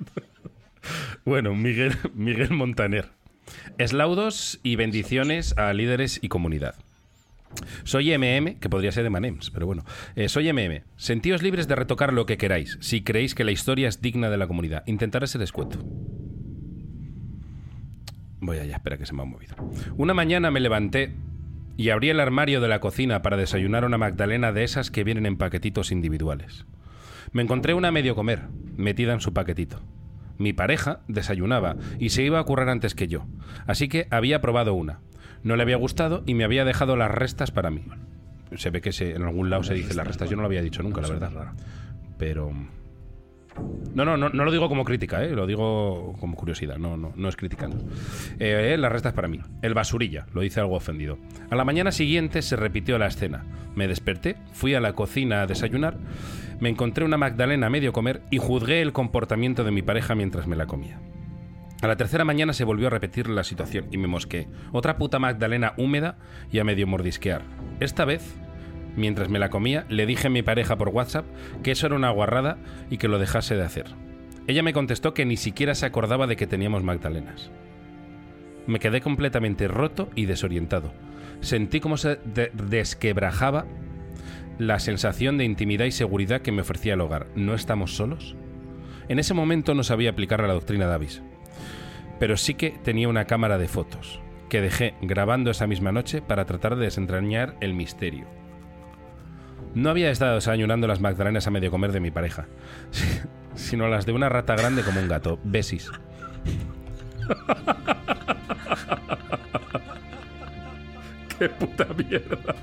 bueno, 1.26 1.54
Miguel, 1.56 1.94
Miguel 2.14 2.52
Montaner. 2.52 3.10
Eslaudos 3.78 4.60
y 4.64 4.76
bendiciones 4.76 5.58
a 5.58 5.74
líderes 5.74 6.20
y 6.22 6.30
comunidad. 6.30 6.76
Soy 7.84 8.16
MM, 8.18 8.60
que 8.60 8.70
podría 8.70 8.92
ser 8.92 9.04
de 9.04 9.10
Manems, 9.10 9.50
pero 9.52 9.66
bueno. 9.66 9.84
Eh, 10.16 10.30
soy 10.30 10.52
MM. 10.52 10.84
Sentíos 10.96 11.42
libres 11.42 11.68
de 11.68 11.76
retocar 11.76 12.14
lo 12.14 12.26
que 12.26 12.38
queráis, 12.38 12.78
si 12.82 13.04
creéis 13.04 13.36
que 13.36 13.44
la 13.44 13.52
historia 13.52 13.88
es 13.88 14.02
digna 14.02 14.30
de 14.30 14.38
la 14.38 14.48
comunidad. 14.48 14.84
Intentaré 14.86 15.28
ser 15.28 15.42
escueto. 15.42 15.80
Voy 18.40 18.60
allá, 18.60 18.76
espera 18.76 18.98
que 18.98 19.06
se 19.06 19.14
me 19.14 19.24
ha 19.24 19.26
movido. 19.26 19.56
Una 19.96 20.14
mañana 20.14 20.52
me 20.52 20.60
levanté 20.60 21.14
y 21.76 21.90
abrí 21.90 22.10
el 22.10 22.20
armario 22.20 22.62
de 22.62 22.68
la 22.68 22.80
cocina 22.80 23.22
para 23.22 23.38
desayunar 23.38 23.86
una 23.86 23.98
magdalena 23.98 24.52
de 24.52 24.64
esas 24.64 24.92
que 24.92 25.04
vienen 25.04 25.26
en 25.26 25.38
paquetitos 25.38 25.92
individuales. 25.92 26.66
Me 27.32 27.44
encontré 27.44 27.74
una 27.74 27.92
medio 27.92 28.16
comer, 28.16 28.44
metida 28.78 29.14
en 29.14 29.22
su 29.22 29.34
paquetito. 29.34 29.82
Mi 30.38 30.54
pareja 30.54 31.02
desayunaba 31.08 31.76
y 32.00 32.10
se 32.10 32.24
iba 32.24 32.40
a 32.40 32.44
currar 32.44 32.70
antes 32.70 32.96
que 32.96 33.08
yo, 33.08 33.26
así 33.66 33.88
que 33.88 34.08
había 34.12 34.42
probado 34.42 34.74
una. 34.74 35.00
No 35.44 35.56
le 35.56 35.64
había 35.64 35.78
gustado 35.78 36.24
y 36.26 36.34
me 36.34 36.44
había 36.44 36.66
dejado 36.66 36.96
las 36.96 37.12
restas 37.12 37.52
para 37.52 37.72
mí. 37.72 37.84
Se 38.56 38.70
ve 38.70 38.82
que 38.82 38.92
en 39.00 39.24
algún 39.24 39.50
lado 39.50 39.64
se 39.64 39.74
dice 39.74 39.94
las 39.94 40.08
restas, 40.08 40.30
yo 40.30 40.36
no 40.36 40.42
lo 40.42 40.48
había 40.48 40.62
dicho 40.62 40.84
nunca, 40.84 41.02
la 41.02 41.10
verdad. 41.10 41.54
Pero... 42.18 42.52
No, 43.96 44.06
no, 44.06 44.18
no, 44.18 44.30
no 44.30 44.46
lo 44.46 44.52
digo 44.52 44.70
como 44.70 44.86
crítica, 44.86 45.24
¿eh? 45.24 45.32
lo 45.32 45.48
digo 45.48 46.16
como 46.20 46.36
curiosidad, 46.36 46.78
no, 46.78 46.96
no, 46.96 47.14
no 47.16 47.30
es 47.30 47.36
criticando. 47.36 47.78
Eh, 48.38 48.76
las 48.78 48.92
restas 48.92 49.14
para 49.14 49.28
mí. 49.28 49.40
El 49.64 49.74
basurilla, 49.74 50.28
lo 50.34 50.44
hice 50.44 50.60
algo 50.60 50.76
ofendido. 50.76 51.18
A 51.50 51.56
la 51.56 51.66
mañana 51.66 51.92
siguiente 51.92 52.44
se 52.44 52.56
repitió 52.56 53.00
la 53.00 53.08
escena. 53.08 53.46
Me 53.76 53.88
desperté, 53.88 54.36
fui 54.54 54.76
a 54.76 54.80
la 54.80 54.94
cocina 54.94 55.42
a 55.42 55.48
desayunar, 55.48 55.98
me 56.60 56.70
encontré 56.70 57.06
una 57.06 57.18
magdalena 57.18 57.68
a 57.68 57.70
medio 57.70 57.94
comer 57.94 58.22
y 58.32 58.38
juzgué 58.38 58.82
el 58.82 58.94
comportamiento 58.94 59.64
de 59.64 59.72
mi 59.72 59.82
pareja 59.82 60.16
mientras 60.16 60.48
me 60.48 60.56
la 60.56 60.66
comía. 60.66 61.00
A 61.82 61.88
la 61.88 61.96
tercera 61.96 62.26
mañana 62.26 62.54
se 62.54 62.64
volvió 62.64 62.88
a 62.88 62.90
repetir 62.90 63.30
la 63.30 63.44
situación 63.44 63.86
y 63.92 63.98
me 63.98 64.08
mosqué. 64.08 64.48
Otra 64.72 64.98
puta 64.98 65.20
Magdalena 65.20 65.74
húmeda 65.78 66.18
y 66.52 66.58
a 66.60 66.64
medio 66.64 66.88
mordisquear. 66.88 67.44
Esta 67.80 68.04
vez, 68.04 68.36
mientras 68.96 69.30
me 69.30 69.38
la 69.38 69.50
comía, 69.52 69.86
le 69.88 70.08
dije 70.08 70.26
a 70.28 70.32
mi 70.32 70.42
pareja 70.42 70.76
por 70.78 70.90
WhatsApp 70.90 71.26
que 71.62 71.72
eso 71.72 71.86
era 71.86 71.96
una 71.96 72.10
guarrada 72.10 72.58
y 72.90 72.98
que 72.98 73.08
lo 73.08 73.20
dejase 73.20 73.56
de 73.56 73.64
hacer. 73.64 73.86
Ella 74.48 74.64
me 74.64 74.74
contestó 74.74 75.14
que 75.14 75.26
ni 75.26 75.38
siquiera 75.38 75.76
se 75.76 75.86
acordaba 75.86 76.26
de 76.26 76.36
que 76.36 76.48
teníamos 76.48 76.82
Magdalenas. 76.82 77.52
Me 78.66 78.80
quedé 78.80 79.00
completamente 79.02 79.68
roto 79.68 80.10
y 80.16 80.26
desorientado. 80.26 80.92
Sentí 81.42 81.80
como 81.80 81.98
se 81.98 82.16
de- 82.26 82.52
desquebrajaba 82.54 83.66
la 84.58 84.80
sensación 84.80 85.38
de 85.38 85.46
intimidad 85.46 85.86
y 85.86 85.92
seguridad 85.92 86.42
que 86.42 86.52
me 86.52 86.62
ofrecía 86.62 86.96
el 86.96 87.02
hogar. 87.02 87.28
¿No 87.36 87.54
estamos 87.54 87.96
solos? 87.96 88.36
En 89.08 89.20
ese 89.20 89.34
momento 89.34 89.74
no 89.74 89.84
sabía 89.84 90.10
aplicar 90.10 90.42
la 90.42 90.54
doctrina 90.54 90.88
Davis, 90.88 91.22
pero 92.20 92.38
sí 92.38 92.56
que 92.56 92.72
tenía 92.72 93.08
una 93.08 93.26
cámara 93.26 93.58
de 93.58 93.68
fotos 93.68 94.20
que 94.50 94.62
dejé 94.62 94.96
grabando 95.02 95.52
esa 95.52 95.68
misma 95.68 95.92
noche 95.92 96.22
para 96.22 96.46
tratar 96.46 96.76
de 96.76 96.86
desentrañar 96.86 97.56
el 97.62 97.74
misterio. 97.74 98.28
No 99.76 99.90
había 99.90 100.10
estado 100.10 100.36
desayunando 100.36 100.88
las 100.88 101.02
magdalenas 101.02 101.48
a 101.48 101.52
medio 101.52 101.72
comer 101.72 101.92
de 101.92 102.00
mi 102.00 102.12
pareja, 102.12 102.48
sino 103.56 103.88
las 103.88 104.06
de 104.06 104.14
una 104.14 104.30
rata 104.30 104.56
grande 104.56 104.84
como 104.84 105.00
un 105.00 105.08
gato. 105.08 105.40
Besis. 105.44 105.92
¡Qué 111.38 111.50
puta 111.50 111.86
mierda! 111.96 112.56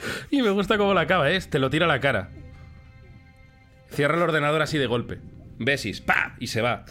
Y 0.30 0.42
me 0.42 0.50
gusta 0.50 0.78
cómo 0.78 0.94
la 0.94 1.02
acaba, 1.02 1.30
¿eh? 1.30 1.40
Te 1.40 1.58
lo 1.58 1.70
tira 1.70 1.86
a 1.86 1.88
la 1.88 2.00
cara. 2.00 2.30
Cierra 3.90 4.16
el 4.16 4.22
ordenador 4.22 4.62
así 4.62 4.78
de 4.78 4.86
golpe. 4.86 5.18
Besis, 5.58 6.00
¡pa! 6.00 6.36
Y 6.38 6.46
se 6.46 6.62
va. 6.62 6.84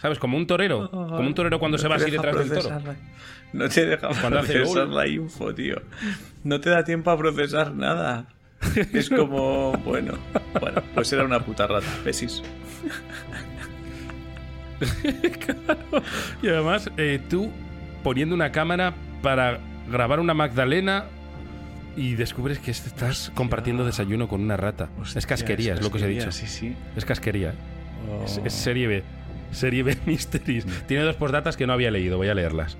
¿Sabes? 0.00 0.18
Como 0.18 0.36
un 0.36 0.46
torero. 0.46 0.90
Como 0.90 1.20
un 1.20 1.34
torero 1.34 1.58
cuando 1.58 1.78
se 1.78 1.88
va 1.88 1.96
así 1.96 2.10
detrás 2.10 2.36
del 2.36 2.50
toro. 2.50 2.80
No 3.52 3.68
te 3.68 3.84
deja 3.84 4.08
Cuando 4.08 4.40
procesar 4.40 4.88
la 4.88 5.06
info, 5.06 5.54
tío. 5.54 5.76
No 6.44 6.60
te 6.60 6.70
da 6.70 6.84
tiempo 6.84 7.10
a 7.10 7.18
procesar 7.18 7.74
nada. 7.74 8.26
Es 8.92 9.10
como, 9.10 9.72
bueno, 9.84 10.14
bueno, 10.60 10.82
pues 10.94 11.12
era 11.12 11.24
una 11.24 11.40
puta 11.40 11.66
rata, 11.66 11.86
Besis. 12.04 12.42
Y 16.42 16.48
además, 16.48 16.90
eh, 16.96 17.20
tú 17.28 17.50
poniendo 18.02 18.34
una 18.34 18.52
cámara 18.52 18.94
para 19.22 19.58
grabar 19.90 20.20
una 20.20 20.34
Magdalena 20.34 21.06
y 21.96 22.14
descubres 22.14 22.58
que 22.58 22.70
estás 22.70 23.30
compartiendo 23.34 23.84
desayuno 23.84 24.28
con 24.28 24.40
una 24.40 24.56
rata. 24.56 24.88
es 25.14 25.26
casquería, 25.26 25.74
es, 25.74 25.82
lo 25.82 25.90
que 25.90 25.98
os 25.98 26.02
he 26.02 26.08
dicho. 26.08 26.32
Sí, 26.32 26.46
sí. 26.46 26.74
Es 26.96 27.04
casquería. 27.04 27.50
¿eh? 27.50 28.24
Es, 28.24 28.38
Oh. 28.38 28.46
es 28.46 28.52
serie 28.52 28.86
B. 28.88 29.02
Serie 29.52 29.82
B 29.82 29.96
Mysteries. 30.06 30.66
Tiene 30.86 31.04
dos 31.04 31.16
postdatas 31.16 31.56
que 31.56 31.66
no 31.66 31.72
había 31.72 31.90
leído, 31.90 32.16
voy 32.16 32.28
a 32.28 32.34
leerlas. 32.34 32.76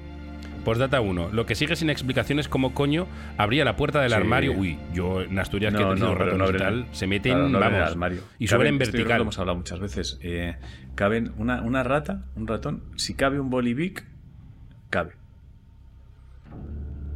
Postdata 0.64 1.00
1. 1.00 1.30
Lo 1.32 1.44
que 1.44 1.54
sigue 1.56 1.74
sin 1.76 1.90
explicación 1.90 2.38
es 2.38 2.46
cómo 2.48 2.72
coño 2.72 3.06
abría 3.36 3.64
la 3.64 3.74
puerta 3.76 4.00
del 4.00 4.10
Sí. 4.10 4.16
armario. 4.16 4.52
Uy, 4.52 4.78
yo 4.94 5.20
en 5.22 5.36
Asturias 5.38 5.74
que 5.74 5.80
he 5.80 5.84
No, 5.84 5.90
tenido 5.94 6.14
no, 6.14 6.46
abren- 6.46 6.58
tal, 6.58 6.86
se 6.92 7.06
meten, 7.08 7.32
claro, 7.32 7.48
no 7.48 7.58
vamos, 7.58 7.76
el 7.78 7.82
armario. 7.84 8.22
y 8.38 8.46
suben 8.46 8.66
en 8.68 8.74
Caben- 8.74 8.78
creo 8.78 8.86
que 8.92 8.96
vertical. 8.98 9.18
lo 9.18 9.22
hemos 9.22 9.38
hablado 9.40 9.58
muchas 9.58 9.80
veces. 9.80 10.18
Eh, 10.22 10.54
caben 10.94 11.32
una, 11.36 11.62
una 11.62 11.82
rata, 11.82 12.26
un 12.36 12.46
ratón. 12.46 12.84
Si 12.96 13.14
cabe 13.14 13.40
un 13.40 13.50
bolivic, 13.50 14.04
cabe. 14.88 15.12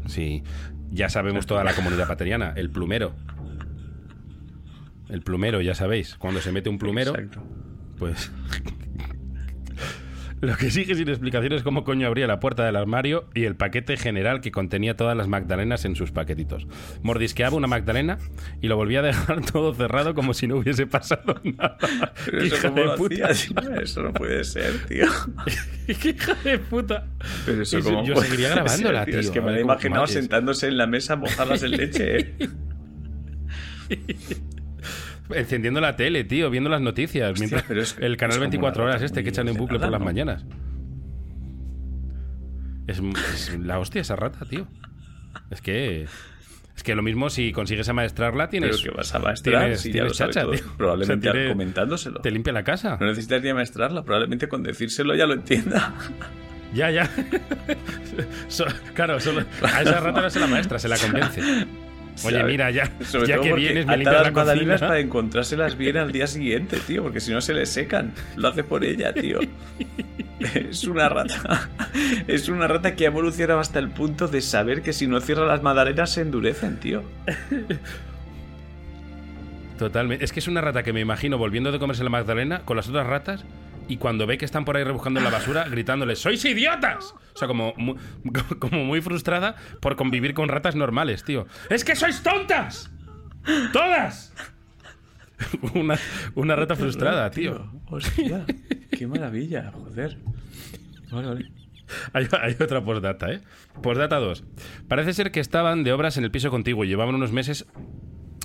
Sí, 0.07 0.43
ya 0.91 1.09
sabemos 1.09 1.47
toda 1.47 1.65
la 1.65 1.75
comunidad 1.75 2.07
pateriana. 2.09 2.53
El 2.57 2.71
plumero. 2.71 3.15
El 5.09 5.23
plumero, 5.23 5.61
ya 5.61 5.75
sabéis. 5.75 6.17
Cuando 6.17 6.41
se 6.41 6.53
mete 6.53 6.69
un 6.69 6.79
plumero, 6.79 7.11
Exacto. 7.13 7.43
pues. 7.99 8.31
Lo 10.43 10.55
que 10.57 10.71
sigue 10.71 10.95
sin 10.95 11.09
explicación 11.09 11.55
es 11.55 11.63
cómo 11.63 11.83
coño 11.83 12.07
abría 12.07 12.27
la 12.27 12.41
puerta 12.41 12.65
del 12.65 12.77
armario 12.77 13.29
y 13.35 13.45
el 13.45 13.57
paquete 13.57 13.97
general 13.97 14.41
que 14.43 14.51
contenía 14.51 14.95
todas 14.97 15.17
las 15.17 15.29
magdalenas 15.29 15.85
en 15.87 15.97
sus 15.97 16.13
paquetitos. 16.13 16.67
Mordisqueaba 17.03 17.57
una 17.57 17.67
magdalena 17.67 18.19
y 18.61 18.69
lo 18.69 18.77
volvía 18.77 18.99
a 18.99 19.03
dejar 19.03 19.45
todo 19.53 19.73
cerrado 19.75 20.15
como 20.15 20.35
si 20.35 20.47
no 20.47 20.57
hubiese 20.57 20.87
pasado 20.87 21.41
nada. 21.45 21.79
Pero 22.27 22.39
¡Qué 22.41 22.47
eso 22.49 22.57
hija 22.57 22.71
de 22.71 22.89
puta! 22.97 23.27
hacía? 23.29 23.57
Eso 23.83 24.03
no 24.03 24.13
puede 24.13 24.45
ser, 24.45 24.87
tío. 24.87 25.07
¡Qué 26.01 26.11
hija 26.11 26.35
de 26.45 26.59
puta! 26.59 27.07
Pero 27.47 27.63
eso 27.63 27.79
Eso- 27.79 28.05
yo 28.05 28.17
seguiría 28.17 28.49
ser, 28.49 28.57
grabándola, 28.59 29.05
tío. 29.07 29.19
Es 29.21 29.31
que 29.31 29.41
me 29.41 29.53
la 29.53 29.59
he 29.59 29.63
imaginado 29.63 30.07
sentándose 30.07 30.69
en 30.69 30.77
la 30.77 30.87
mesa 30.87 31.17
mojadas 31.17 31.63
en 31.63 31.71
leche. 31.73 32.19
¿eh? 32.19 32.35
Encendiendo 35.35 35.81
la 35.81 35.97
tele, 35.97 36.25
tío, 36.25 36.51
viendo 36.51 36.71
las 36.71 36.81
noticias. 36.81 37.33
Hostia, 37.33 37.41
mientras- 37.47 37.63
pero 37.69 37.83
es- 37.83 37.97
el 38.01 38.17
canal 38.17 38.33
es 38.33 38.37
como 38.39 38.43
24 38.43 38.83
una 38.85 38.91
horas 38.93 39.03
este 39.03 39.23
que 39.23 39.31
echan 39.31 39.49
en 39.49 39.57
bucle 39.57 39.79
por 39.79 39.91
las 39.91 39.99
¿no? 40.01 40.05
mañanas. 40.05 40.45
Es, 42.87 43.01
es 43.35 43.59
la 43.59 43.79
hostia 43.79 44.01
esa 44.03 44.17
rata, 44.17 44.45
tío. 44.45 44.67
Es 45.51 45.61
que. 45.61 46.07
Es 46.77 46.83
que 46.83 46.95
lo 46.95 47.03
mismo 47.03 47.31
si 47.31 47.53
consigues 47.53 47.89
amaestrarla, 47.89 48.49
tienes. 48.51 48.81
Pero 48.83 48.93
que 48.93 48.97
vas 48.99 49.15
a 49.15 49.19
maestrar 49.19 49.63
tienes- 49.63 49.81
si 49.81 49.89
ya 49.89 49.93
tienes 49.95 50.17
sabe 50.17 50.33
chacha, 50.35 50.47
todo. 50.47 50.77
Probablemente 50.77 51.29
O 51.29 51.33
sea, 51.33 51.41
tiene- 51.41 51.53
comentándoselo. 51.53 52.21
Te 52.21 52.31
limpia 52.31 52.53
la 52.53 52.65
casa. 52.65 52.99
No 53.01 53.07
necesitas 53.07 53.43
ni 53.43 53.53
maestrarla, 53.53 54.05
probablemente 54.05 54.47
con 54.49 54.63
decírselo 54.63 55.15
ya 55.15 55.27
lo 55.27 55.35
entienda. 55.35 55.95
Ya, 56.75 56.91
ya. 56.91 57.09
So- 58.49 58.67
claro, 58.95 59.19
solo, 59.21 59.43
a 59.63 59.83
esa 59.83 60.01
rata 60.01 60.21
no 60.23 60.31
se 60.31 60.41
la 60.41 60.47
maestra, 60.47 60.79
se 60.79 60.89
la 60.89 60.99
convence. 60.99 61.41
Oye, 62.25 62.43
mira, 62.45 62.71
ya, 62.71 62.91
Sobre 63.05 63.29
ya 63.29 63.37
todo 63.37 63.45
que 63.45 63.55
vienes, 63.55 63.87
me 63.87 63.97
limpias 63.97 64.15
las 64.15 64.25
la 64.25 64.31
magdalenas 64.31 64.81
para 64.81 64.99
encontrárselas 64.99 65.77
bien 65.77 65.97
al 65.97 66.13
día 66.13 66.27
siguiente, 66.27 66.79
tío, 66.87 67.03
porque 67.03 67.21
si 67.21 67.33
no 67.33 67.41
se 67.41 67.55
le 67.55 67.67
secan. 67.67 68.13
Lo 68.37 68.49
hace 68.49 68.65
por 68.65 68.85
ella, 68.85 69.13
tío. 69.13 69.41
Es 70.39 70.85
una 70.85 71.09
rata. 71.09 71.71
Es 72.27 72.51
una 72.51 72.69
rata 72.69 72.95
que 72.95 73.05
ha 73.05 73.07
evolucionado 73.09 73.59
hasta 73.59 73.79
el 73.79 73.89
punto 73.89 74.29
de 74.29 74.43
saber 74.43 74.83
que 74.83 74.93
si 74.93 75.07
no 75.07 75.19
cierra 75.21 75.47
las 75.47 75.63
magdalenas 75.63 76.13
se 76.13 76.21
endurecen, 76.21 76.77
tío. 76.77 77.03
Totalmente. 79.79 80.23
Es 80.25 80.33
que 80.33 80.41
es 80.41 80.47
una 80.47 80.61
rata 80.61 80.83
que 80.83 80.93
me 80.93 81.01
imagino 81.01 81.39
volviendo 81.39 81.73
de 81.73 81.79
comerse 81.79 82.05
la 82.05 82.11
magdalena 82.11 82.61
con 82.67 82.77
las 82.77 82.87
otras 82.87 83.07
ratas 83.07 83.47
y 83.89 83.97
cuando 83.99 84.27
ve 84.27 84.39
que 84.39 84.45
están 84.45 84.65
por 84.65 84.77
ahí 84.77 84.85
rebuscando 84.85 85.21
en 85.21 85.25
la 85.25 85.31
basura, 85.31 85.65
gritándoles 85.71 86.19
¡Sois 86.19 86.45
idiotas! 86.45 87.15
O 87.35 87.39
sea, 87.39 87.47
como, 87.49 87.73
mu- 87.77 87.97
como 88.59 88.85
muy 88.85 89.01
frustrada 89.01 89.57
por 89.81 89.97
convivir 89.97 90.35
con 90.35 90.49
ratas 90.49 90.75
normales, 90.77 91.25
tío. 91.25 91.47
¡Es 91.71 91.85
que 91.85 91.95
sois 91.97 92.23
tontas! 92.23 92.91
¡Todas! 93.73 94.33
una, 95.75 95.99
una 96.35 96.57
rata 96.57 96.75
frustrada, 96.77 97.31
tío. 97.31 97.71
Hostia, 97.87 98.45
qué 98.91 99.07
maravilla, 99.07 99.71
joder. 99.73 100.17
Vale, 101.11 101.29
vale. 101.29 101.51
Hay, 102.13 102.27
hay 102.41 102.57
otra 102.61 102.83
postdata, 102.85 103.31
¿eh? 103.31 103.41
Postdata 103.83 104.17
2. 104.17 104.43
Parece 104.89 105.13
ser 105.13 105.31
que 105.31 105.39
estaban 105.39 105.85
de 105.85 105.93
obras 105.93 106.17
en 106.17 106.25
el 106.25 106.31
piso 106.33 106.51
contiguo 106.51 106.85
y 106.85 106.89
llevaban 106.89 107.15
unos 107.15 107.31
meses 107.31 107.67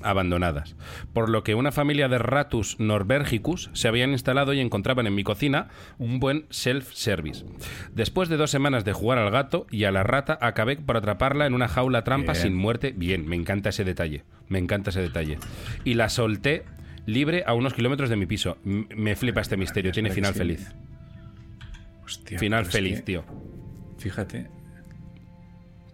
abandonadas, 0.03 0.75
por 1.13 1.29
lo 1.29 1.43
que 1.43 1.55
una 1.55 1.71
familia 1.71 2.07
de 2.09 2.17
Ratus 2.17 2.79
norbergicus 2.79 3.69
se 3.73 3.87
habían 3.87 4.11
instalado 4.11 4.53
y 4.53 4.59
encontraban 4.59 5.07
en 5.07 5.15
mi 5.15 5.23
cocina 5.23 5.69
un 5.97 6.19
buen 6.19 6.45
self-service. 6.49 7.45
Después 7.93 8.29
de 8.29 8.37
dos 8.37 8.51
semanas 8.51 8.85
de 8.85 8.93
jugar 8.93 9.17
al 9.17 9.31
gato 9.31 9.67
y 9.71 9.83
a 9.85 9.91
la 9.91 10.03
rata, 10.03 10.37
acabé 10.41 10.77
por 10.77 10.97
atraparla 10.97 11.45
en 11.45 11.53
una 11.53 11.67
jaula 11.67 12.03
trampa 12.03 12.33
Bien. 12.33 12.43
sin 12.43 12.55
muerte. 12.55 12.93
Bien, 12.95 13.27
me 13.27 13.35
encanta 13.35 13.69
ese 13.69 13.83
detalle, 13.83 14.23
me 14.47 14.59
encanta 14.59 14.89
ese 14.91 15.01
detalle. 15.01 15.37
Y 15.83 15.95
la 15.95 16.09
solté 16.09 16.63
libre 17.05 17.43
a 17.47 17.53
unos 17.53 17.73
kilómetros 17.73 18.09
de 18.09 18.15
mi 18.15 18.25
piso. 18.25 18.57
M- 18.65 18.87
me 18.95 19.15
flipa 19.15 19.41
este 19.41 19.57
misterio, 19.57 19.91
tiene 19.91 20.11
final 20.11 20.33
feliz. 20.33 20.73
Hostia, 22.03 22.37
Final 22.39 22.65
feliz, 22.65 23.03
tío. 23.05 23.23
Fíjate, 23.97 24.47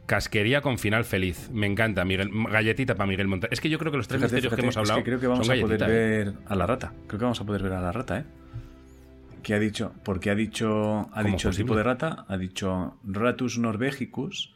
Casquería 0.08 0.62
con 0.62 0.80
final 0.80 1.04
feliz. 1.06 1.50
Me 1.52 1.68
encanta, 1.68 2.04
Miguel. 2.06 2.32
Galletita 2.50 2.96
para 2.96 3.08
Miguel 3.08 3.28
Monta. 3.28 3.48
Es 3.52 3.62
que 3.62 3.70
yo 3.70 3.78
creo 3.78 3.92
que 3.92 3.98
los 3.98 4.08
tres 4.08 4.22
fíjate, 4.22 4.36
misterios 4.36 4.52
fíjate, 4.54 4.62
que 4.62 4.66
hemos 4.66 4.76
es 4.76 4.78
hablado 4.78 5.04
creo 5.04 5.20
que 5.20 5.28
vamos 5.28 5.46
son 5.46 5.58
a 5.58 5.62
poder 5.62 5.84
¿eh? 5.84 5.88
ver 5.88 6.34
a 6.48 6.56
la 6.56 6.66
rata. 6.66 6.94
Creo 7.08 7.20
que 7.20 7.26
vamos 7.26 7.42
a 7.42 7.44
poder 7.46 7.62
ver 7.64 7.74
a 7.74 7.82
la 7.82 7.92
rata, 7.92 8.20
¿eh? 8.20 8.24
¿Qué 9.44 9.54
ha 9.54 9.60
dicho? 9.60 9.94
Porque 10.04 10.30
ha 10.30 10.36
dicho, 10.36 11.10
ha 11.14 11.22
¿Cómo 11.22 11.36
dicho 11.36 11.50
el 11.50 11.56
tipo 11.56 11.76
de 11.76 11.84
rata, 11.84 12.26
ha 12.28 12.38
dicho 12.38 12.98
Ratus 13.04 13.58
norvegicus. 13.60 14.54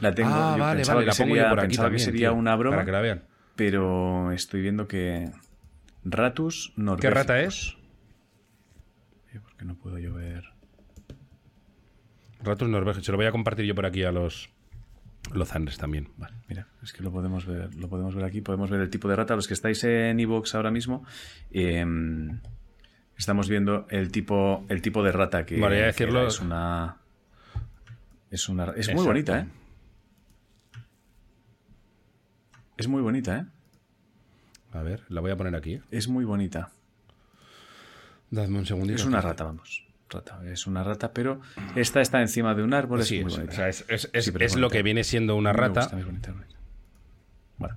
La 0.00 0.14
tengo, 0.14 0.30
ah, 0.32 0.54
yo 0.56 0.62
vale, 0.62 0.76
pensaba 0.76 0.96
vale, 1.00 1.04
que 1.04 1.10
la 1.10 1.14
pongo 1.16 1.28
sería, 1.34 1.42
yo 1.42 1.48
por 1.48 1.60
aquí 1.60 1.66
pensaba 1.68 1.90
que 1.90 1.98
sería 1.98 2.28
tío, 2.28 2.38
una 2.38 2.56
broma, 2.56 2.76
Para 2.76 2.84
que 2.86 2.92
la 2.92 3.00
vean. 3.00 3.22
pero 3.56 4.32
estoy 4.32 4.60
viendo 4.62 4.86
que 4.86 5.30
Ratus 6.04 6.72
norvegicus. 6.76 7.00
¿Qué 7.00 7.10
rata 7.10 7.40
es? 7.40 7.76
¿Por 9.42 9.56
qué 9.56 9.64
no 9.64 9.74
puedo 9.76 9.98
yo 9.98 10.14
ver? 10.14 10.44
Ratos 12.42 12.68
Norvegios. 12.68 13.04
Se 13.04 13.12
lo 13.12 13.18
voy 13.18 13.26
a 13.26 13.32
compartir 13.32 13.64
yo 13.64 13.74
por 13.74 13.86
aquí 13.86 14.04
a 14.04 14.12
los 14.12 14.50
lozanres 15.32 15.76
también. 15.78 16.08
Vale, 16.16 16.36
mira, 16.48 16.68
es 16.82 16.92
que 16.92 17.02
lo 17.02 17.10
podemos 17.12 17.44
ver, 17.46 17.74
lo 17.74 17.88
podemos 17.88 18.14
ver 18.14 18.24
aquí, 18.24 18.40
podemos 18.40 18.70
ver 18.70 18.80
el 18.80 18.90
tipo 18.90 19.08
de 19.08 19.16
rata. 19.16 19.34
Los 19.36 19.48
que 19.48 19.54
estáis 19.54 19.82
en 19.84 20.18
iVoox 20.20 20.54
ahora 20.54 20.70
mismo, 20.70 21.04
eh, 21.50 21.84
estamos 23.16 23.48
viendo 23.48 23.86
el 23.90 24.10
tipo, 24.12 24.64
el 24.68 24.80
tipo 24.82 25.02
de 25.02 25.12
rata 25.12 25.44
que, 25.44 25.60
Vale, 25.60 25.76
que 25.78 25.82
decirlo- 25.86 26.26
es 26.26 26.40
una. 26.40 26.96
Es 28.30 28.48
una. 28.48 28.72
Es 28.76 28.92
muy 28.94 29.04
bonita, 29.04 29.40
¿eh? 29.40 29.46
Es 32.76 32.86
muy 32.88 33.02
bonita, 33.02 33.38
¿eh? 33.38 33.46
A 34.72 34.82
ver, 34.82 35.02
la 35.08 35.20
voy 35.20 35.30
a 35.30 35.36
poner 35.36 35.54
aquí. 35.56 35.80
Es 35.90 36.08
muy 36.08 36.24
bonita. 36.24 36.70
Dadme 38.30 38.58
un 38.58 38.66
segundito. 38.66 38.96
Es 39.00 39.04
una 39.06 39.20
rata, 39.20 39.44
vamos. 39.44 39.84
Rata. 40.10 40.40
Es 40.46 40.66
una 40.66 40.82
rata, 40.82 41.12
pero 41.12 41.40
esta 41.76 42.00
está 42.00 42.20
encima 42.22 42.54
de 42.54 42.62
un 42.62 42.72
árbol. 42.74 43.02
Sí, 43.04 43.18
es 43.18 43.24
muy 43.24 43.32
es, 43.32 43.36
bonita. 43.38 43.52
o 43.52 43.56
sea, 43.56 43.68
es- 43.68 43.84
es- 43.88 44.10
es- 44.12 44.24
Sí, 44.24 44.30
pero 44.32 44.44
es 44.46 44.52
es 44.52 44.58
lo 44.58 44.70
que 44.70 44.82
viene 44.82 45.04
siendo 45.04 45.36
una 45.36 45.52
rata. 45.52 45.82
gusta, 45.82 45.98
es 45.98 46.06
bonita, 46.06 46.30
es 46.30 46.36
bonita. 46.36 46.58
Bueno. 47.58 47.76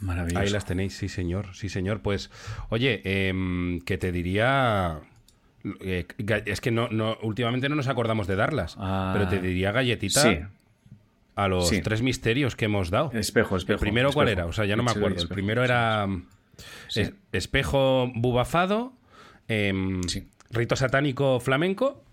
Maravilloso. 0.00 0.38
Ahí 0.40 0.50
las 0.50 0.64
tenéis, 0.64 0.96
sí, 0.96 1.08
señor. 1.08 1.54
Sí, 1.54 1.68
señor. 1.68 2.00
Pues, 2.02 2.30
oye, 2.68 3.00
em, 3.28 3.80
que 3.80 3.98
te 3.98 4.12
diría. 4.12 5.00
eh, 5.80 6.06
es 6.46 6.60
que 6.60 6.70
no, 6.70 6.88
no, 6.88 7.18
últimamente 7.22 7.68
no 7.68 7.74
nos 7.74 7.88
acordamos 7.88 8.26
de 8.28 8.36
darlas. 8.36 8.76
Ah. 8.78 9.10
pero 9.12 9.28
te 9.28 9.40
diría 9.40 9.72
galletita 9.72 10.22
Sí. 10.22 10.38
a 11.34 11.48
los 11.48 11.68
Sí. 11.68 11.82
tres 11.82 12.00
misterios 12.00 12.54
que 12.54 12.66
hemos 12.66 12.90
dado. 12.90 13.10
Espejo, 13.12 13.56
espejo. 13.56 13.74
¿El 13.74 13.80
primero 13.80 14.12
cuál 14.12 14.28
era? 14.28 14.46
O 14.46 14.52
sea, 14.52 14.64
ya 14.66 14.76
no 14.76 14.84
me 14.84 14.92
acuerdo. 14.92 15.20
El 15.20 15.28
primero 15.28 15.64
era 15.64 16.06
Sí. 16.86 17.00
es- 17.00 17.12
espejo 17.32 18.10
bubafado, 18.14 18.92
em, 19.48 20.02
Sí. 20.04 20.28
rito 20.50 20.76
satánico 20.76 21.40
flamenco 21.40 22.04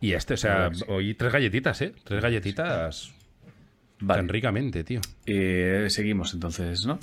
y 0.00 0.12
este. 0.12 0.34
O 0.34 0.36
sea, 0.36 0.70
Sí. 0.72 0.84
hoy 0.88 1.14
tres 1.14 1.32
galletitas, 1.32 1.80
¿eh? 1.82 1.94
Tres 2.04 2.22
galletitas 2.22 3.12
Vale. 4.00 4.18
tan 4.20 4.28
ricamente, 4.28 4.84
tío. 4.84 5.00
Eh, 5.26 5.86
seguimos 5.88 6.34
entonces, 6.34 6.84
¿no? 6.86 6.98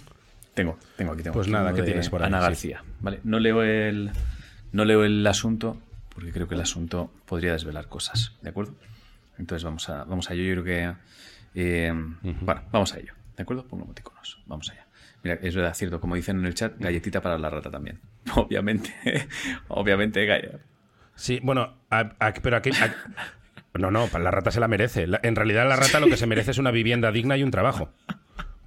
Tengo, 0.54 0.78
tengo 0.98 1.14
aquí. 1.14 1.24
Tengo 1.24 1.34
Pues 1.34 1.48
aquí 1.48 1.54
nada, 1.54 1.74
¿qué 1.74 1.84
tienes 1.84 2.10
por 2.10 2.22
ahí? 2.22 2.28
Ana 2.28 2.40
Sí. 2.40 2.44
García. 2.44 2.84
Vale, 3.00 3.20
no 3.24 3.40
leo 3.40 3.64
el, 3.64 4.12
no 4.72 4.86
leo 4.86 5.04
el 5.04 5.26
asunto 5.26 5.78
porque 6.14 6.32
creo 6.32 6.48
que 6.48 6.56
el 6.56 6.62
asunto 6.62 7.10
podría 7.26 7.54
desvelar 7.54 7.88
cosas, 7.88 8.34
¿de 8.42 8.50
acuerdo? 8.50 8.76
Entonces 9.40 9.64
vamos 9.64 9.88
a, 9.90 10.04
vamos 10.04 10.30
a 10.30 10.34
ello. 10.34 10.44
Yo 10.44 10.62
creo 10.62 10.64
que, 10.66 10.96
eh, 11.56 11.94
bueno, 12.42 12.62
vamos 12.72 12.94
a 12.94 13.00
ello, 13.00 13.14
¿de 13.38 13.44
acuerdo? 13.44 13.66
Pongo 13.66 13.86
emoticonos, 13.86 14.40
vamos 14.46 14.70
allá. 14.70 14.81
Mira, 15.24 15.38
es 15.42 15.56
verdad, 15.56 15.74
cierto, 15.76 16.00
como 16.02 16.16
dicen 16.16 16.40
en 16.40 16.46
el 16.46 16.56
chat, 16.56 16.74
galletita 16.80 17.22
para 17.22 17.38
la 17.38 17.50
rata 17.50 17.70
también. 17.70 18.00
Obviamente, 18.36 18.94
obviamente, 19.68 20.26
gall- 20.28 20.60
Sí, 21.16 21.40
bueno, 21.44 21.76
a- 21.90 22.14
a- 22.20 22.34
pero 22.42 22.58
aquí. 22.58 22.72
a- 22.72 22.96
no, 23.78 23.92
no, 23.92 24.10
la 24.20 24.32
rata 24.32 24.52
se 24.52 24.60
la 24.60 24.68
merece. 24.68 25.06
La- 25.08 25.20
en 25.24 25.36
realidad, 25.36 25.68
la 25.68 25.76
rata 25.76 26.00
lo 26.00 26.08
que 26.08 26.18
se 26.18 26.26
merece 26.28 26.52
es 26.52 26.58
una 26.58 26.72
vivienda 26.72 27.12
digna 27.12 27.38
y 27.38 27.44
un 27.44 27.52
trabajo. 27.52 27.92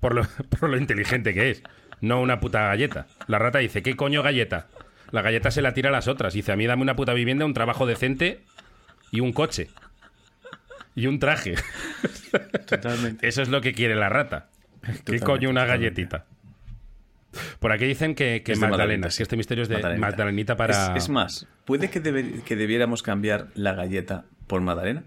Por 0.00 0.14
lo, 0.14 0.22
por 0.60 0.68
lo 0.70 0.76
inteligente 0.76 1.34
que 1.34 1.50
es. 1.50 1.62
No 2.00 2.20
una 2.20 2.38
puta 2.40 2.66
galleta. 2.68 3.06
La 3.26 3.38
rata 3.38 3.58
dice: 3.58 3.82
¿Qué 3.82 3.96
coño 3.96 4.22
galleta? 4.22 4.68
La 5.10 5.22
galleta 5.22 5.50
se 5.50 5.62
la 5.62 5.74
tira 5.74 5.88
a 5.88 5.92
las 5.92 6.06
otras. 6.08 6.34
Dice: 6.34 6.52
A 6.52 6.56
mí 6.56 6.66
dame 6.66 6.82
una 6.82 6.96
puta 6.96 7.14
vivienda, 7.14 7.44
un 7.46 7.54
trabajo 7.54 7.86
decente 7.86 8.42
y 9.10 9.20
un 9.20 9.32
coche. 9.32 9.68
Y 10.94 11.06
un 11.06 11.18
traje. 11.18 11.54
totalmente. 12.66 13.26
Eso 13.26 13.42
es 13.42 13.48
lo 13.48 13.60
que 13.60 13.72
quiere 13.72 13.94
la 13.96 14.08
rata. 14.08 14.48
¿Qué 15.04 15.18
coño 15.20 15.48
una 15.50 15.62
totalmente. 15.62 15.66
galletita? 15.66 16.26
Por 17.58 17.72
aquí 17.72 17.84
dicen 17.84 18.14
que, 18.14 18.42
que 18.44 18.52
Es 18.52 18.58
Magdalena, 18.58 18.84
Magdalena, 18.84 19.06
que 19.08 19.12
sí. 19.12 19.22
este 19.22 19.36
misterio 19.36 19.62
es 19.62 19.68
de 19.68 19.74
Magdalenita. 19.76 20.06
Magdalenita 20.08 20.56
para. 20.56 20.96
Es, 20.96 21.04
es 21.04 21.08
más, 21.08 21.46
¿puede 21.64 21.90
que, 21.90 22.02
debe- 22.02 22.42
que 22.42 22.56
debiéramos 22.56 23.02
cambiar 23.02 23.48
la 23.54 23.74
galleta 23.74 24.24
por 24.46 24.60
Madalena? 24.60 25.04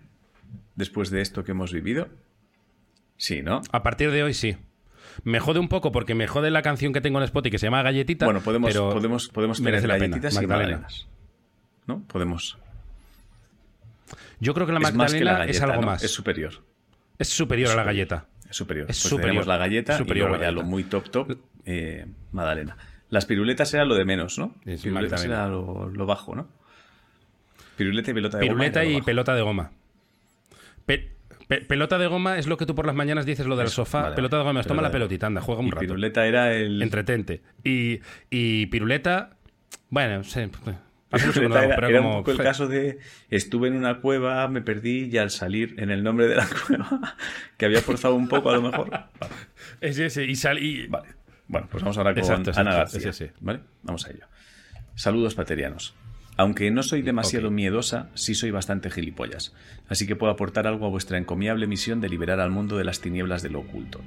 Después 0.75 1.09
de 1.09 1.21
esto 1.21 1.43
que 1.43 1.51
hemos 1.51 1.73
vivido. 1.73 2.07
Sí, 3.17 3.41
¿no? 3.41 3.61
A 3.71 3.83
partir 3.83 4.11
de 4.11 4.23
hoy 4.23 4.33
sí. 4.33 4.57
Me 5.23 5.39
jode 5.39 5.59
un 5.59 5.67
poco 5.69 5.91
porque 5.91 6.13
me 6.13 6.27
jode 6.27 6.51
la 6.51 6.61
canción 6.61 6.93
que 6.93 7.01
tengo 7.01 7.17
en 7.17 7.23
Spotify 7.23 7.51
que 7.51 7.57
se 7.57 7.65
llama 7.65 7.81
Galletita. 7.81 8.25
Bueno, 8.25 8.41
podemos, 8.41 8.67
pero 8.71 8.91
podemos, 8.91 9.29
podemos 9.29 9.57
tener 9.57 9.71
merece 9.71 9.87
la 9.87 9.95
pena. 9.95 10.07
galletitas 10.17 10.33
y 10.33 10.45
Magdalena. 10.47 10.77
magdalenas. 10.81 11.07
¿No? 11.87 12.03
Podemos. 12.07 12.59
Yo 14.39 14.53
creo 14.53 14.67
que 14.67 14.73
la 14.73 14.79
es 14.79 14.93
más 14.93 15.13
que 15.13 15.23
la 15.23 15.31
Magdalena 15.31 15.37
galleta, 15.39 15.57
es 15.57 15.61
algo 15.63 15.81
¿no? 15.81 15.87
más. 15.87 16.03
Es 16.03 16.11
superior. 16.11 16.53
Es 17.17 17.29
superior 17.29 17.71
a 17.71 17.75
la 17.75 17.83
galleta. 17.83 18.27
Es 18.49 18.55
superior. 18.55 18.85
Es 18.89 19.01
Pues 19.01 19.09
superior. 19.09 19.47
la 19.47 19.57
galleta 19.57 19.97
Superior 19.97 20.27
y 20.27 20.29
luego 20.29 20.43
ya 20.43 20.51
lo 20.51 20.63
muy 20.63 20.83
top 20.83 21.09
top, 21.09 21.37
eh, 21.67 22.05
magdalena. 22.31 22.75
Las 23.09 23.25
piruletas 23.25 23.71
era 23.73 23.85
lo 23.85 23.93
de 23.95 24.03
menos, 24.05 24.39
¿no? 24.39 24.55
Es 24.65 24.81
piruletas 24.81 25.23
era 25.23 25.47
lo, 25.47 25.89
lo 25.89 26.05
bajo, 26.07 26.35
¿no? 26.35 26.47
Piruleta 27.77 28.09
y 28.11 28.13
pelota 28.15 28.37
de 28.39 28.43
goma 28.47 28.53
Piruleta 28.55 28.81
era 28.81 28.91
lo 28.91 28.97
y 28.97 29.01
pelota 29.01 29.35
de 29.35 29.41
goma. 29.43 29.71
Pe- 30.85 31.11
pe- 31.47 31.61
pelota 31.61 31.97
de 31.97 32.07
goma 32.07 32.37
es 32.37 32.47
lo 32.47 32.57
que 32.57 32.65
tú 32.65 32.73
por 32.75 32.85
las 32.85 32.95
mañanas 32.95 33.25
dices 33.25 33.45
lo 33.45 33.55
del 33.55 33.67
Eso, 33.67 33.85
sofá. 33.85 34.01
vale, 34.03 34.15
pelota 34.15 34.37
de 34.37 34.43
goma, 34.43 34.63
toma 34.63 34.81
la 34.81 34.91
pelotita, 34.91 35.27
anda, 35.27 35.41
juega 35.41 35.61
un 35.61 35.67
Y 35.67 35.71
rato. 35.71 35.81
piruleta 35.81 36.25
era 36.25 36.53
el... 36.53 36.81
Entretente. 36.81 37.41
Y, 37.63 37.99
y 38.29 38.65
piruleta, 38.67 39.37
bueno, 39.89 40.21
que 40.23 40.47
no 40.47 41.31
Piruleta 41.33 41.63
era, 41.65 41.75
pero 41.75 41.87
era 41.87 41.99
como- 41.99 42.09
un 42.17 42.17
poco 42.17 42.31
el 42.31 42.37
caso 42.39 42.67
de 42.67 42.99
estuve 43.29 43.67
en 43.69 43.75
una 43.75 44.01
cueva, 44.01 44.47
me 44.49 44.61
perdí 44.61 45.05
y 45.11 45.17
al 45.17 45.29
salir 45.29 45.75
en 45.77 45.89
el 45.91 46.03
nombre 46.03 46.27
de 46.27 46.35
la 46.35 46.47
cueva, 46.67 47.15
que 47.57 47.65
había 47.65 47.81
forzado 47.81 48.15
un 48.15 48.27
poco 48.27 48.49
a 48.49 48.53
lo 48.53 48.61
mejor. 48.61 48.89
Es 49.79 49.99
ese, 49.99 50.25
y 50.25 50.35
sal- 50.35 50.61
y- 50.61 50.87
Vale. 50.87 51.09
Bueno, 51.47 51.67
pues 51.69 51.83
vamos 51.83 51.97
ahora 51.97 52.13
con 52.13 52.19
Exacto, 52.19 52.49
exacto, 52.49 52.69
Ana 52.69 52.77
García. 52.77 52.99
es 52.99 53.05
ese. 53.05 53.33
¿Vale? 53.39 53.61
Vamos 53.83 54.05
a 54.05 54.11
ello. 54.11 54.25
Saludos 54.95 55.35
paterianos. 55.35 55.95
Aunque 56.37 56.69
no 56.69 56.83
soy 56.83 57.01
demasiado 57.01 57.49
miedosa, 57.49 58.09
sí 58.13 58.35
soy 58.35 58.51
bastante 58.51 58.91
gilipollas. 58.91 59.53
Así 59.89 60.05
que 60.05 60.15
puedo 60.15 60.31
aportar 60.31 60.67
algo 60.67 60.85
a 60.85 60.89
vuestra 60.89 61.17
encomiable 61.17 61.65
misión 61.65 61.99
de 61.99 62.09
liberar 62.09 62.39
al 62.39 62.51
mundo 62.51 62.77
de 62.77 62.83
las 62.83 63.01
tinieblas 63.01 63.41
de 63.41 63.49
lo 63.49 63.61
oculto. 63.61 64.01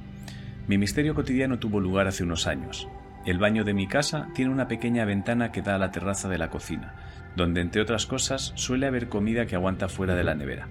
Mi 0.69 0.79
misterio 0.79 1.17
cotidiano 1.17 1.59
tuvo 1.59 1.81
lugar 1.81 2.07
hace 2.07 2.23
unos 2.23 2.47
años. 2.47 2.87
El 3.27 3.39
baño 3.39 3.65
de 3.65 3.75
mi 3.75 3.89
casa 3.89 4.29
tiene 4.35 4.53
una 4.53 4.69
pequeña 4.69 5.05
ventana 5.05 5.51
que 5.51 5.61
da 5.61 5.75
a 5.75 5.79
la 5.79 5.91
terraza 5.91 6.29
de 6.29 6.39
la 6.39 6.51
cocina, 6.51 6.95
donde 7.37 7.61
entre 7.61 7.83
otras 7.83 8.07
cosas 8.07 8.53
suele 8.55 8.87
haber 8.87 9.09
comida 9.09 9.47
que 9.47 9.57
aguanta 9.57 9.89
fuera 9.89 10.15
de 10.15 10.25
la 10.25 10.37
nevera. 10.37 10.69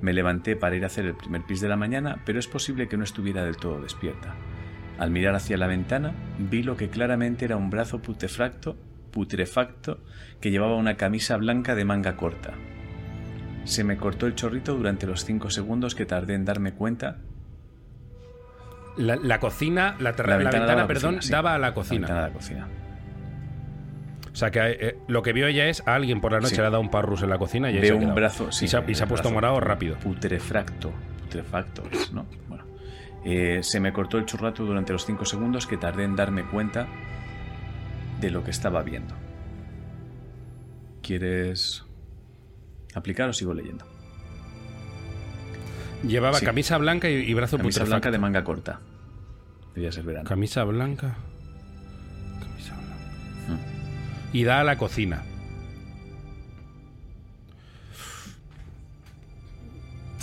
Me 0.00 0.14
levanté 0.14 0.56
para 0.56 0.74
ir 0.74 0.84
a 0.84 0.86
hacer 0.86 1.04
el 1.04 1.14
primer 1.14 1.42
pis 1.42 1.60
de 1.60 1.68
la 1.68 1.76
mañana, 1.76 2.22
pero 2.24 2.38
es 2.38 2.46
posible 2.46 2.88
que 2.88 2.96
no 2.96 3.04
estuviera 3.04 3.44
del 3.44 3.58
todo 3.58 3.80
despierta. 3.80 4.34
Al 4.98 5.10
mirar 5.10 5.34
hacia 5.34 5.56
la 5.56 5.66
ventana, 5.66 6.12
vi 6.38 6.62
lo 6.62 6.76
que 6.76 6.88
claramente 6.88 7.44
era 7.44 7.56
un 7.56 7.68
brazo 7.70 8.00
putrefacto, 8.00 8.76
putrefacto 9.10 9.98
que 10.40 10.50
llevaba 10.50 10.76
una 10.76 10.96
camisa 10.96 11.36
blanca 11.36 11.74
de 11.74 11.84
manga 11.84 12.16
corta. 12.16 12.52
Se 13.64 13.82
me 13.82 13.96
cortó 13.96 14.26
el 14.26 14.34
chorrito 14.34 14.74
durante 14.76 15.06
los 15.06 15.24
cinco 15.24 15.50
segundos 15.50 15.94
que 15.94 16.06
tardé 16.06 16.34
en 16.34 16.44
darme 16.44 16.72
cuenta. 16.74 17.16
la, 18.96 19.16
la 19.16 19.40
cocina, 19.40 19.96
la, 19.98 20.12
La 20.12 20.26
la 20.26 20.36
ventana 20.36 20.36
ventana, 20.36 20.66
daba 20.66 20.80
la 20.82 20.86
perdón, 20.86 21.14
cocina, 21.16 21.22
sí. 21.22 21.32
daba 21.32 21.54
a 21.54 21.58
la 21.58 21.68
La 21.68 21.74
cocina. 21.74 22.00
ventana 22.06 22.20
de 22.22 22.26
la 22.28 22.32
cocina. 22.34 22.68
O 24.32 24.36
sea, 24.36 24.50
que 24.50 24.60
eh, 24.80 24.98
lo 25.08 25.22
que 25.22 25.32
vio 25.32 25.46
ella 25.46 25.66
es 25.68 25.82
a 25.86 25.94
alguien 25.94 26.20
por 26.20 26.32
la 26.32 26.38
noche 26.40 26.56
Sí. 26.56 26.60
le 26.60 26.66
ha 26.66 26.70
dado 26.70 26.80
un 26.80 26.90
parrus 26.90 27.22
en 27.22 27.30
la 27.30 27.38
cocina 27.38 27.70
y 27.70 27.74
se 27.74 27.80
Veo 27.80 27.92
ha 27.92 27.96
un 27.96 28.00
quedado. 28.00 28.14
brazo. 28.16 28.52
Sí, 28.52 28.64
y 28.66 28.68
se 28.68 28.76
ha, 28.76 28.84
y 28.86 28.94
se 28.94 29.02
ha 29.02 29.06
el 29.06 29.08
puesto 29.08 29.30
morado 29.30 29.58
rápido. 29.60 29.96
Putrefacto. 29.96 30.92
Putrefacto, 31.22 31.82
es, 31.92 32.12
¿no? 32.12 32.26
Bueno. 32.48 32.64
Eh, 33.24 33.62
se 33.62 33.80
me 33.80 33.92
cortó 33.92 34.18
el 34.18 34.26
churrato 34.26 34.64
durante 34.64 34.92
los 34.92 35.06
cinco 35.06 35.24
segundos 35.24 35.66
que 35.66 35.76
tardé 35.78 36.04
en 36.04 36.14
darme 36.16 36.44
cuenta 36.44 36.86
de 38.20 38.30
lo 38.30 38.44
que 38.44 38.50
estaba 38.50 38.82
viendo. 38.82 39.14
¿Quieres 41.02 41.84
aplicar 42.94 43.28
o 43.28 43.32
sigo 43.32 43.54
leyendo? 43.54 43.86
Llevaba 46.06 46.38
Sí. 46.38 46.44
camisa 46.44 46.76
blanca 46.78 47.08
y, 47.08 47.14
y 47.14 47.32
brazo 47.34 47.56
Camisa 47.56 47.84
blanca 47.84 48.10
de 48.10 48.18
manga 48.18 48.44
corta. 48.44 48.80
Debía 49.74 49.90
ser 49.90 50.04
verano. 50.04 50.28
Camisa 50.28 50.62
blanca. 50.64 51.16
Camisa 52.40 52.74
blanca. 52.74 52.94
Mm. 53.48 54.36
Y 54.36 54.44
da 54.44 54.60
a 54.60 54.64
la 54.64 54.76
cocina. 54.76 55.22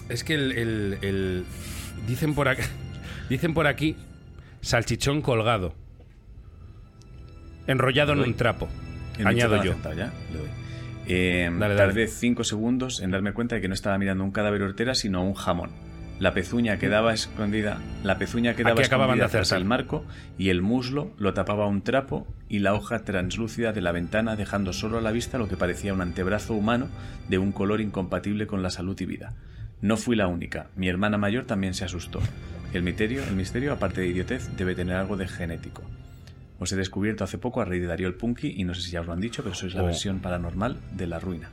Es 0.09 0.23
que 0.23 0.33
el, 0.35 0.51
el- 0.51 0.97
el- 1.01 1.45
dicen 2.07 2.33
por 2.35 2.47
aquí, 2.49 2.63
dicen 3.31 3.53
por 3.53 3.65
aquí 3.65 3.95
salchichón 4.61 5.21
colgado, 5.21 5.73
enrollado 7.67 8.13
en 8.13 8.19
un 8.19 8.33
trapo. 8.35 8.67
El 9.17 9.27
Añado 9.27 9.55
yo. 9.57 9.61
te 9.63 9.67
ha 9.69 9.71
acertado 9.71 9.95
ya, 9.95 10.13
le 10.31 10.37
doy. 10.39 10.47
Eh, 11.07 11.45
Dale, 11.51 11.59
dale. 11.59 11.75
tardé 11.75 12.07
cinco 12.07 12.43
segundos 12.43 13.01
en 13.01 13.11
darme 13.11 13.33
cuenta 13.33 13.55
de 13.55 13.61
que 13.61 13.67
no 13.67 13.73
estaba 13.73 13.97
mirando 13.97 14.23
un 14.23 14.31
cadáver 14.31 14.61
hortera, 14.61 14.95
sino 14.95 15.23
un 15.23 15.33
jamón. 15.33 15.71
La 16.19 16.33
pezuña 16.33 16.77
quedaba 16.77 17.13
escondida, 17.13 17.79
la 18.03 18.17
pezuña 18.19 18.53
quedaba 18.55 18.73
Aquí 18.79 18.83
acababan 18.85 19.17
de 19.17 19.23
escondida 19.25 19.31
tras 19.39 19.47
acertar. 19.47 19.61
el 19.61 19.65
marco 19.67 20.05
y 20.37 20.49
el 20.49 20.61
muslo 20.61 21.11
lo 21.17 21.33
tapaba 21.33 21.65
un 21.65 21.81
trapo 21.81 22.27
y 22.47 22.59
la 22.59 22.75
hoja 22.75 22.99
translúcida 23.03 23.73
de 23.73 23.81
la 23.81 23.91
ventana 23.91 24.35
dejando 24.35 24.71
solo 24.73 24.99
a 24.99 25.01
la 25.01 25.11
vista 25.11 25.39
lo 25.39 25.47
que 25.47 25.57
parecía 25.57 25.93
un 25.95 26.01
antebrazo 26.01 26.53
humano 26.53 26.89
de 27.27 27.39
un 27.39 27.51
color 27.51 27.81
incompatible 27.81 28.45
con 28.45 28.61
la 28.61 28.69
salud 28.69 28.99
y 29.01 29.05
vida. 29.05 29.33
No 29.81 29.97
fui 29.97 30.15
la 30.15 30.27
única, 30.27 30.67
mi 30.75 30.87
hermana 30.89 31.17
mayor 31.17 31.45
también 31.45 31.73
se 31.73 31.85
asustó. 31.85 32.19
El 32.73 32.83
misterio, 32.83 33.23
el 33.23 33.35
misterio, 33.35 33.73
aparte 33.73 34.01
de 34.01 34.07
idiotez, 34.07 34.55
debe 34.55 34.75
tener 34.75 34.95
algo 34.95 35.17
de 35.17 35.27
genético. 35.27 35.83
Os 36.59 36.71
he 36.71 36.75
descubierto 36.75 37.23
hace 37.23 37.37
poco 37.37 37.59
a 37.61 37.65
Rey 37.65 37.79
de 37.79 37.87
Darío 37.87 38.07
el 38.07 38.13
Punky 38.13 38.53
y 38.57 38.63
no 38.63 38.73
sé 38.73 38.81
si 38.81 38.91
ya 38.91 39.01
os 39.01 39.07
lo 39.07 39.13
han 39.13 39.19
dicho, 39.19 39.43
pero 39.43 39.55
sois 39.55 39.73
la 39.73 39.83
Oh. 39.83 39.87
versión 39.87 40.19
paranormal 40.19 40.77
de 40.91 41.07
La 41.07 41.19
Ruina. 41.19 41.49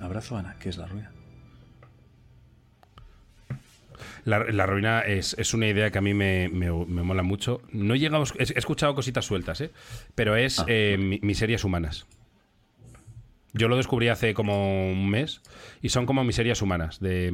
Abrazo, 0.00 0.36
Ana. 0.36 0.56
¿Qué 0.58 0.70
es 0.70 0.76
La 0.78 0.86
Ruina? 0.86 1.10
La, 4.24 4.38
la 4.38 4.64
ruina 4.66 5.00
es, 5.00 5.36
es 5.38 5.52
una 5.52 5.68
idea 5.68 5.90
que 5.90 5.98
a 5.98 6.00
mí 6.00 6.14
me, 6.14 6.48
me- 6.48 6.70
me 6.72 7.02
mola 7.02 7.22
mucho. 7.22 7.60
No 7.72 7.94
he 7.94 7.98
llegado, 7.98 8.24
he, 8.38 8.42
he 8.42 8.58
escuchado 8.58 8.94
cositas 8.94 9.26
sueltas, 9.26 9.60
¿eh? 9.60 9.70
pero 10.14 10.34
es 10.34 10.58
Ah. 10.60 10.64
eh, 10.66 10.96
mi- 10.98 11.20
miserias 11.22 11.62
humanas. 11.62 12.06
Yo 13.52 13.68
lo 13.68 13.76
descubrí 13.76 14.08
hace 14.08 14.32
como 14.34 14.90
un 14.90 15.08
mes 15.10 15.42
y 15.82 15.90
son 15.90 16.06
como 16.06 16.24
miserias 16.24 16.60
humanas. 16.62 16.98
De, 17.00 17.30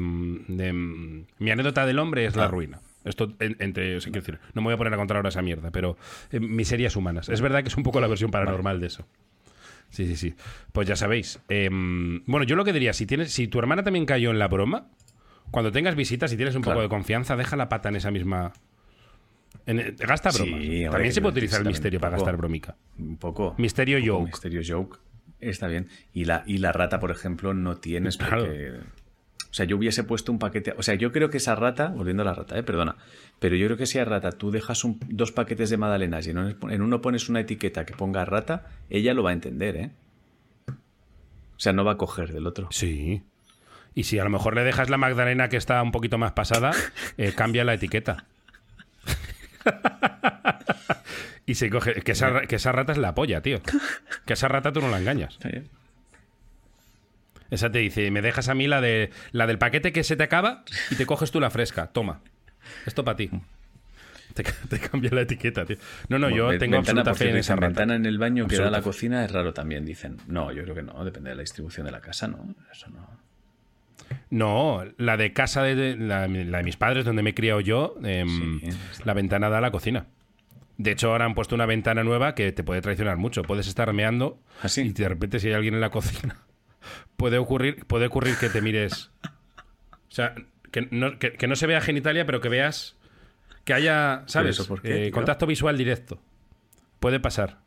de, 0.48 0.72
mi 0.72 1.50
anécdota 1.50 1.86
del 1.86 1.98
hombre 2.00 2.26
es 2.26 2.34
la 2.36 2.44
Ah. 2.46 2.48
ruina. 2.48 2.80
Esto 3.04 3.32
en- 3.40 3.56
entre, 3.60 3.96
o 3.96 4.00
sea, 4.00 4.12
quiero 4.12 4.24
decir, 4.26 4.40
no 4.54 4.60
me 4.62 4.66
voy 4.66 4.74
a 4.74 4.76
poner 4.76 4.92
a 4.92 4.96
contar 4.96 5.16
ahora 5.16 5.30
esa 5.30 5.42
mierda, 5.42 5.70
pero 5.70 5.96
eh, 6.30 6.40
miserias 6.40 6.96
humanas. 6.96 7.28
Es 7.28 7.40
verdad 7.40 7.62
que 7.62 7.68
es 7.68 7.76
un 7.76 7.82
poco 7.82 8.00
la 8.00 8.06
versión 8.06 8.30
paranormal 8.30 8.78
de 8.80 8.86
eso. 8.88 9.06
Sí, 9.88 10.06
sí, 10.06 10.16
sí. 10.16 10.34
Pues 10.72 10.86
ya 10.86 10.94
sabéis. 10.96 11.40
Em, 11.48 12.22
bueno, 12.26 12.44
yo 12.44 12.54
lo 12.56 12.64
que 12.64 12.72
diría, 12.72 12.92
si 12.92 13.06
tienes, 13.06 13.32
si 13.32 13.48
tu 13.48 13.58
hermana 13.58 13.82
también 13.82 14.06
cayó 14.06 14.30
en 14.30 14.38
la 14.38 14.46
broma, 14.48 14.86
cuando 15.50 15.72
tengas 15.72 15.96
visitas 15.96 16.32
y 16.32 16.36
tienes 16.36 16.54
un 16.54 16.62
poco 16.62 16.80
de 16.80 16.88
confianza, 16.88 17.36
deja 17.36 17.56
la 17.56 17.68
pata 17.68 17.88
en 17.88 17.96
esa 17.96 18.10
misma. 18.10 18.52
en- 19.66 19.96
gasta 19.98 20.30
Sí, 20.30 20.42
broma. 20.42 20.56
hombre, 20.58 20.88
también 20.90 21.12
se 21.12 21.20
puede 21.20 21.32
utilizar 21.32 21.60
el 21.60 21.66
misterio 21.66 21.98
para 22.00 22.12
gastar 22.16 22.36
bromica. 22.36 22.76
Un 22.98 23.16
poco. 23.16 23.54
Misterio 23.58 23.96
un 23.98 24.02
poco 24.04 24.18
joke. 24.18 24.30
Misterio 24.30 24.60
joke. 24.66 24.98
Está 25.40 25.66
bien. 25.68 25.88
Y 26.12 26.24
la, 26.26 26.44
y 26.46 26.58
la 26.58 26.70
rata, 26.72 27.00
por 27.00 27.10
ejemplo, 27.10 27.52
no 27.54 27.76
tienes 27.78 28.16
Claro. 28.16 28.44
porque. 28.44 28.72
O 29.50 29.52
sea, 29.54 29.66
yo 29.66 29.76
hubiese 29.76 30.04
puesto 30.04 30.30
un 30.30 30.38
paquete. 30.38 30.74
O 30.78 30.82
sea, 30.82 30.94
yo 30.94 31.10
creo 31.10 31.28
que 31.28 31.38
esa 31.38 31.56
rata, 31.56 31.88
volviendo 31.88 32.22
a 32.22 32.26
la 32.26 32.34
rata, 32.34 32.56
eh, 32.56 32.62
perdona. 32.62 32.96
Pero 33.40 33.56
yo 33.56 33.66
creo 33.66 33.76
que 33.76 33.86
si 33.86 33.98
a 33.98 34.04
rata 34.04 34.30
tú 34.30 34.50
dejas 34.52 34.84
un- 34.84 35.00
dos 35.08 35.32
paquetes 35.32 35.70
de 35.70 35.76
magdalenas 35.76 36.26
y 36.26 36.30
en 36.30 36.82
uno, 36.82 37.00
pones 37.02 37.28
una 37.28 37.40
etiqueta 37.40 37.84
que 37.84 37.94
ponga 37.94 38.24
rata, 38.24 38.66
ella 38.90 39.12
lo 39.12 39.22
va 39.24 39.30
a 39.30 39.32
entender, 39.32 39.76
¿eh? 39.76 39.90
O 40.68 40.72
sea, 41.62 41.72
no 41.72 41.84
va 41.84 41.92
a 41.92 41.96
coger 41.96 42.32
del 42.32 42.46
otro. 42.46 42.68
Sí. 42.70 43.22
Y 43.94 44.04
si 44.04 44.18
a 44.20 44.24
lo 44.24 44.30
mejor 44.30 44.54
le 44.54 44.62
dejas 44.62 44.88
la 44.88 44.96
Magdalena 44.98 45.48
que 45.48 45.56
está 45.56 45.82
un 45.82 45.90
poquito 45.90 46.16
más 46.16 46.32
pasada, 46.32 46.70
eh, 47.18 47.32
cambia 47.34 47.64
la 47.64 47.74
etiqueta. 47.74 48.24
y 51.46 51.54
se 51.56 51.70
coge. 51.70 51.94
Que 52.02 52.12
esa, 52.12 52.42
que 52.42 52.56
esa 52.56 52.72
rata 52.72 52.92
es 52.92 52.98
la 52.98 53.14
polla, 53.14 53.40
tío. 53.42 53.60
Que 54.26 54.34
esa 54.34 54.48
rata 54.48 54.72
tú 54.72 54.80
no 54.80 54.88
la 54.88 54.98
engañas. 55.00 55.38
Esa 57.50 57.70
te 57.70 57.78
dice, 57.80 58.10
me 58.10 58.22
dejas 58.22 58.48
a 58.48 58.54
mí 58.54 58.66
la 58.66 58.80
de 58.80 59.10
la 59.32 59.46
del 59.46 59.58
paquete 59.58 59.92
que 59.92 60.04
se 60.04 60.16
te 60.16 60.22
acaba 60.22 60.64
y 60.90 60.94
te 60.96 61.06
coges 61.06 61.30
tú 61.30 61.40
la 61.40 61.50
fresca. 61.50 61.88
Toma. 61.88 62.20
Esto 62.86 63.04
para 63.04 63.16
ti. 63.16 63.30
Te, 64.34 64.44
te 64.68 64.78
cambia 64.78 65.10
la 65.12 65.22
etiqueta, 65.22 65.64
tío. 65.64 65.76
No, 66.08 66.18
no, 66.18 66.30
yo 66.30 66.56
tengo 66.58 66.76
ventana, 66.76 67.00
absoluta 67.00 67.14
fe 67.14 67.30
en 67.30 67.36
esa 67.38 67.56
rata. 67.56 67.66
ventana 67.66 67.94
en 67.96 68.06
el 68.06 68.18
baño 68.18 68.46
que 68.46 68.56
da 68.56 68.68
a 68.68 68.70
la 68.70 68.78
fe. 68.78 68.84
cocina 68.84 69.24
es 69.24 69.32
raro 69.32 69.52
también, 69.52 69.84
dicen. 69.84 70.18
No, 70.28 70.52
yo 70.52 70.62
creo 70.62 70.74
que 70.76 70.82
no, 70.82 71.04
depende 71.04 71.30
de 71.30 71.36
la 71.36 71.42
distribución 71.42 71.86
de 71.86 71.92
la 71.92 72.00
casa, 72.00 72.28
¿no? 72.28 72.54
Eso 72.70 72.88
no. 72.90 73.08
No, 74.30 74.84
la 74.96 75.16
de 75.16 75.32
casa 75.32 75.62
de, 75.62 75.96
la, 75.96 76.26
la 76.28 76.58
de 76.58 76.64
mis 76.64 76.76
padres, 76.76 77.04
donde 77.04 77.22
me 77.22 77.30
he 77.30 77.34
criado 77.34 77.60
yo, 77.60 77.96
em, 78.04 78.60
Sí, 78.60 78.70
la 79.04 79.14
ventana 79.14 79.48
da 79.48 79.58
a 79.58 79.60
la 79.60 79.70
cocina. 79.70 80.06
De 80.78 80.92
hecho, 80.92 81.10
ahora 81.10 81.26
han 81.26 81.34
puesto 81.34 81.54
una 81.54 81.66
ventana 81.66 82.02
nueva 82.04 82.34
que 82.34 82.52
te 82.52 82.64
puede 82.64 82.80
traicionar 82.80 83.16
mucho. 83.18 83.42
Puedes 83.42 83.66
estar 83.66 83.92
meando 83.92 84.40
¿Ah, 84.62 84.68
sí? 84.68 84.82
y 84.82 84.92
de 84.92 85.08
repente 85.08 85.38
si 85.38 85.48
hay 85.48 85.54
alguien 85.54 85.74
en 85.74 85.80
la 85.80 85.90
cocina, 85.90 86.36
puede 87.16 87.38
ocurrir, 87.38 87.84
puede 87.86 88.06
ocurrir 88.06 88.36
que 88.36 88.48
te 88.48 88.60
mires... 88.62 89.10
O 89.22 90.12
sea, 90.12 90.34
que 90.70 90.88
no, 90.90 91.18
que- 91.18 91.32
que 91.34 91.46
no 91.46 91.56
se 91.56 91.66
vea 91.66 91.80
genitalia, 91.80 92.26
pero 92.26 92.40
que 92.40 92.48
veas 92.48 92.96
que 93.64 93.74
haya, 93.74 94.22
¿sabes? 94.26 94.58
eso 94.58 94.66
por 94.66 94.82
qué, 94.82 95.06
Eh, 95.08 95.10
contacto 95.10 95.46
visual 95.46 95.76
directo. 95.78 96.20
Puede 96.98 97.20
pasar. 97.20 97.58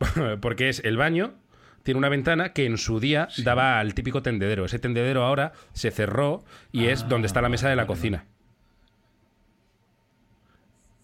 Porque 0.40 0.68
es 0.68 0.80
el 0.84 0.96
baño, 0.96 1.34
tiene 1.82 1.98
una 1.98 2.08
ventana 2.08 2.52
que 2.52 2.66
en 2.66 2.78
su 2.78 3.00
día 3.00 3.28
daba 3.38 3.78
al 3.80 3.94
típico 3.94 4.22
tendedero. 4.22 4.64
Ese 4.64 4.78
tendedero 4.78 5.24
ahora 5.24 5.52
se 5.72 5.90
cerró 5.90 6.44
y 6.72 6.86
es 6.86 7.08
donde 7.08 7.26
está 7.26 7.40
la 7.42 7.48
mesa 7.48 7.68
de 7.68 7.76
la 7.76 7.86
cocina. 7.86 8.24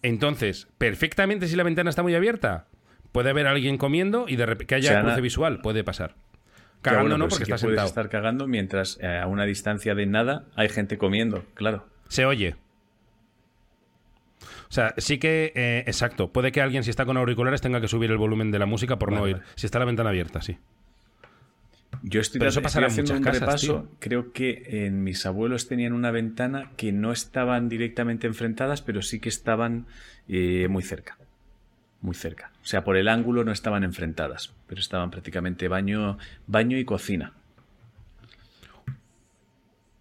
Entonces, 0.01 0.67
perfectamente 0.77 1.47
si 1.47 1.55
la 1.55 1.63
ventana 1.63 1.89
está 1.89 2.03
muy 2.03 2.13
abierta, 2.15 2.67
puede 3.11 3.29
haber 3.31 3.47
alguien 3.47 3.77
comiendo 3.77 4.25
y 4.27 4.35
de 4.35 4.45
repente 4.45 4.67
que 4.67 4.75
haya 4.75 4.89
O 4.91 4.93
sea, 4.93 5.01
cruce 5.03 5.21
visual, 5.21 5.61
puede 5.61 5.83
pasar. 5.83 6.15
Cagando 6.91 7.09
bueno, 7.09 7.17
no, 7.17 7.25
sí 7.25 7.29
porque 7.37 7.45
que 7.45 7.53
está 7.55 7.65
puedes 7.65 7.77
sentado. 7.79 7.87
estar 7.87 8.09
cagando 8.09 8.47
mientras 8.47 8.97
eh, 9.01 9.17
a 9.17 9.27
una 9.27 9.45
distancia 9.45 9.95
de 9.95 10.05
nada 10.05 10.45
hay 10.55 10.69
gente 10.69 10.97
comiendo, 10.97 11.43
claro. 11.53 11.85
Se 12.07 12.25
oye. 12.25 12.55
O 14.67 14.73
sea, 14.75 14.93
sí 14.97 15.17
que, 15.19 15.51
eh, 15.55 15.83
exacto, 15.87 16.31
puede 16.31 16.51
que 16.51 16.61
alguien 16.61 16.83
si 16.83 16.89
está 16.89 17.05
con 17.05 17.17
auriculares 17.17 17.61
tenga 17.61 17.79
que 17.81 17.87
subir 17.87 18.11
el 18.11 18.17
volumen 18.17 18.51
de 18.51 18.59
la 18.59 18.65
música 18.65 18.97
por 18.97 19.11
no 19.11 19.21
Vale, 19.21 19.35
oír. 19.35 19.43
Si 19.55 19.65
está 19.65 19.79
la 19.79 19.85
ventana 19.85 20.09
abierta, 20.09 20.41
sí. 20.41 20.57
Yo 22.03 22.19
estoy, 22.19 22.39
Pero 22.39 22.49
eso 22.49 22.59
estoy 22.59 22.63
pasará 22.63 22.87
en 22.87 22.91
haciendo 22.91 23.13
muchas 23.13 23.19
un 23.19 23.23
casas, 23.39 23.61
repaso. 23.61 23.81
tío. 23.87 23.97
Creo 23.99 24.33
que 24.33 24.85
en 24.85 25.03
mis 25.03 25.25
abuelos 25.25 25.67
tenían 25.69 25.93
una 25.93 26.11
ventana 26.11 26.71
que 26.75 26.91
no 26.91 27.11
estaban 27.11 27.69
directamente 27.69 28.27
enfrentadas, 28.27 28.81
pero 28.81 29.01
sí 29.01 29.19
que 29.19 29.29
estaban 29.29 29.85
eh, 30.27 30.67
muy 30.69 30.83
cerca. 30.83 31.17
Muy 32.01 32.15
cerca. 32.15 32.51
O 32.65 32.67
sea, 32.67 32.83
por 32.83 32.97
el 32.97 33.07
ángulo 33.07 33.43
no 33.43 33.51
estaban 33.51 33.83
enfrentadas, 33.83 34.51
pero 34.65 34.81
estaban 34.81 35.11
prácticamente 35.11 35.67
baño, 35.67 36.17
baño 36.47 36.77
y 36.79 36.83
cocina. 36.83 37.31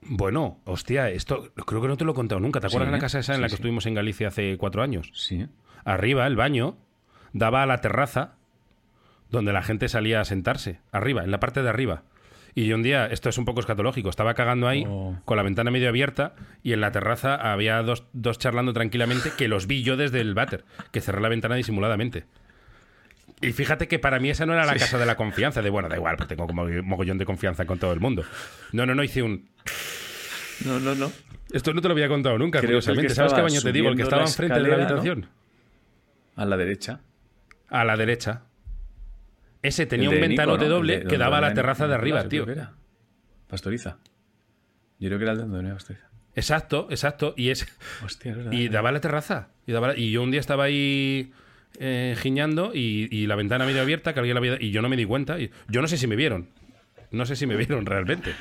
Bueno, 0.06 0.58
hostia, 0.64 1.08
esto 1.10 1.50
creo 1.66 1.80
que 1.80 1.88
no 1.88 1.96
te 1.96 2.04
lo 2.04 2.12
he 2.12 2.14
contado 2.14 2.40
nunca. 2.40 2.60
¿Te 2.60 2.66
acuerdas 2.66 2.88
Sí, 2.88 2.90
de 2.92 2.96
la 2.96 3.00
casa 3.00 3.18
esa 3.20 3.32
en 3.32 3.36
sí, 3.36 3.40
la 3.42 3.46
que 3.46 3.50
sí. 3.50 3.54
estuvimos 3.56 3.86
en 3.86 3.94
Galicia 3.94 4.28
hace 4.28 4.56
cuatro 4.58 4.82
años? 4.82 5.10
Sí. 5.14 5.46
Arriba, 5.84 6.26
el 6.26 6.36
baño 6.36 6.76
daba 7.32 7.62
a 7.62 7.66
la 7.66 7.80
terraza 7.80 8.34
donde 9.30 9.52
la 9.52 9.62
gente 9.62 9.88
salía 9.88 10.20
a 10.20 10.24
sentarse. 10.24 10.80
Arriba, 10.92 11.24
en 11.24 11.30
la 11.30 11.40
parte 11.40 11.62
de 11.62 11.68
arriba. 11.68 12.02
Y 12.54 12.66
yo 12.66 12.76
un 12.76 12.82
día, 12.82 13.06
esto 13.06 13.28
es 13.28 13.36
un 13.38 13.44
poco 13.46 13.60
escatológico, 13.60 14.08
estaba 14.10 14.34
cagando 14.34 14.68
ahí 14.68 14.84
Oh. 14.86 15.16
con 15.24 15.36
la 15.36 15.42
ventana 15.42 15.70
medio 15.70 15.88
abierta 15.88 16.34
y 16.62 16.72
en 16.72 16.80
la 16.80 16.92
terraza 16.92 17.34
había 17.34 17.82
dos, 17.82 18.04
dos 18.12 18.38
charlando 18.38 18.72
tranquilamente 18.72 19.32
que 19.36 19.48
los 19.48 19.66
vi 19.66 19.82
yo 19.82 19.96
desde 19.96 20.20
el 20.20 20.34
váter, 20.34 20.64
que 20.92 21.00
cerré 21.00 21.20
la 21.20 21.28
ventana 21.28 21.56
disimuladamente. 21.56 22.26
Y 23.40 23.52
fíjate 23.52 23.88
que 23.88 23.98
para 23.98 24.18
mí 24.20 24.30
esa 24.30 24.46
no 24.46 24.54
era 24.54 24.64
la 24.64 24.74
casa 24.76 24.96
de 24.98 25.04
la 25.06 25.16
confianza, 25.16 25.60
de 25.60 25.68
bueno, 25.70 25.88
da 25.88 25.96
igual, 25.96 26.16
pues 26.16 26.28
tengo 26.28 26.46
como 26.46 26.64
mogollón 26.82 27.18
de 27.18 27.26
confianza 27.26 27.66
con 27.66 27.78
todo 27.78 27.92
el 27.92 28.00
mundo. 28.00 28.24
No, 28.72 28.86
no, 28.86 28.94
no, 28.94 29.02
hice 29.02 29.22
un... 29.22 29.48
No, 30.64 30.78
no, 30.80 30.94
no. 30.94 31.12
Esto 31.52 31.74
no 31.74 31.80
te 31.82 31.88
lo 31.88 31.92
había 31.92 32.08
contado 32.08 32.38
nunca, 32.38 32.60
Creo 32.60 32.80
que 32.80 32.84
curiosamente. 32.86 33.14
¿Sabes 33.14 33.34
qué 33.34 33.42
baño 33.42 33.60
te 33.60 33.72
digo? 33.72 33.88
El 33.90 33.96
que 33.96 34.02
estaba 34.02 34.22
la 34.22 34.28
enfrente 34.28 34.60
de 34.60 34.68
la 34.68 34.74
habitación. 34.76 35.26
A 36.36 36.44
la 36.44 36.56
derecha. 36.56 37.00
A 37.68 37.84
la 37.84 37.96
derecha. 37.96 38.42
Ese 39.62 39.86
tenía 39.86 40.10
un 40.10 40.20
ventanote 40.20 40.64
¿no? 40.64 40.74
doble 40.74 41.00
de- 41.00 41.06
que 41.06 41.18
daba 41.18 41.38
a 41.38 41.40
la 41.40 41.54
terraza 41.54 41.86
de 41.88 41.94
arriba, 41.94 42.28
tío. 42.28 42.48
era. 42.48 42.72
Pastoriza. 43.48 43.98
Yo 44.98 45.08
creo 45.08 45.18
que 45.18 45.24
era 45.24 45.32
el 45.32 45.38
de 45.38 45.42
donde 45.44 45.58
venía 45.58 45.74
Pastoriza. 45.74 46.06
Exacto, 46.34 46.86
exacto. 46.90 47.34
Y, 47.36 47.50
es, 47.50 47.66
Hostia, 48.04 48.32
es 48.32 48.36
verdad. 48.38 48.52
y 48.52 48.68
daba 48.68 48.88
a 48.88 48.92
la 48.92 49.00
terraza. 49.00 49.48
Y, 49.66 49.72
daba 49.72 49.88
la- 49.88 49.96
y 49.98 50.10
yo 50.10 50.22
un 50.22 50.30
día 50.30 50.40
estaba 50.40 50.64
ahí 50.64 51.32
eh, 51.78 52.14
giñando 52.18 52.72
y, 52.74 53.08
y 53.10 53.26
la 53.26 53.36
ventana 53.36 53.64
medio 53.66 53.82
abierta, 53.82 54.12
que 54.14 54.20
alguien 54.20 54.34
la 54.34 54.38
había... 54.38 54.56
Y 54.60 54.70
yo 54.70 54.82
no 54.82 54.88
me 54.88 54.96
di 54.96 55.04
cuenta. 55.04 55.38
Y, 55.40 55.50
yo 55.68 55.80
no 55.82 55.88
sé 55.88 55.96
si 55.98 56.06
me 56.06 56.16
vieron. 56.16 56.48
No 57.10 57.26
sé 57.26 57.36
si 57.36 57.46
me 57.46 57.56
vieron 57.56 57.86
realmente. 57.86 58.32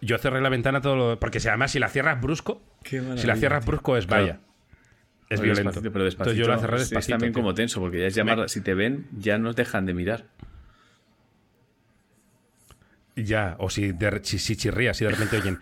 Yo 0.00 0.16
cerré 0.18 0.40
la 0.40 0.48
ventana 0.48 0.80
todo 0.80 0.96
lo... 0.96 1.20
Porque 1.20 1.40
si 1.40 1.48
además 1.48 1.72
si 1.72 1.78
la 1.78 1.88
cierras 1.88 2.20
brusco, 2.20 2.62
si 2.84 3.26
la 3.26 3.36
cierras 3.36 3.64
tío. 3.64 3.70
brusco 3.72 3.96
es 3.96 4.06
Claro. 4.06 4.22
vaya. 4.24 4.40
Es 5.28 5.38
Oye, 5.38 5.46
violento. 5.48 5.68
despacito, 5.70 5.92
pero 5.92 6.04
despacito. 6.04 6.30
Entonces 6.32 6.46
yo 6.46 6.52
la 6.52 6.58
cerré 6.60 6.76
es- 6.76 6.82
despacito. 6.90 6.98
Es 6.98 7.06
también 7.18 7.32
tío. 7.32 7.42
como 7.42 7.54
tenso, 7.54 7.80
porque 7.80 8.00
ya 8.00 8.06
es 8.06 8.14
llamar, 8.14 8.38
Me- 8.38 8.48
si 8.48 8.60
te 8.62 8.74
ven, 8.74 9.06
ya 9.16 9.38
nos 9.38 9.54
dejan 9.56 9.86
de 9.86 9.94
mirar. 9.94 10.24
Ya, 13.16 13.56
o 13.58 13.70
si, 13.70 13.92
de- 13.92 14.20
si, 14.24 14.38
si 14.38 14.56
chirrías, 14.56 14.96
si 14.96 15.04
de 15.04 15.10
repente 15.10 15.36
oyen. 15.38 15.58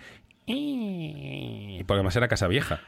Porque 1.87 1.95
además 2.01 2.17
era 2.17 2.29
casa 2.29 2.49
vieja. 2.49 2.81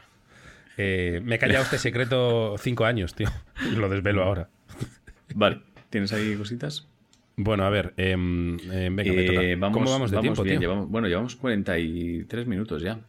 Eh, 0.77 1.21
me 1.23 1.35
he 1.35 1.39
callado 1.39 1.63
este 1.63 1.77
secreto 1.77 2.55
cinco 2.57 2.85
años, 2.85 3.13
tío. 3.15 3.27
Y 3.71 3.75
lo 3.75 3.89
desvelo 3.89 4.23
ahora. 4.23 4.49
Vale, 5.35 5.61
¿tienes 5.89 6.11
ahí 6.13 6.35
cositas? 6.35 6.87
Bueno, 7.37 7.63
a 7.65 7.69
ver, 7.69 7.93
em, 7.97 8.57
em, 8.71 8.95
venga, 8.95 9.13
me 9.13 9.25
Eh, 9.25 9.55
toca. 9.57 9.71
¿Cómo 9.71 9.89
vamos 9.91 10.11
de 10.11 10.19
tiempo, 10.19 10.43
bien, 10.43 10.59
tío? 10.59 10.69
llevamos- 10.69 10.89
bueno, 10.89 11.07
llevamos 11.07 11.35
43 11.35 12.45
minutos 12.47 12.81
ya. 12.81 12.99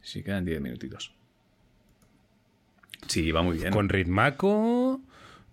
Sí, 0.00 0.22
quedan 0.22 0.44
10 0.44 0.60
minutitos. 0.60 1.12
Sí, 3.08 3.30
va 3.32 3.42
muy 3.42 3.58
bien. 3.58 3.72
Con 3.72 3.88
ritmaco. 3.88 5.00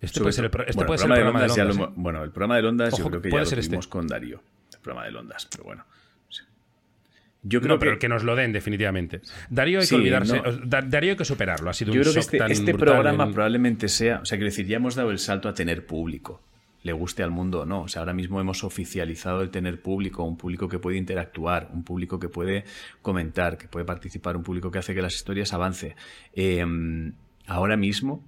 Este 0.02 0.22
puede 0.22 0.34
ser 0.34 0.46
el, 0.46 0.52
pro- 0.52 0.64
este 0.64 0.76
bueno, 0.76 0.88
puede 0.88 0.98
ser 1.00 1.10
el 1.10 1.16
de 1.16 1.22
programa 1.22 1.40
de 1.40 1.46
Ondas 1.52 1.58
lo 1.58 1.64
Ondas, 1.64 1.78
hemos- 1.78 1.96
Bueno, 1.96 2.24
el 2.24 2.32
programa 2.32 2.58
de 2.62 2.68
Ondas 2.68 2.98
yo 2.98 3.04
Ojo, 3.04 3.10
creo 3.10 3.22
que 3.22 3.30
ya 3.32 3.38
lo 3.38 3.44
este. 3.44 3.90
con 3.90 4.08
Darío. 4.08 4.42
El 4.74 4.80
programa 4.80 5.10
de 5.10 5.16
Ondas, 5.18 5.48
pero 5.52 5.64
bueno. 5.66 5.86
Sí. 7.42 7.48
Yo 7.50 7.62
creo 7.62 7.76
No, 7.76 7.80
pero 7.80 7.94
que, 7.94 8.00
que 8.00 8.10
nos 8.10 8.24
lo 8.24 8.36
den, 8.36 8.52
definitivamente. 8.52 9.22
Darío 9.50 9.80
hay 9.80 9.86
Sí, 9.86 9.96
que 9.96 10.02
olvidarse. 10.02 10.42
no. 10.42 10.50
o- 10.50 10.52
Da- 10.66 10.82
Darío 10.82 11.12
hay 11.12 11.18
que 11.18 11.26
superarlo. 11.26 11.70
Ha 11.70 11.74
sido 11.74 11.94
yo 11.94 12.00
un 12.00 12.04
creo 12.04 12.14
que 12.14 12.20
este, 12.20 12.38
tan 12.38 12.52
este 12.52 12.74
programa 12.74 13.24
en- 13.26 13.34
probablemente 13.34 13.88
sea, 13.88 14.20
o 14.22 14.26
sea, 14.26 14.38
quiero 14.38 14.50
decir, 14.50 14.66
ya 14.68 14.78
hemos 14.78 14.96
dado 14.96 15.12
el 15.12 15.20
salto 15.20 15.48
a 15.48 15.54
tener 15.54 15.86
público, 15.86 16.42
le 16.84 16.92
guste 16.94 17.24
al 17.24 17.32
mundo 17.32 17.62
o 17.62 17.66
no. 17.66 17.82
O 17.84 17.88
sea, 17.88 18.02
ahora 18.02 18.14
mismo 18.14 18.40
hemos 18.42 18.64
oficializado 18.64 19.42
el 19.42 19.50
tener 19.52 19.82
público, 19.82 20.24
un 20.24 20.38
público 20.38 20.68
que 20.68 20.80
puede 20.80 20.98
interactuar, 20.98 21.70
un 21.74 21.84
público 21.84 22.20
que 22.20 22.30
puede 22.30 22.64
comentar, 23.02 23.58
que 23.58 23.68
puede 23.68 23.86
participar, 23.86 24.36
un 24.38 24.44
público 24.44 24.70
que 24.72 24.80
hace 24.80 24.94
que 24.94 25.02
las 25.02 25.16
historias 25.16 25.54
avance. 25.54 25.96
Eh, 26.34 26.66
ahora 27.48 27.78
mismo, 27.78 28.24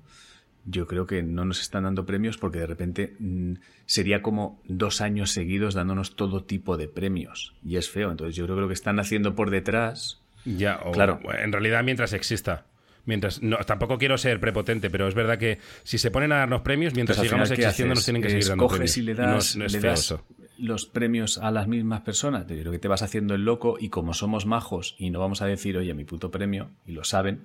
yo 0.66 0.88
creo 0.88 1.08
que 1.08 1.24
no 1.24 1.44
nos 1.46 1.60
están 1.62 1.84
dando 1.84 2.06
premios 2.06 2.38
porque 2.38 2.60
de 2.60 2.68
repente 2.68 3.16
mm, 3.20 3.54
sería 3.86 4.22
como 4.22 4.62
dos 4.66 5.02
años 5.02 5.32
seguidos 5.32 5.74
dándonos 5.74 6.16
todo 6.16 6.44
tipo 6.44 6.78
de 6.78 6.88
premios. 6.88 7.54
Y 7.66 7.78
es 7.78 7.90
feo. 7.90 8.12
Entonces 8.12 8.36
yo 8.36 8.46
creo 8.46 8.56
que 8.58 8.62
lo 8.62 8.68
que 8.68 8.74
están 8.76 9.00
haciendo 9.00 9.36
por 9.36 9.50
detrás. 9.50 10.22
Ya, 10.46 10.80
o- 10.86 10.92
Claro. 10.92 11.20
En 11.40 11.52
realidad, 11.52 11.84
mientras 11.84 12.14
exista. 12.14 12.66
Mientras, 13.06 13.42
no, 13.42 13.58
tampoco 13.58 13.98
quiero 13.98 14.16
ser 14.20 14.40
prepotente, 14.40 14.92
pero 14.92 15.08
es 15.08 15.16
verdad 15.16 15.40
que 15.40 15.58
si 15.84 15.98
se 15.98 16.12
ponen 16.12 16.32
a 16.34 16.36
darnos 16.38 16.62
premios, 16.62 16.94
mientras 16.94 17.18
Pues 17.18 17.30
sigamos 17.30 17.48
final, 17.50 17.58
¿qué 17.58 17.64
existiendo, 17.64 17.96
nos 17.96 18.06
tienen 18.06 18.22
que 18.22 18.30
seguir 18.30 18.48
dando 18.48 18.68
premios. 18.68 18.98
y 18.98 19.02
le 19.02 19.14
no 19.16 19.22
das, 19.22 19.56
no 19.56 19.66
le 19.66 19.80
das 19.80 20.16
los 20.60 20.86
premios 20.86 21.40
a 21.40 21.50
las 21.50 21.68
mismas 21.68 22.02
personas. 22.02 22.46
Yo 22.48 22.56
creo 22.60 22.72
que 22.72 22.78
te 22.78 22.88
vas 22.88 23.02
haciendo 23.02 23.34
el 23.34 23.44
loco 23.44 23.78
y 23.80 23.90
como 23.90 24.14
somos 24.14 24.46
majos 24.46 24.96
y 25.00 25.10
no 25.10 25.20
vamos 25.20 25.42
a 25.42 25.48
decir, 25.48 25.76
oye, 25.78 25.96
mi 25.96 26.04
puto 26.06 26.30
premio, 26.30 26.70
y 26.86 26.92
lo 26.92 27.04
saben, 27.04 27.42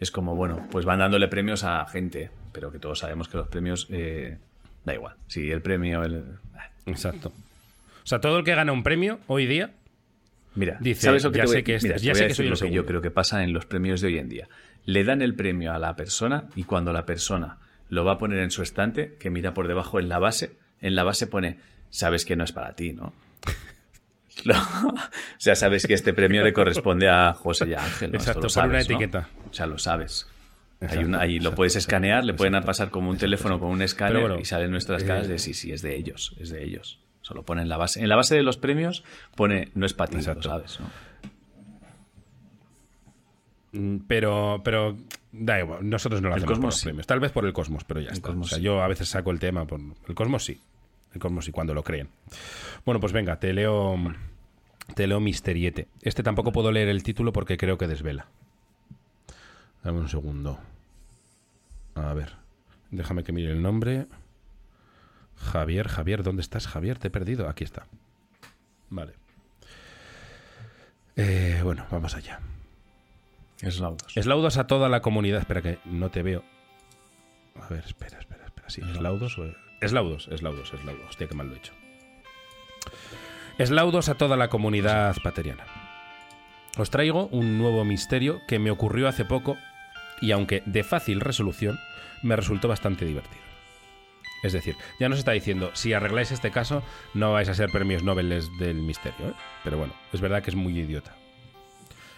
es 0.00 0.10
como, 0.10 0.34
bueno, 0.34 0.66
pues 0.70 0.84
van 0.84 0.98
dándole 0.98 1.28
premios 1.28 1.64
a 1.64 1.84
gente, 1.86 2.30
pero 2.52 2.70
que 2.72 2.78
todos 2.78 2.98
sabemos 2.98 3.28
que 3.28 3.36
los 3.38 3.48
premios, 3.48 3.86
eh, 3.90 4.38
da 4.84 4.94
igual. 4.94 5.16
Si 5.26 5.50
el 5.50 5.62
premio... 5.62 6.02
El... 6.04 6.24
Exacto. 6.86 7.28
O 7.28 8.06
sea, 8.06 8.20
todo 8.20 8.38
el 8.38 8.44
que 8.44 8.54
gana 8.54 8.72
un 8.72 8.82
premio 8.82 9.18
hoy 9.26 9.46
día 9.46 9.72
Mira, 10.54 10.78
Dice, 10.80 11.02
¿sabes 11.02 11.22
lo 11.24 11.32
que 11.32 11.38
ya 11.38 11.42
te 11.44 11.48
voy- 11.48 11.56
sé 11.56 11.64
que 11.64 11.74
es- 11.74 11.82
mira, 11.82 11.96
ya 11.98 12.14
sé 12.14 12.28
que 12.28 12.34
soy 12.34 12.48
lo 12.48 12.56
que 12.56 12.70
yo 12.70 12.86
creo 12.86 13.02
que 13.02 13.10
pasa 13.10 13.44
en 13.44 13.52
los 13.52 13.66
premios 13.66 14.00
de 14.00 14.06
hoy 14.06 14.18
en 14.18 14.28
día. 14.30 14.48
Le 14.86 15.04
dan 15.04 15.20
el 15.20 15.34
premio 15.34 15.72
a 15.74 15.78
la 15.78 15.96
persona 15.96 16.44
y 16.54 16.64
cuando 16.64 16.92
la 16.94 17.04
persona 17.04 17.58
lo 17.90 18.04
va 18.06 18.12
a 18.12 18.18
poner 18.18 18.38
en 18.38 18.50
su 18.50 18.62
estante, 18.62 19.16
que 19.20 19.28
mira 19.28 19.52
por 19.52 19.68
debajo 19.68 19.98
en 20.00 20.08
la 20.08 20.18
base, 20.18 20.52
en 20.80 20.94
la 20.94 21.02
base 21.04 21.26
pone, 21.26 21.58
sabes 21.90 22.24
que 22.24 22.36
no 22.36 22.44
es 22.44 22.52
para 22.52 22.74
ti, 22.74 22.92
¿no? 22.94 23.12
O 24.46 24.94
sea, 25.38 25.54
sabes 25.54 25.86
que 25.86 25.94
este 25.94 26.12
premio 26.12 26.42
le 26.44 26.52
corresponde 26.52 27.08
a 27.08 27.32
José 27.32 27.68
y 27.68 27.74
a 27.74 27.84
Ángel. 27.84 28.14
Exacto, 28.14 28.48
por 28.54 28.64
una 28.66 28.80
etiqueta. 28.80 29.28
O 29.50 29.54
sea, 29.54 29.66
lo 29.66 29.78
sabes. 29.78 30.28
Hay 30.80 30.98
una- 31.04 31.20
ahí 31.20 31.38
lo 31.38 31.54
puedes 31.54 31.74
exacto, 31.74 31.94
escanear, 31.96 32.24
le 32.24 32.34
pueden 32.34 32.62
pasar 32.62 32.90
como 32.90 33.08
un 33.08 33.16
teléfono 33.16 33.58
con 33.58 33.70
un 33.70 33.80
escáner 33.82 34.20
bueno, 34.20 34.38
y 34.38 34.44
salen 34.44 34.70
nuestras 34.70 35.02
eh, 35.02 35.06
caras 35.06 35.26
de 35.28 35.38
sí, 35.38 35.54
sí, 35.54 35.72
es 35.72 35.80
de 35.82 35.96
ellos, 35.96 36.34
es 36.38 36.50
de 36.50 36.62
ellos. 36.64 37.00
Solo 37.22 37.44
pone 37.44 37.62
en 37.62 37.68
la 37.68 37.76
base. 37.76 38.00
En 38.00 38.08
la 38.08 38.16
base 38.16 38.36
de 38.36 38.42
los 38.42 38.56
premios 38.58 39.02
pone 39.34 39.70
no 39.74 39.86
es 39.86 39.94
para 39.94 40.10
ti, 40.10 40.16
lo 40.22 40.42
sabes, 40.42 40.78
¿no? 40.80 40.90
Mm, 43.72 43.98
Pero, 44.06 44.60
pero 44.64 44.96
da 45.32 45.58
igual, 45.58 45.88
nosotros 45.88 46.22
no 46.22 46.28
lo 46.28 46.34
El 46.36 46.42
hacemos 46.42 46.58
por 46.58 46.66
los 46.66 46.76
sí. 46.76 46.84
premios. 46.84 47.06
Tal 47.06 47.20
vez 47.20 47.32
por 47.32 47.44
el 47.46 47.52
Cosmos, 47.52 47.84
pero 47.84 48.00
ya 48.00 48.10
está. 48.10 48.28
Cosmos 48.28 48.46
o 48.46 48.48
sea, 48.50 48.58
sí. 48.58 48.64
yo 48.64 48.82
a 48.82 48.88
veces 48.88 49.08
saco 49.08 49.30
el 49.30 49.38
tema 49.40 49.66
por 49.66 49.80
el 49.80 50.14
Cosmos 50.14 50.44
sí. 50.44 50.60
El 51.16 51.20
Cosmos 51.20 51.46
sí, 51.46 51.52
cuando 51.52 51.74
lo 51.74 51.82
creen. 51.82 52.08
Bueno, 52.84 53.00
pues 53.00 53.12
venga, 53.12 53.38
te 53.40 53.52
leo 53.52 53.96
te 54.94 55.06
leo 55.06 55.18
Misteriete. 55.18 55.88
Este 56.02 56.22
tampoco 56.22 56.52
puedo 56.52 56.70
leer 56.70 56.88
el 56.88 57.02
título 57.02 57.32
porque 57.32 57.56
creo 57.56 57.78
que 57.78 57.88
desvela. 57.88 58.28
Dame 59.82 60.00
un 60.00 60.08
segundo. 60.08 60.60
A 61.94 62.12
ver. 62.12 62.36
Déjame 62.90 63.24
que 63.24 63.32
mire 63.32 63.50
el 63.50 63.62
nombre. 63.62 64.06
Javier, 65.36 65.88
Javier, 65.88 66.22
¿dónde 66.22 66.42
estás, 66.42 66.66
Javier? 66.66 66.98
Te 66.98 67.08
he 67.08 67.10
perdido. 67.10 67.48
Aquí 67.48 67.64
está. 67.64 67.86
Vale. 68.90 69.14
Eh, 71.16 71.60
bueno, 71.64 71.86
vamos 71.90 72.14
allá. 72.14 72.40
Es 73.62 73.80
laudos. 73.80 74.16
Eslaudos 74.16 74.58
a 74.58 74.66
toda 74.66 74.88
la 74.88 75.00
comunidad. 75.00 75.40
Espera 75.40 75.62
que 75.62 75.78
no 75.86 76.10
te 76.10 76.22
veo. 76.22 76.44
A 77.60 77.68
ver, 77.68 77.84
espera, 77.84 78.18
espera, 78.18 78.44
espera. 78.44 78.68
Sí, 78.68 78.82
eslaudos 78.82 79.38
o... 79.38 79.65
Eslaudos, 79.80 80.28
eslaudos, 80.28 80.72
eslaudos. 80.72 81.10
Hostia, 81.10 81.28
qué 81.28 81.34
mal 81.34 81.48
lo 81.48 81.54
he 81.54 81.58
hecho. 81.58 81.72
Eslaudos 83.58 84.08
a 84.08 84.14
toda 84.14 84.36
la 84.36 84.48
comunidad 84.48 85.16
pateriana. 85.22 85.64
Os 86.76 86.90
traigo 86.90 87.28
un 87.28 87.58
nuevo 87.58 87.84
misterio 87.84 88.40
que 88.46 88.58
me 88.58 88.70
ocurrió 88.70 89.08
hace 89.08 89.24
poco 89.24 89.56
y 90.20 90.32
aunque 90.32 90.62
de 90.66 90.84
fácil 90.84 91.20
resolución, 91.20 91.78
me 92.22 92.36
resultó 92.36 92.68
bastante 92.68 93.04
divertido. 93.04 93.42
Es 94.42 94.52
decir, 94.52 94.76
ya 95.00 95.08
nos 95.08 95.18
está 95.18 95.32
diciendo, 95.32 95.70
si 95.74 95.92
arregláis 95.92 96.30
este 96.30 96.50
caso, 96.50 96.82
no 97.14 97.32
vais 97.32 97.48
a 97.48 97.54
ser 97.54 97.70
premios 97.70 98.02
Nobel 98.02 98.28
del 98.58 98.76
misterio. 98.76 99.30
¿eh? 99.30 99.34
Pero 99.64 99.78
bueno, 99.78 99.94
es 100.12 100.20
verdad 100.20 100.42
que 100.42 100.50
es 100.50 100.56
muy 100.56 100.78
idiota. 100.78 101.16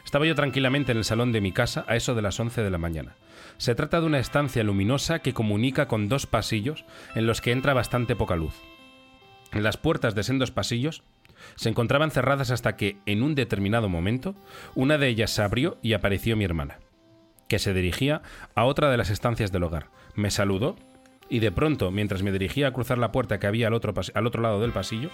Estaba 0.08 0.24
yo 0.24 0.34
tranquilamente 0.34 0.92
en 0.92 0.96
el 0.96 1.04
salón 1.04 1.32
de 1.32 1.42
mi 1.42 1.52
casa 1.52 1.84
a 1.86 1.94
eso 1.94 2.14
de 2.14 2.22
las 2.22 2.40
11 2.40 2.62
de 2.62 2.70
la 2.70 2.78
mañana. 2.78 3.16
Se 3.58 3.74
trata 3.74 4.00
de 4.00 4.06
una 4.06 4.18
estancia 4.18 4.64
luminosa 4.64 5.18
que 5.18 5.34
comunica 5.34 5.86
con 5.86 6.08
dos 6.08 6.24
pasillos 6.26 6.86
en 7.14 7.26
los 7.26 7.42
que 7.42 7.52
entra 7.52 7.74
bastante 7.74 8.16
poca 8.16 8.34
luz. 8.34 8.54
Las 9.52 9.76
puertas 9.76 10.14
de 10.14 10.22
sendos 10.22 10.50
pasillos 10.50 11.02
se 11.56 11.68
encontraban 11.68 12.10
cerradas 12.10 12.50
hasta 12.50 12.74
que, 12.74 12.96
en 13.04 13.22
un 13.22 13.34
determinado 13.34 13.90
momento, 13.90 14.34
una 14.74 14.96
de 14.96 15.08
ellas 15.08 15.30
se 15.30 15.42
abrió 15.42 15.76
y 15.82 15.92
apareció 15.92 16.38
mi 16.38 16.44
hermana, 16.46 16.78
que 17.46 17.58
se 17.58 17.74
dirigía 17.74 18.22
a 18.54 18.64
otra 18.64 18.90
de 18.90 18.96
las 18.96 19.10
estancias 19.10 19.52
del 19.52 19.64
hogar. 19.64 19.90
Me 20.14 20.30
saludó 20.30 20.76
y 21.28 21.40
de 21.40 21.52
pronto, 21.52 21.90
mientras 21.90 22.22
me 22.22 22.32
dirigía 22.32 22.68
a 22.68 22.72
cruzar 22.72 22.96
la 22.96 23.12
puerta 23.12 23.38
que 23.38 23.46
había 23.46 23.66
al 23.66 23.74
otro, 23.74 23.92
al 24.14 24.26
otro 24.26 24.40
lado 24.40 24.58
del 24.62 24.72
pasillo, 24.72 25.10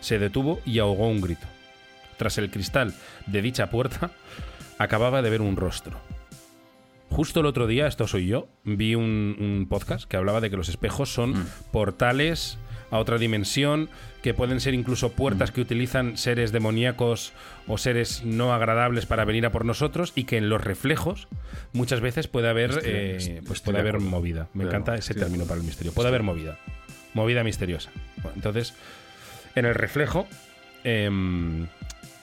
se 0.00 0.18
detuvo 0.18 0.60
y 0.66 0.78
ahogó 0.78 1.08
un 1.08 1.22
grito. 1.22 1.46
Tras 2.16 2.38
el 2.38 2.50
cristal 2.50 2.94
de 3.26 3.42
dicha 3.42 3.70
puerta, 3.70 4.10
acababa 4.78 5.22
de 5.22 5.30
ver 5.30 5.40
un 5.40 5.56
rostro. 5.56 6.00
Justo 7.10 7.40
el 7.40 7.46
otro 7.46 7.66
día, 7.66 7.86
esto 7.86 8.08
soy 8.08 8.26
yo, 8.26 8.48
vi 8.64 8.94
un, 8.94 9.36
un 9.38 9.66
podcast 9.68 10.08
que 10.08 10.16
hablaba 10.16 10.40
de 10.40 10.50
que 10.50 10.56
los 10.56 10.68
espejos 10.68 11.12
son 11.12 11.46
portales 11.70 12.58
a 12.90 12.98
otra 12.98 13.18
dimensión, 13.18 13.88
que 14.22 14.34
pueden 14.34 14.60
ser 14.60 14.72
incluso 14.72 15.12
puertas 15.12 15.50
que 15.50 15.60
utilizan 15.60 16.16
seres 16.16 16.52
demoníacos 16.52 17.32
o 17.66 17.76
seres 17.76 18.24
no 18.24 18.52
agradables 18.52 19.04
para 19.04 19.24
venir 19.24 19.46
a 19.46 19.52
por 19.52 19.64
nosotros 19.64 20.12
y 20.14 20.24
que 20.24 20.36
en 20.36 20.48
los 20.48 20.62
reflejos 20.62 21.26
muchas 21.72 22.00
veces 22.00 22.28
puede 22.28 22.48
haber, 22.48 22.80
eh, 22.84 23.42
pues 23.46 23.60
de 23.60 23.64
puede 23.64 23.80
haber 23.80 24.00
movida. 24.00 24.48
Me 24.54 24.64
encanta 24.64 24.94
ese 24.94 25.14
término 25.14 25.44
para 25.44 25.60
el 25.60 25.66
misterio. 25.66 25.92
Puede 25.92 26.08
haber 26.08 26.22
movida. 26.22 26.58
Movida 27.14 27.42
misteriosa. 27.42 27.90
Bueno, 28.18 28.36
entonces, 28.36 28.74
en 29.56 29.66
el 29.66 29.74
reflejo 29.74 30.26
em, 30.84 31.66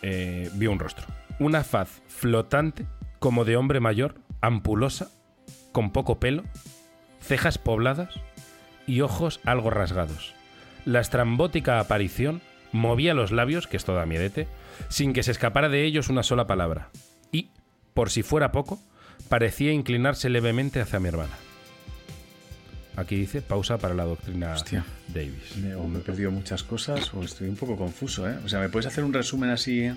eh, 0.01 0.49
vio 0.53 0.71
un 0.71 0.79
rostro. 0.79 1.05
Una 1.39 1.63
faz 1.63 2.01
flotante, 2.07 2.85
como 3.19 3.45
de 3.45 3.57
hombre 3.57 3.79
mayor, 3.79 4.15
ampulosa, 4.41 5.09
con 5.71 5.91
poco 5.91 6.19
pelo, 6.19 6.43
cejas 7.21 7.57
pobladas 7.57 8.19
y 8.87 9.01
ojos 9.01 9.39
algo 9.45 9.69
rasgados. 9.69 10.33
La 10.85 10.99
estrambótica 10.99 11.79
aparición 11.79 12.41
movía 12.71 13.13
los 13.13 13.31
labios, 13.31 13.67
que 13.67 13.77
esto 13.77 13.93
da 13.93 14.05
miedete, 14.05 14.47
sin 14.89 15.13
que 15.13 15.23
se 15.23 15.31
escapara 15.31 15.69
de 15.69 15.83
ellos 15.83 16.09
una 16.09 16.23
sola 16.23 16.47
palabra. 16.47 16.89
Y, 17.31 17.49
por 17.93 18.09
si 18.09 18.23
fuera 18.23 18.51
poco, 18.51 18.79
parecía 19.29 19.71
inclinarse 19.71 20.29
levemente 20.29 20.81
hacia 20.81 20.99
mi 20.99 21.09
hermana. 21.09 21.33
Aquí 22.97 23.15
dice 23.15 23.41
pausa 23.41 23.77
para 23.77 23.93
la 23.93 24.03
doctrina 24.03 24.53
Hostia. 24.53 24.83
Davis. 25.07 25.55
Me- 25.57 25.75
o 25.75 25.87
me 25.87 25.99
he 25.99 26.01
perdido 26.01 26.29
muchas 26.31 26.61
cosas 26.63 27.13
o 27.13 27.23
estoy 27.23 27.47
un 27.47 27.55
poco 27.55 27.75
confuso, 27.77 28.29
¿eh? 28.29 28.35
O 28.45 28.49
sea, 28.49 28.59
¿me 28.59 28.69
puedes 28.69 28.85
hacer 28.87 29.03
un 29.03 29.13
resumen 29.13 29.49
así? 29.49 29.89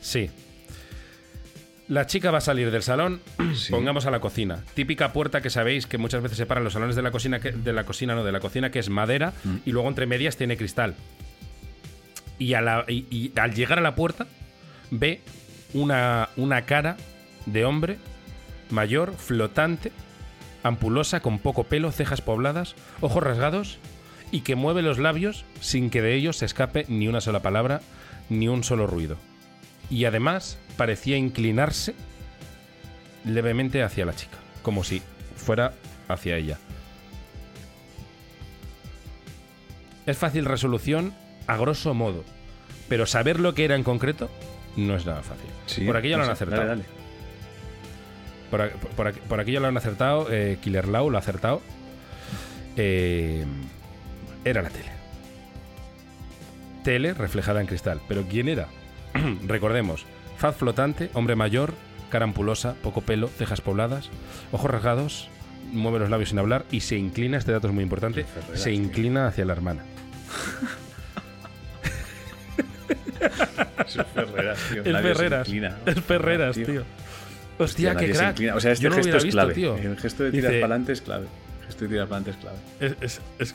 Sí. 0.00 0.30
La 1.88 2.06
chica 2.06 2.30
va 2.30 2.38
a 2.38 2.42
salir 2.42 2.70
del 2.70 2.82
salón, 2.82 3.20
Sí. 3.56 3.70
pongamos 3.72 4.06
a 4.06 4.10
la 4.10 4.20
cocina. 4.20 4.62
Típica 4.74 5.12
puerta 5.12 5.40
que 5.40 5.50
sabéis 5.50 5.86
que 5.86 5.98
muchas 5.98 6.22
veces 6.22 6.38
separan 6.38 6.62
los 6.64 6.74
salones 6.74 6.96
de 6.96 7.02
la 7.02 7.10
cocina, 7.10 7.40
que- 7.40 7.52
de 7.52 7.72
la 7.72 7.84
cocina, 7.84 8.14
no, 8.14 8.24
de 8.24 8.32
la 8.32 8.40
cocina 8.40 8.70
que 8.70 8.78
es 8.78 8.90
madera 8.90 9.32
Mm. 9.44 9.56
y 9.64 9.72
luego 9.72 9.88
entre 9.88 10.06
medias 10.06 10.36
tiene 10.36 10.56
cristal. 10.56 10.94
Y, 12.38 12.54
a 12.54 12.60
la- 12.60 12.84
y- 12.88 13.06
y 13.10 13.32
al 13.38 13.54
llegar 13.54 13.78
a 13.78 13.82
la 13.82 13.94
puerta 13.94 14.26
ve 14.90 15.20
una, 15.74 16.28
una 16.36 16.62
cara 16.66 16.96
de 17.46 17.64
hombre 17.64 17.96
mayor, 18.70 19.14
flotante, 19.16 19.90
ampulosa, 20.62 21.20
con 21.20 21.38
poco 21.38 21.64
pelo, 21.64 21.92
cejas 21.92 22.20
pobladas, 22.20 22.74
ojos 23.00 23.22
rasgados 23.22 23.78
y 24.30 24.40
que 24.40 24.56
mueve 24.56 24.82
los 24.82 24.98
labios 24.98 25.44
sin 25.60 25.90
que 25.90 26.02
de 26.02 26.14
ellos 26.14 26.36
se 26.36 26.44
escape 26.44 26.84
ni 26.88 27.08
una 27.08 27.20
sola 27.20 27.40
palabra 27.40 27.80
ni 28.28 28.48
un 28.48 28.64
solo 28.64 28.86
ruido. 28.86 29.16
Y 29.90 30.04
además 30.04 30.58
parecía 30.76 31.16
inclinarse 31.16 31.94
levemente 33.24 33.82
hacia 33.82 34.06
la 34.06 34.14
chica, 34.14 34.36
como 34.62 34.84
si 34.84 35.02
fuera 35.36 35.72
hacia 36.08 36.36
ella. 36.36 36.58
Es 40.06 40.16
fácil 40.16 40.44
resolución 40.44 41.14
a 41.46 41.56
grosso 41.56 41.94
modo, 41.94 42.24
pero 42.88 43.06
saber 43.06 43.40
lo 43.40 43.54
que 43.54 43.64
era 43.64 43.74
en 43.74 43.84
concreto 43.84 44.30
no 44.76 44.94
es 44.94 45.04
nada 45.06 45.22
fácil. 45.22 45.86
por 45.86 45.96
aquí 45.96 46.08
ya 46.08 46.16
lo 46.16 46.24
han 46.24 46.30
acertado. 46.30 46.66
Dale, 46.66 46.82
dale. 46.82 46.97
Por, 48.50 48.62
aquí- 48.62 48.78
por 48.96 49.06
aquí, 49.08 49.20
por 49.28 49.40
aquí 49.40 49.52
ya 49.52 49.60
lo 49.60 49.68
han 49.68 49.76
acertado. 49.76 50.26
eh, 50.30 50.58
Killer 50.62 50.88
Lau 50.88 51.10
lo 51.10 51.16
ha 51.16 51.20
acertado. 51.20 51.60
Eh, 52.76 53.44
era 54.44 54.62
la 54.62 54.70
tele. 54.70 54.90
Tele 56.84 57.14
reflejada 57.14 57.60
en 57.60 57.66
cristal. 57.66 58.00
¿Pero 58.08 58.22
quién 58.28 58.48
era? 58.48 58.68
Recordemos. 59.46 60.06
Faz 60.38 60.56
flotante, 60.56 61.10
hombre 61.14 61.34
mayor, 61.34 61.74
cara 62.10 62.24
ampulosa, 62.24 62.74
poco 62.82 63.00
pelo, 63.02 63.26
cejas 63.28 63.60
pobladas, 63.60 64.08
ojos 64.52 64.70
rasgados, 64.70 65.28
mueve 65.72 65.98
los 65.98 66.08
labios 66.10 66.28
sin 66.30 66.38
hablar 66.38 66.64
y 66.70 66.80
se 66.80 66.96
inclina, 66.96 67.36
este 67.38 67.50
dato 67.52 67.66
es 67.66 67.74
muy 67.74 67.82
importante, 67.82 68.22
Ferreras, 68.24 68.60
se 68.62 68.70
tío. 68.70 68.80
inclina 68.80 69.26
hacia 69.26 69.44
la 69.44 69.52
hermana. 69.54 69.82
Es 73.86 73.94
Ferreras, 74.14 74.58
tío. 74.70 74.82
Es 74.84 75.02
Ferreras. 75.02 75.48
inclina, 75.48 75.70
¿no? 75.84 75.92
Es 75.92 76.00
Ferreras, 76.02 76.54
Tío. 76.56 76.66
tío. 76.66 76.82
Hostia, 77.58 77.94
qué 77.96 78.10
crack. 78.12 78.38
O 78.54 78.60
sea, 78.60 78.72
este 78.72 78.84
Yo 78.84 78.90
no 78.90 78.96
lo 78.96 79.02
gesto 79.02 79.08
hubiera 79.10 79.18
es 79.18 79.24
visto, 79.24 79.36
clave. 79.36 79.54
tío. 79.54 79.76
El 79.76 79.96
gesto 79.98 80.22
de 80.24 80.30
tirar 80.30 80.50
Dice- 80.52 80.60
para 80.60 80.74
adelante 80.74 80.92
es 80.92 81.00
clave. 81.02 81.26
El 81.60 81.66
gesto 81.66 81.84
de 81.84 81.88
tirar 81.90 82.08
para 82.08 82.20
adelante 82.22 82.30
es 82.30 82.36
clave. 82.36 82.96
Es- 83.02 83.20
es- 83.38 83.52
es- 83.52 83.54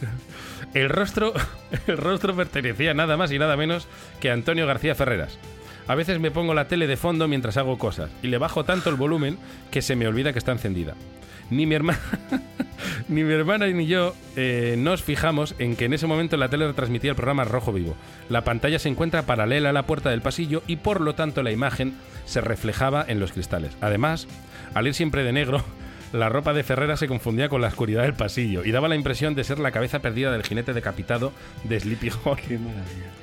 el, 0.74 0.90
rostro, 0.90 1.34
el 1.88 1.98
rostro 1.98 2.36
pertenecía 2.36 2.94
nada 2.94 3.18
más 3.18 3.32
y 3.32 3.40
nada 3.40 3.56
menos 3.58 3.88
que 4.20 4.30
a 4.30 4.34
Antonio 4.34 4.68
García 4.68 4.96
Ferreras. 4.96 5.38
A 5.88 5.96
veces 5.96 6.20
me 6.20 6.32
pongo 6.32 6.54
la 6.54 6.68
tele 6.68 6.88
de 6.88 6.96
fondo 6.96 7.28
mientras 7.28 7.58
hago 7.58 7.78
cosas 7.78 8.10
y 8.22 8.28
le 8.28 8.38
bajo 8.38 8.64
tanto 8.64 8.90
el 8.90 8.96
volumen 8.96 9.38
que 9.72 9.82
se 9.82 9.96
me 9.98 10.08
olvida 10.08 10.32
que 10.32 10.40
está 10.40 10.54
encendida. 10.54 10.94
Ni 11.50 11.66
mi 11.66 11.76
hermana, 11.76 12.00
ni 13.10 13.24
mi 13.24 13.34
hermana 13.34 13.68
ni 13.68 13.86
yo 13.86 14.16
eh, 14.38 14.76
nos 14.78 15.04
fijamos 15.04 15.56
en 15.60 15.76
que 15.76 15.86
en 15.86 15.94
ese 15.94 16.08
momento 16.08 16.38
la 16.38 16.48
tele 16.48 16.68
retransmitía 16.68 17.10
el 17.12 17.16
programa 17.18 17.44
Rojo 17.44 17.74
Vivo. 17.74 17.96
La 18.30 18.46
pantalla 18.46 18.80
se 18.80 18.88
encuentra 18.88 19.24
paralela 19.24 19.70
a 19.70 19.74
la 19.74 19.84
puerta 19.86 20.10
del 20.10 20.22
pasillo 20.22 20.64
y 20.68 20.78
por 20.78 21.02
lo 21.02 21.16
tanto 21.16 21.44
la 21.44 21.52
imagen 21.52 21.96
se 22.26 22.42
reflejaba 22.42 23.06
en 23.08 23.20
los 23.20 23.32
cristales. 23.32 23.72
Además, 23.82 24.28
al 24.74 24.88
ir 24.88 24.94
siempre 24.94 25.24
de 25.24 25.34
negro, 25.34 25.64
La 26.14 26.30
ropa 26.30 26.54
de 26.54 26.62
Ferrera 26.62 26.96
se 26.96 27.08
confundía 27.08 27.50
con 27.50 27.60
la 27.60 27.70
oscuridad 27.70 28.04
del 28.04 28.14
pasillo 28.14 28.64
y 28.64 28.72
daba 28.72 28.88
la 28.88 28.96
impresión 28.96 29.34
de 29.34 29.44
ser 29.44 29.58
la 29.58 29.72
cabeza 29.72 29.98
perdida 29.98 30.32
del 30.32 30.44
jinete 30.44 30.72
decapitado 30.72 31.34
de 31.64 31.80
Sleepy 31.80 32.12
Hollow. 32.24 32.36
Qué 32.36 32.60
maravilla. 32.60 33.23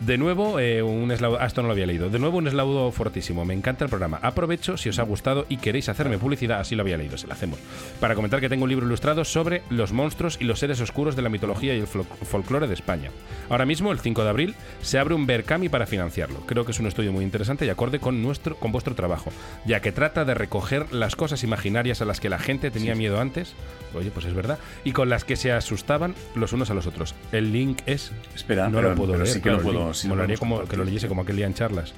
De 0.00 0.16
nuevo, 0.16 0.58
eh, 0.58 0.82
un 0.82 1.10
eslaudo. 1.12 1.38
Ah, 1.40 1.46
esto 1.46 1.60
no 1.60 1.68
lo 1.68 1.72
había 1.72 1.84
leído. 1.84 2.08
De 2.08 2.18
nuevo, 2.18 2.38
un 2.38 2.48
eslaudo 2.48 2.90
fortísimo. 2.90 3.44
Me 3.44 3.52
encanta 3.52 3.84
el 3.84 3.90
programa. 3.90 4.18
Aprovecho 4.22 4.78
si 4.78 4.88
os 4.88 4.98
ha 4.98 5.02
gustado 5.02 5.44
y 5.50 5.58
queréis 5.58 5.90
hacerme 5.90 6.16
publicidad, 6.16 6.58
así 6.58 6.74
lo 6.74 6.80
había 6.82 6.96
leído, 6.96 7.18
se 7.18 7.26
lo 7.26 7.34
hacemos. 7.34 7.58
Para 8.00 8.14
comentar 8.14 8.40
que 8.40 8.48
tengo 8.48 8.64
un 8.64 8.70
libro 8.70 8.86
ilustrado 8.86 9.26
sobre 9.26 9.62
los 9.68 9.92
monstruos 9.92 10.38
y 10.40 10.44
los 10.44 10.58
seres 10.58 10.80
oscuros 10.80 11.16
de 11.16 11.22
la 11.22 11.28
mitología 11.28 11.74
y 11.76 11.80
el 11.80 11.86
fol- 11.86 12.06
folclore 12.24 12.66
de 12.66 12.72
España. 12.74 13.10
Ahora 13.50 13.66
mismo, 13.66 13.92
el 13.92 13.98
5 14.00 14.24
de 14.24 14.30
abril, 14.30 14.54
se 14.80 14.98
abre 14.98 15.12
un 15.14 15.26
Berkami 15.26 15.68
para 15.68 15.86
financiarlo. 15.86 16.40
Creo 16.46 16.64
que 16.64 16.72
es 16.72 16.80
un 16.80 16.86
estudio 16.86 17.12
muy 17.12 17.22
interesante 17.24 17.66
y 17.66 17.68
acorde 17.68 17.98
con, 18.00 18.22
nuestro, 18.22 18.56
con 18.56 18.72
vuestro 18.72 18.94
trabajo, 18.94 19.30
ya 19.66 19.80
que 19.80 19.92
trata 19.92 20.24
de 20.24 20.32
recoger 20.32 20.94
las 20.94 21.14
cosas 21.14 21.44
imaginarias 21.44 22.00
a 22.00 22.06
las 22.06 22.20
que 22.20 22.30
la 22.30 22.38
gente 22.38 22.70
tenía 22.70 22.94
miedo 22.94 23.20
antes. 23.20 23.54
Oye, 23.94 24.10
pues 24.10 24.24
es 24.24 24.32
verdad. 24.34 24.58
Y 24.84 24.92
con 24.92 25.10
las 25.10 25.24
que 25.24 25.36
se 25.36 25.52
asustaban 25.52 26.14
los 26.36 26.52
unos 26.54 26.70
a 26.70 26.74
los 26.74 26.86
otros. 26.86 27.14
El 27.32 27.52
link 27.52 27.80
es 27.86 28.12
Espera, 28.34 28.68
no 28.70 28.78
pero- 28.78 28.90
lo 28.90 28.94
puedo 28.96 29.14
leer. 29.14 29.26
sí 29.26 29.34
que 29.40 29.50
claro, 29.50 29.62
puedo- 29.62 29.89
link. 29.90 29.96
sí 29.96 30.08
lo 30.08 30.14
Molaría 30.16 30.36
podemos 30.36 30.58
como 30.60 30.68
que 30.70 30.76
lo 30.76 30.84
leyese 30.84 31.08
como 31.08 31.22
aquel 31.22 31.36
día 31.36 31.46
en 31.46 31.54
charlas. 31.54 31.94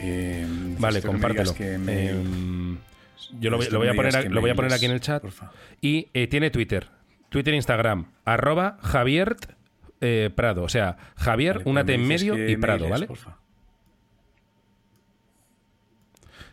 Eh, 0.00 0.46
Vale, 0.78 1.00
me 1.00 1.06
compártelo. 1.06 1.54
me- 1.78 2.10
Em, 2.10 2.78
yo 3.40 3.50
lo 3.50 3.56
voy, 3.56 3.66
necesito 3.66 3.72
lo 3.74 3.78
voy 3.80 3.88
a 3.88 3.94
poner, 3.94 4.16
a- 4.16 4.22
lo 4.22 4.40
voy 4.40 4.50
a 4.50 4.54
poner 4.54 4.72
aquí 4.72 4.84
en 4.86 4.92
el 4.92 5.00
chat. 5.00 5.20
porfa. 5.22 5.50
Y 5.80 6.08
eh, 6.14 6.26
tiene 6.28 6.50
Twitter. 6.50 6.88
Twitter 7.30 7.52
Instagram. 7.54 8.06
Arroba 8.24 8.78
Javier 8.82 9.36
eh, 10.00 10.30
Prado. 10.34 10.62
O 10.62 10.68
sea, 10.68 10.96
Javier, 11.16 11.58
Vale, 11.58 11.70
una 11.70 11.84
T 11.84 11.94
en 11.94 12.06
medio 12.06 12.48
y 12.48 12.56
Prado, 12.56 12.88
¿vale? 12.88 13.06
porfa. 13.06 13.36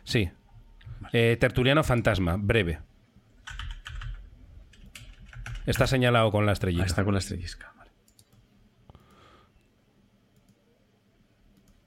Sí. 0.04 0.28
Eh, 1.12 1.36
tertuliano 1.40 1.82
fantasma, 1.84 2.36
breve. 2.38 2.80
Está 5.66 5.86
señalado 5.86 6.30
con 6.30 6.46
la 6.46 6.52
Ah, 6.52 6.54
estrellita. 6.54 6.84
está 6.86 7.04
con 7.04 7.14
la 7.14 7.18
estrellisca. 7.20 7.72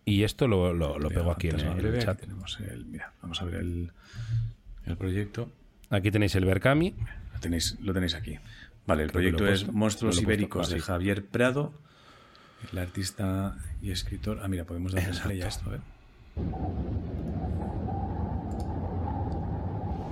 Y 0.10 0.24
esto 0.24 0.48
lo, 0.48 0.74
lo, 0.74 0.98
lo 1.00 1.10
pego 1.10 1.32
aquí 1.32 1.50
en 1.50 1.60
el, 1.60 2.00
chat. 2.00 2.20
tenemos 2.20 2.60
el, 2.60 2.86
mira, 2.86 3.14
vamos 3.22 3.42
a 3.42 3.46
ver 3.46 3.56
el, 3.56 3.92
el 4.86 4.98
proyecto. 4.98 5.52
Aquí 5.90 6.12
tenéis 6.12 6.36
el 6.36 6.46
Berkami. 6.46 6.96
Lo 7.34 7.40
tenéis, 7.40 7.78
lo 7.82 7.94
tenéis 7.94 8.16
aquí. 8.16 8.38
Vale, 8.88 9.04
el 9.04 9.10
Creo 9.12 9.22
proyecto 9.22 9.48
es 9.48 9.62
puesto. 9.64 9.78
Monstruos 9.78 10.16
puesto. 10.16 10.24
Ibéricos 10.32 10.72
Ah, 10.72 10.74
de. 10.76 10.82
Javier 10.82 11.26
Prado, 11.26 11.74
el 12.72 12.78
artista 12.80 13.56
y 13.82 13.92
escritor. 13.92 14.40
Ah, 14.44 14.48
mira, 14.48 14.66
podemos 14.66 14.94
darle 14.94 15.20
play 15.20 15.42
a 15.42 15.48
esto, 15.48 15.74
¿eh? 15.76 15.80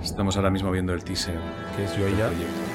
Estamos 0.02 0.36
ahora 0.36 0.50
mismo 0.50 0.70
viendo 0.70 0.94
el 0.94 1.02
teaser 1.02 1.38
Que 1.76 1.84
es 1.84 1.96
yo 1.96 2.08
ya. 2.08 2.28
proyecto. 2.28 2.67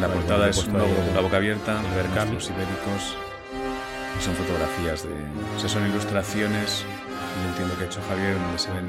La 0.00 0.08
portada 0.08 0.48
es 0.48 0.64
un 0.64 0.78
logo 0.78 0.94
con 0.94 1.14
la 1.14 1.20
boca 1.20 1.36
abierta, 1.36 1.80
monstruos 1.82 2.50
ibéricos. 2.50 3.16
Y 4.18 4.22
son 4.22 4.34
fotografías 4.34 5.02
de. 5.02 5.14
O 5.56 5.60
sea, 5.60 5.68
son 5.68 5.86
ilustraciones. 5.86 6.84
Yo 7.42 7.48
entiendo 7.50 7.76
que 7.76 7.84
ha 7.84 7.86
hecho 7.86 8.00
Javier, 8.08 8.34
donde 8.34 8.58
se 8.58 8.72
ven 8.72 8.86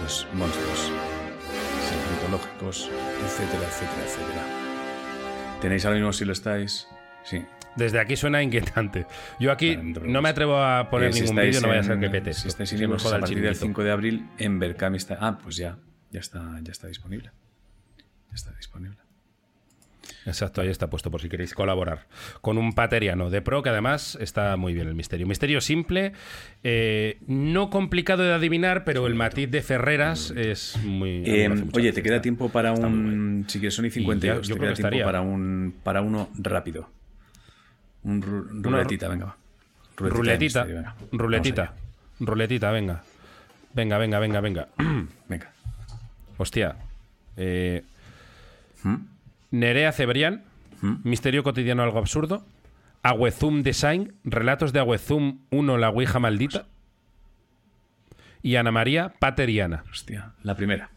pues, 0.00 0.26
monstruos 0.34 0.92
mitológicos, 2.12 2.90
etcétera, 3.24 3.66
etcétera, 3.66 4.02
etcétera. 4.04 4.42
Tenéis 5.60 5.84
ahora 5.86 5.96
mismo, 5.96 6.12
si 6.12 6.24
lo 6.24 6.32
estáis. 6.32 6.86
Sí. 7.24 7.44
Desde 7.74 8.00
aquí 8.00 8.16
suena 8.16 8.42
inquietante. 8.42 9.06
Yo 9.38 9.50
aquí 9.50 9.76
no 9.76 10.20
me 10.20 10.28
atrevo 10.28 10.58
a 10.58 10.90
poner 10.90 11.10
Eh, 11.10 11.12
si 11.12 11.20
ningún 11.22 11.36
vídeo, 11.36 11.60
no 11.60 11.68
vaya 11.68 11.80
a 11.80 11.84
ser 11.84 12.00
que 12.00 12.10
pete. 12.10 12.34
Si 12.34 12.48
estáis 12.48 12.72
en 12.72 12.84
a 12.84 12.88
partir 12.96 13.10
del 13.10 13.24
chiringuito. 13.26 13.60
5 13.60 13.84
de 13.84 13.90
abril, 13.90 14.30
en 14.38 14.58
Berkami 14.58 14.96
está. 14.96 15.16
Ah, 15.20 15.38
pues 15.42 15.56
ya. 15.56 15.78
Ya 16.10 16.20
está, 16.20 16.58
ya 16.62 16.72
está 16.72 16.86
disponible. 16.86 17.30
Ya 18.28 18.34
está 18.34 18.52
disponible. 18.52 19.07
Exacto, 20.28 20.60
ahí 20.60 20.68
está 20.68 20.88
puesto 20.90 21.10
por 21.10 21.20
si 21.20 21.28
queréis 21.28 21.54
colaborar. 21.54 22.06
Con 22.40 22.58
un 22.58 22.74
pateriano 22.74 23.30
de 23.30 23.40
pro 23.42 23.62
que 23.62 23.70
además 23.70 24.16
está 24.20 24.56
muy 24.56 24.74
bien 24.74 24.86
el 24.86 24.94
misterio. 24.94 25.26
Misterio 25.26 25.60
simple, 25.60 26.12
eh, 26.62 27.18
no 27.26 27.70
complicado 27.70 28.22
de 28.22 28.32
adivinar, 28.34 28.84
pero 28.84 29.06
el 29.06 29.14
matiz 29.14 29.50
de 29.50 29.62
Ferreras 29.62 30.30
es 30.36 30.76
muy... 30.84 31.22
Eh, 31.24 31.48
mucha 31.48 31.64
oye, 31.78 31.92
te 31.92 32.02
queda 32.02 32.20
tiempo 32.20 32.50
para 32.50 32.72
Está 32.74 32.86
un. 32.86 33.44
Si 33.48 33.58
quieres, 33.58 33.74
son 33.74 33.86
y 33.86 33.90
52. 33.90 34.46
yo 34.46 34.54
te 34.54 34.58
creo 34.60 34.68
queda 34.68 34.68
que 34.70 34.76
tiempo 34.76 34.88
estaría. 34.88 35.04
para, 35.04 35.20
un, 35.22 35.74
para 35.82 36.02
uno 36.02 36.28
rápido. 36.38 36.88
Un 38.04 38.22
ru- 38.22 38.62
ruletita, 38.62 39.08
venga. 39.08 39.24
va. 39.26 39.36
Ruletita, 39.96 40.64
misterio, 40.64 40.74
venga. 40.76 40.94
Ruletita, 41.10 41.74
ruletita, 42.20 42.70
venga. 42.70 43.02
Venga, 43.74 43.98
venga, 43.98 44.18
venga, 44.18 44.40
venga. 44.40 44.68
Venga. 45.28 45.50
Hostia. 46.36 46.76
Eh, 47.36 47.82
¿Mm? 48.82 48.94
Nerea 49.50 49.92
Cebrián, 49.92 50.44
¿Mm? 50.80 50.96
Misterio 51.04 51.42
cotidiano 51.42 51.82
algo 51.82 51.98
absurdo. 51.98 52.44
Agüezum 53.02 53.62
Design, 53.62 54.14
Relatos 54.24 54.72
de 54.72 54.80
Agüezum 54.80 55.40
1, 55.50 55.78
La 55.78 55.90
Ouija 55.90 56.18
Maldita. 56.18 56.66
Y 58.42 58.56
Ana 58.56 58.70
María 58.70 59.14
Pateriana. 59.18 59.84
Hostia, 59.90 60.32
la 60.42 60.56
primera. 60.56 60.90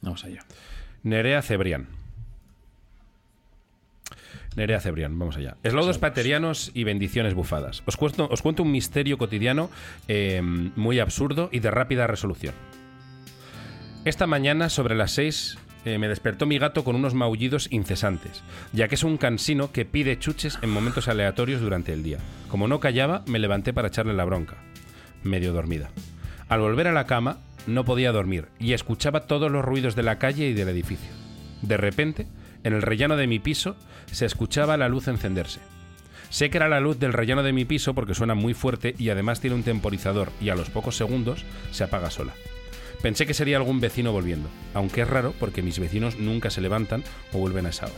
Vamos 0.00 0.24
allá. 0.24 0.44
Nerea 1.02 1.42
Cebrián. 1.42 1.88
Nerea 4.56 4.80
Cebrián, 4.80 5.18
vamos 5.18 5.36
allá. 5.36 5.56
Eslaudos 5.62 5.98
paterianos 5.98 6.70
y 6.74 6.84
bendiciones 6.84 7.34
bufadas. 7.34 7.82
Os 7.86 7.96
cuento, 7.96 8.28
os 8.30 8.42
cuento 8.42 8.62
un 8.62 8.72
misterio 8.72 9.18
cotidiano 9.18 9.70
eh, 10.08 10.40
muy 10.42 10.98
absurdo 10.98 11.48
y 11.52 11.60
de 11.60 11.70
rápida 11.70 12.06
resolución. 12.06 12.54
Esta 14.08 14.26
mañana, 14.26 14.70
sobre 14.70 14.94
las 14.94 15.10
6, 15.12 15.58
eh, 15.84 15.98
me 15.98 16.08
despertó 16.08 16.46
mi 16.46 16.58
gato 16.58 16.82
con 16.82 16.96
unos 16.96 17.12
maullidos 17.12 17.68
incesantes, 17.70 18.42
ya 18.72 18.88
que 18.88 18.94
es 18.94 19.02
un 19.04 19.18
cansino 19.18 19.70
que 19.70 19.84
pide 19.84 20.18
chuches 20.18 20.58
en 20.62 20.70
momentos 20.70 21.08
aleatorios 21.08 21.60
durante 21.60 21.92
el 21.92 22.02
día. 22.02 22.16
Como 22.48 22.68
no 22.68 22.80
callaba, 22.80 23.22
me 23.26 23.38
levanté 23.38 23.74
para 23.74 23.88
echarle 23.88 24.14
la 24.14 24.24
bronca, 24.24 24.56
medio 25.24 25.52
dormida. 25.52 25.90
Al 26.48 26.60
volver 26.60 26.88
a 26.88 26.92
la 26.92 27.04
cama, 27.04 27.40
no 27.66 27.84
podía 27.84 28.10
dormir 28.10 28.48
y 28.58 28.72
escuchaba 28.72 29.26
todos 29.26 29.52
los 29.52 29.62
ruidos 29.62 29.94
de 29.94 30.04
la 30.04 30.18
calle 30.18 30.48
y 30.48 30.54
del 30.54 30.70
edificio. 30.70 31.10
De 31.60 31.76
repente, 31.76 32.26
en 32.64 32.72
el 32.72 32.80
rellano 32.80 33.14
de 33.14 33.26
mi 33.26 33.40
piso, 33.40 33.76
se 34.10 34.24
escuchaba 34.24 34.78
la 34.78 34.88
luz 34.88 35.06
encenderse. 35.08 35.60
Sé 36.30 36.48
que 36.48 36.56
era 36.56 36.70
la 36.70 36.80
luz 36.80 36.98
del 36.98 37.12
rellano 37.12 37.42
de 37.42 37.52
mi 37.52 37.66
piso 37.66 37.94
porque 37.94 38.14
suena 38.14 38.34
muy 38.34 38.54
fuerte 38.54 38.94
y 38.96 39.10
además 39.10 39.42
tiene 39.42 39.56
un 39.56 39.64
temporizador 39.64 40.32
y 40.40 40.48
a 40.48 40.54
los 40.54 40.70
pocos 40.70 40.96
segundos 40.96 41.44
se 41.72 41.84
apaga 41.84 42.10
sola. 42.10 42.32
Pensé 43.02 43.26
que 43.26 43.34
sería 43.34 43.56
algún 43.56 43.80
vecino 43.80 44.12
volviendo, 44.12 44.48
aunque 44.74 45.02
es 45.02 45.08
raro 45.08 45.32
porque 45.38 45.62
mis 45.62 45.78
vecinos 45.78 46.18
nunca 46.18 46.50
se 46.50 46.60
levantan 46.60 47.04
o 47.32 47.38
vuelven 47.38 47.66
a 47.66 47.70
esa 47.70 47.86
hora. 47.86 47.94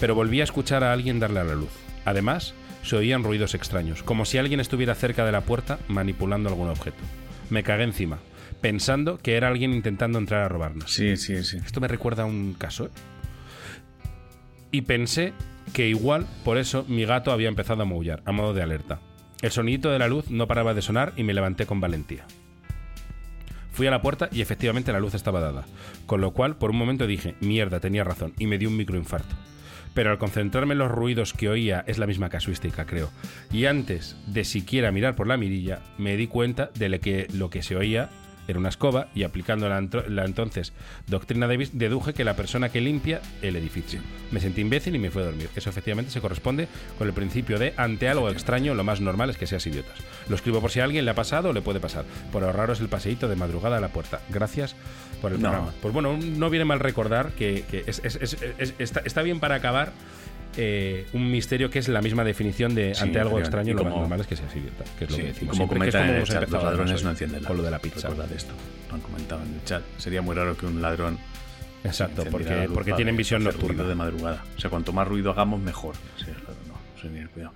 Pero 0.00 0.14
volví 0.14 0.40
a 0.40 0.44
escuchar 0.44 0.82
a 0.82 0.92
alguien 0.92 1.20
darle 1.20 1.40
a 1.40 1.44
la 1.44 1.54
luz. 1.54 1.70
Además, 2.04 2.54
se 2.82 2.96
oían 2.96 3.24
ruidos 3.24 3.54
extraños, 3.54 4.02
como 4.02 4.24
si 4.24 4.38
alguien 4.38 4.60
estuviera 4.60 4.94
cerca 4.94 5.24
de 5.26 5.32
la 5.32 5.42
puerta 5.42 5.78
manipulando 5.88 6.48
algún 6.48 6.68
objeto. 6.68 7.02
Me 7.50 7.62
cagué 7.62 7.84
encima, 7.84 8.18
pensando 8.60 9.18
que 9.18 9.36
era 9.36 9.48
alguien 9.48 9.72
intentando 9.72 10.18
entrar 10.18 10.42
a 10.42 10.48
robarnos. 10.48 10.92
Sí, 10.92 11.16
sí, 11.16 11.42
sí. 11.44 11.58
Esto 11.64 11.80
me 11.80 11.88
recuerda 11.88 12.22
a 12.22 12.26
un 12.26 12.54
caso. 12.54 12.86
¿eh? 12.86 12.90
Y 14.70 14.82
pensé 14.82 15.32
que 15.72 15.88
igual 15.88 16.26
por 16.44 16.58
eso 16.58 16.84
mi 16.88 17.04
gato 17.04 17.32
había 17.32 17.48
empezado 17.48 17.82
a 17.82 17.86
maullar, 17.86 18.22
a 18.24 18.32
modo 18.32 18.54
de 18.54 18.62
alerta. 18.62 19.00
El 19.42 19.50
sonidito 19.50 19.90
de 19.90 19.98
la 19.98 20.08
luz 20.08 20.30
no 20.30 20.46
paraba 20.46 20.72
de 20.72 20.82
sonar 20.82 21.12
y 21.16 21.24
me 21.24 21.34
levanté 21.34 21.66
con 21.66 21.80
valentía. 21.80 22.26
Fui 23.76 23.86
a 23.86 23.90
la 23.90 24.00
puerta 24.00 24.30
y 24.32 24.40
efectivamente 24.40 24.90
la 24.90 25.00
luz 25.00 25.12
estaba 25.12 25.38
dada, 25.38 25.66
con 26.06 26.22
lo 26.22 26.30
cual 26.30 26.56
por 26.56 26.70
un 26.70 26.78
momento 26.78 27.06
dije, 27.06 27.34
mierda, 27.42 27.78
tenía 27.78 28.04
razón, 28.04 28.32
y 28.38 28.46
me 28.46 28.56
dio 28.56 28.70
un 28.70 28.76
microinfarto. 28.78 29.36
Pero 29.92 30.10
al 30.10 30.16
concentrarme 30.16 30.72
en 30.72 30.78
los 30.78 30.90
ruidos 30.90 31.34
que 31.34 31.50
oía 31.50 31.84
es 31.86 31.98
la 31.98 32.06
misma 32.06 32.30
casuística, 32.30 32.86
creo. 32.86 33.10
Y 33.52 33.66
antes 33.66 34.16
de 34.28 34.44
siquiera 34.44 34.92
mirar 34.92 35.14
por 35.14 35.26
la 35.26 35.36
mirilla, 35.36 35.82
me 35.98 36.16
di 36.16 36.26
cuenta 36.26 36.70
de 36.74 36.98
que, 37.00 37.26
lo 37.34 37.50
que 37.50 37.62
se 37.62 37.76
oía 37.76 38.08
era 38.48 38.58
una 38.58 38.68
escoba 38.68 39.08
y 39.14 39.22
aplicando 39.24 39.68
la, 39.68 39.78
entonces 40.24 40.72
doctrina 41.06 41.46
Davis 41.46 41.70
deduje 41.78 42.14
que 42.14 42.24
la 42.24 42.34
persona 42.36 42.68
que 42.70 42.80
limpia 42.80 43.20
el 43.42 43.56
edificio. 43.56 44.00
Me 44.30 44.40
sentí 44.40 44.60
imbécil 44.60 44.94
y 44.94 44.98
me 44.98 45.10
fui 45.10 45.22
a 45.22 45.26
dormir. 45.26 45.48
Eso 45.56 45.70
efectivamente 45.70 46.10
se 46.10 46.20
corresponde 46.20 46.68
con 46.98 47.06
el 47.06 47.12
principio 47.14 47.58
de 47.58 47.74
ante 47.76 48.08
algo 48.08 48.30
extraño 48.30 48.74
lo 48.74 48.84
más 48.84 49.00
normal 49.00 49.30
es 49.30 49.36
que 49.36 49.46
seas 49.46 49.66
idiotas. 49.66 49.98
Lo 50.28 50.36
escribo 50.36 50.60
por 50.60 50.70
si 50.70 50.80
a 50.80 50.84
alguien 50.84 51.04
le 51.04 51.10
ha 51.10 51.14
pasado 51.14 51.50
o 51.50 51.52
le 51.52 51.62
puede 51.62 51.80
pasar. 51.80 52.04
Por 52.32 52.44
ahorraros 52.44 52.80
el 52.80 52.88
paseíto 52.88 53.28
de 53.28 53.36
madrugada 53.36 53.76
a 53.78 53.80
la 53.80 53.88
puerta. 53.88 54.20
Gracias 54.30 54.76
por 55.20 55.32
el 55.32 55.40
No. 55.40 55.50
programa. 55.50 55.72
Pues 55.82 55.94
bueno, 55.94 56.16
no 56.16 56.50
viene 56.50 56.64
mal 56.64 56.80
recordar 56.80 57.32
que, 57.32 57.64
que 57.70 57.84
es- 57.86 58.00
es- 58.04 58.16
es- 58.16 58.36
es- 58.58 58.74
está, 58.78 59.00
está 59.04 59.22
bien 59.22 59.40
para 59.40 59.54
acabar 59.56 59.92
eh, 60.56 61.06
un 61.12 61.30
misterio 61.30 61.68
que 61.70 61.78
es 61.78 61.88
la 61.88 62.00
misma 62.02 62.24
definición 62.24 62.74
de 62.74 62.94
Sí, 62.94 63.02
ante 63.04 63.20
algo 63.20 63.38
extraño 63.38 63.72
Y 63.72 63.74
lo 63.74 63.84
más 63.84 63.94
normal 63.94 64.20
es 64.20 64.26
que 64.26 64.36
seas 64.36 64.54
idiota, 64.56 64.84
que 64.98 65.04
es 65.04 65.10
lo 65.10 65.16
Sí, 65.16 65.22
que 65.22 65.28
decimos 65.28 65.56
como 65.58 65.68
que 65.68 65.74
es 65.74 65.78
comentan 65.78 66.00
como 66.02 66.12
en 66.14 66.20
el 66.20 66.26
chat, 66.28 66.48
los 66.50 66.62
ladrones 66.64 67.04
no 67.04 67.10
encienden 67.10 67.42
la 67.42 67.48
con 67.48 67.56
lo 67.58 67.62
de 67.62 67.70
la 67.70 67.78
pizza. 67.78 68.08
Recuerda 68.08 68.26
de 68.30 68.36
esto. 68.36 68.52
Lo 68.88 68.94
han 68.94 69.00
comentado 69.00 69.42
en 69.42 69.54
el 69.54 69.64
chat. 69.64 69.82
Sería 69.98 70.22
muy 70.22 70.34
raro 70.34 70.56
que 70.56 70.66
un 70.66 70.80
ladrón. 70.80 71.18
Exacto, 71.84 72.24
porque, 72.30 72.68
porque 72.72 72.92
tienen 72.94 73.16
visión 73.16 73.44
nocturna. 73.44 73.84
de 73.84 73.94
madrudada. 73.94 74.42
O 74.56 74.60
sea, 74.60 74.70
cuanto 74.70 74.92
más 74.92 75.06
ruido 75.06 75.30
hagamos, 75.30 75.60
mejor. 75.60 75.94
Sí, 76.16 76.24
claro, 76.24 76.56
no. 76.68 77.00
Tener 77.00 77.28
cuidado. 77.28 77.52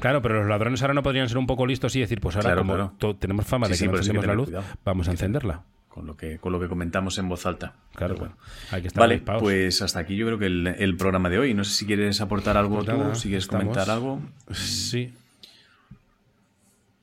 Claro, 0.00 0.20
pero 0.22 0.40
los 0.40 0.48
ladrones 0.48 0.82
ahora 0.82 0.94
no 0.94 1.02
podrían 1.02 1.28
ser 1.28 1.38
un 1.38 1.46
poco 1.46 1.66
listos 1.66 1.94
y 1.96 2.00
decir, 2.00 2.20
pues 2.20 2.34
ahora 2.36 2.48
Claro, 2.48 2.62
como 2.62 2.74
claro. 2.74 3.16
tenemos 3.16 3.46
fama 3.46 3.66
Sí, 3.66 3.72
de 3.72 3.76
sí, 3.76 3.84
que 3.84 3.86
no 3.86 3.92
hay 3.92 3.96
que 3.96 4.00
encendemos 4.00 4.26
la 4.26 4.34
luz, 4.34 4.46
cuidado. 4.46 4.64
vamos 4.84 5.08
a 5.08 5.10
encenderla. 5.12 5.62
Con 5.94 6.08
lo 6.08 6.16
que, 6.16 6.38
con 6.38 6.50
lo 6.50 6.58
que 6.58 6.66
comentamos 6.66 7.18
en 7.18 7.28
voz 7.28 7.46
alta. 7.46 7.76
Claro, 7.94 8.16
Pero 8.16 8.36
hay 8.72 8.82
que 8.82 8.88
estar 8.88 9.00
Vale, 9.00 9.22
pues 9.38 9.80
hasta 9.80 10.00
aquí 10.00 10.16
yo 10.16 10.26
creo 10.26 10.40
que 10.40 10.46
el, 10.46 10.66
el 10.66 10.96
programa 10.96 11.30
de 11.30 11.38
hoy. 11.38 11.54
No 11.54 11.62
sé 11.62 11.72
si 11.72 11.86
quieres 11.86 12.20
aportar 12.20 12.56
algo 12.56 12.82
tú, 12.82 12.90
nada, 12.90 13.14
si 13.14 13.28
quieres 13.28 13.44
estamos. 13.44 13.66
comentar 13.66 13.90
algo. 13.90 14.20
Sí. 14.50 15.12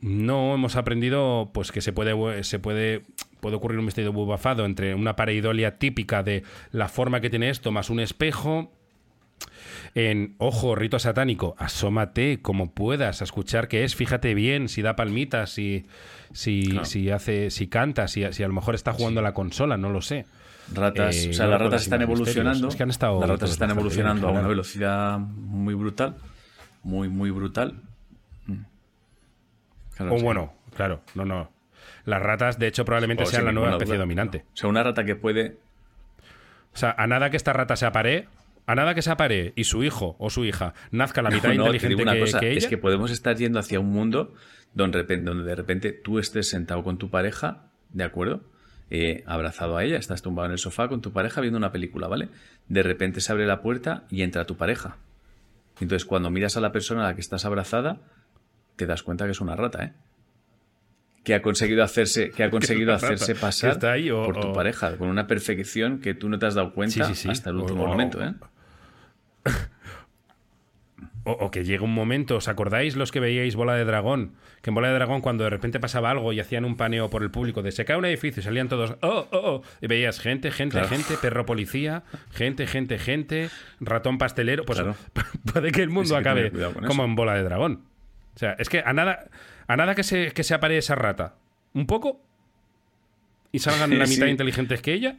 No 0.02 0.54
hemos 0.56 0.76
aprendido 0.76 1.52
pues 1.54 1.72
que 1.72 1.80
se 1.80 1.94
puede 1.94 2.44
se 2.44 2.60
puede 2.60 3.04
puede 3.40 3.56
ocurrir 3.56 3.80
un 3.80 3.86
misterio 3.86 4.12
bubafado 4.12 4.66
entre 4.66 4.94
una 4.94 5.16
pareidolia 5.16 5.78
típica 5.78 6.22
de 6.22 6.44
la 6.74 6.90
forma 6.90 7.22
que 7.22 7.30
tiene 7.30 7.50
esto 7.50 7.72
más 7.72 7.90
un 7.90 8.02
espejo. 8.02 8.74
En 9.94 10.36
ojo, 10.38 10.76
rito 10.76 11.00
satánico, 11.00 11.56
asómate 11.58 12.42
como 12.42 12.72
puedas 12.72 13.22
a 13.22 13.24
escuchar 13.26 13.68
qué 13.68 13.84
es, 13.84 13.96
fíjate 13.96 14.34
bien 14.34 14.70
si 14.70 14.82
da 14.82 14.96
palmitas, 14.96 15.50
si 15.52 15.86
si, 16.34 16.70
Claro. 16.70 16.86
si 16.86 17.10
hace 17.12 17.52
si 17.52 17.68
canta, 17.68 18.08
si, 18.08 18.24
si 18.32 18.42
a 18.44 18.48
lo 18.48 18.54
mejor 18.54 18.74
está 18.76 18.94
jugando 18.94 19.20
a 19.20 19.24
la 19.24 19.34
consola, 19.34 19.76
no 19.76 19.90
lo 19.90 20.02
sé. 20.02 20.26
Ratas, 20.74 21.16
Eh, 21.26 21.30
o 21.32 21.34
sea, 21.34 21.46
no 21.46 21.52
las 21.52 21.62
ratas 21.62 21.82
están 21.82 22.02
evolucionando. 22.02 22.70
Es 22.70 22.76
que 22.78 22.84
han 22.84 22.90
estado 22.90 23.20
las 23.20 23.30
ratas 23.30 23.50
están 23.52 23.68
bien, 23.68 23.80
evolucionando 23.80 24.30
a 24.30 24.32
una 24.32 24.48
velocidad 24.48 25.20
muy 25.20 25.74
brutal. 25.74 26.16
Muy, 26.84 27.10
muy 27.10 27.30
brutal. 27.32 27.82
Mm. 28.48 28.54
Claro, 29.98 30.14
O 30.14 30.18
sí. 30.18 30.24
bueno, 30.24 30.54
claro, 30.76 31.02
no, 31.16 31.26
no. 31.26 31.52
Las 32.06 32.22
ratas, 32.22 32.58
de 32.58 32.68
hecho, 32.68 32.86
probablemente 32.86 33.24
O 33.24 33.26
sean 33.26 33.44
la 33.46 33.52
nueva 33.52 33.72
especie 33.72 33.96
duda. 33.96 34.04
dominante. 34.04 34.46
O 34.54 34.58
sea, 34.58 34.70
una 34.70 34.84
rata 34.84 35.04
que 35.04 35.16
puede. 35.16 35.58
O 36.74 36.78
sea, 36.78 36.96
a 36.98 37.06
nada 37.08 37.30
que 37.30 37.36
esta 37.38 37.52
rata 37.52 37.76
se 37.76 37.86
apare, 37.86 38.28
a 38.66 38.76
nada 38.76 38.94
que 38.96 39.02
se 39.02 39.12
apare 39.12 39.54
y 39.56 39.64
su 39.66 39.84
hijo 39.84 40.16
o 40.20 40.30
su 40.30 40.46
hija 40.46 40.74
nazca 40.92 41.22
la 41.22 41.30
mitad 41.30 41.50
No, 41.50 41.56
no, 41.56 41.72
te 41.72 41.78
inteligente 41.78 42.04
una 42.04 42.14
que, 42.14 42.20
cosa, 42.22 42.40
que 42.40 42.50
ella. 42.52 42.58
es 42.60 42.68
que 42.68 42.78
podemos 42.78 43.12
estar 43.12 43.36
yendo 43.36 43.60
hacia 43.60 43.80
un 43.80 43.90
mundo 43.92 44.34
donde, 44.74 44.98
de 45.00 45.04
repente- 45.04 45.26
donde 45.30 45.44
de 45.44 45.56
repente 45.56 45.92
tú 45.92 46.20
estés 46.20 46.48
sentado 46.50 46.84
con 46.84 46.98
tu 46.98 47.10
pareja, 47.10 47.66
¿de 47.90 48.04
acuerdo? 48.04 48.44
Eh, 48.90 49.24
abrazado 49.26 49.78
a 49.78 49.84
ella, 49.84 49.98
estás 49.98 50.22
tumbado 50.22 50.48
en 50.48 50.52
el 50.54 50.58
sofá 50.58 50.88
con 50.90 51.02
tu 51.02 51.12
pareja 51.14 51.40
viendo 51.42 51.58
una 51.58 51.72
película, 51.72 52.08
¿vale? 52.08 52.30
De 52.68 52.84
repente 52.84 53.22
se 53.22 53.32
abre 53.32 53.46
la 53.46 53.62
puerta 53.62 54.04
y 54.10 54.22
entra 54.22 54.46
tu 54.46 54.58
pareja. 54.58 54.98
Entonces, 55.80 56.06
cuando 56.06 56.30
miras 56.30 56.58
a 56.58 56.62
la 56.62 56.72
persona 56.72 57.02
a 57.02 57.10
la 57.10 57.16
que 57.16 57.22
estás 57.22 57.46
abrazada, 57.46 58.00
te 58.76 58.86
das 58.86 59.02
cuenta 59.04 59.26
que 59.26 59.32
es 59.32 59.42
una 59.42 59.56
rata, 59.56 59.84
¿eh? 59.84 59.94
Que 61.24 61.36
ha 61.36 61.42
conseguido 61.42 61.84
hacerse, 61.84 62.32
que 62.32 62.44
ha 62.44 62.50
conseguido 62.52 62.94
hacerse 62.94 63.36
pasar 63.36 63.72
está 63.74 63.92
ahí 63.92 64.10
o- 64.10 64.24
por 64.26 64.40
tu 64.40 64.48
o- 64.50 64.54
pareja, 64.54 64.98
con 64.98 65.08
una 65.10 65.28
perfección 65.28 66.00
que 66.00 66.14
tú 66.14 66.30
no 66.30 66.40
te 66.40 66.46
has 66.48 66.56
dado 66.56 66.74
cuenta 66.74 67.06
Sí, 67.06 67.16
sí, 67.16 67.22
sí. 67.24 67.30
hasta 67.30 67.50
el 67.52 67.58
último 67.58 67.84
o- 67.84 67.88
momento, 67.88 68.24
¿eh? 68.24 68.34
O, 71.24 71.52
que 71.52 71.64
llegue 71.64 71.84
un 71.84 71.94
momento, 71.94 72.38
¿os 72.38 72.48
acordáis 72.48 72.96
los 72.96 73.12
que 73.12 73.20
veíais 73.20 73.56
Bola 73.56 73.76
de 73.76 73.86
Dragón? 73.86 74.34
Que 74.64 74.72
en 74.72 74.74
Bola 74.74 74.88
de 74.88 74.96
Dragón 74.96 75.22
cuando 75.22 75.44
de 75.44 75.52
repente 75.52 75.80
pasaba 75.80 76.10
algo 76.10 76.34
y 76.34 76.40
hacían 76.40 76.66
un 76.66 76.78
paneo 76.78 77.12
por 77.12 77.22
el 77.22 77.30
público 77.30 77.62
de 77.62 77.72
se 77.72 77.86
cae 77.86 77.96
un 77.96 78.06
edificio 78.06 78.40
y 78.42 78.44
salían 78.44 78.70
todos, 78.70 78.96
oh, 79.02 79.28
oh, 79.32 79.38
oh, 79.38 79.62
y 79.82 79.86
veías 79.88 80.20
gente, 80.20 80.50
gente, 80.50 80.74
Claro. 80.80 80.88
gente, 80.90 81.18
perro 81.22 81.46
policía, 81.46 82.02
gente, 82.32 82.66
gente, 82.66 82.98
gente, 82.98 83.52
ratón 83.80 84.18
pastelero, 84.18 84.66
pues 84.66 84.80
Claro. 84.80 84.96
puede 85.54 85.72
que 85.72 85.84
el 85.84 85.90
mundo 85.92 86.18
acabe 86.18 86.52
como 86.88 87.04
en 87.04 87.14
Bola 87.16 87.36
de 87.36 87.44
Dragón. 87.44 87.84
O 88.36 88.40
sea, 88.40 88.54
es 88.58 88.68
que 88.70 88.80
a 88.84 88.92
nada, 88.92 89.26
a 89.68 89.76
nada 89.78 89.96
que 89.96 90.04
se, 90.04 90.32
que 90.32 90.44
se 90.44 90.54
apare 90.54 90.78
esa 90.78 90.96
rata, 90.96 91.36
un 91.74 91.86
poco, 91.88 92.20
y 93.52 93.60
salgan 93.60 93.90
la 94.00 94.06
Sí. 94.06 94.16
mitad 94.16 94.28
inteligentes 94.28 94.82
que 94.82 94.94
ella, 94.94 95.18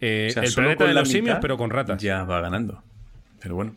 eh, 0.00 0.28
O 0.30 0.32
sea, 0.32 0.42
el 0.44 0.54
planeta 0.54 0.84
de 0.86 0.94
los 0.94 1.08
simios, 1.08 1.34
mitad 1.36 1.40
pero 1.42 1.56
con 1.58 1.70
ratas. 1.70 2.00
Ya 2.02 2.24
va 2.24 2.40
ganando. 2.40 2.82
Pero 3.40 3.54
bueno. 3.54 3.74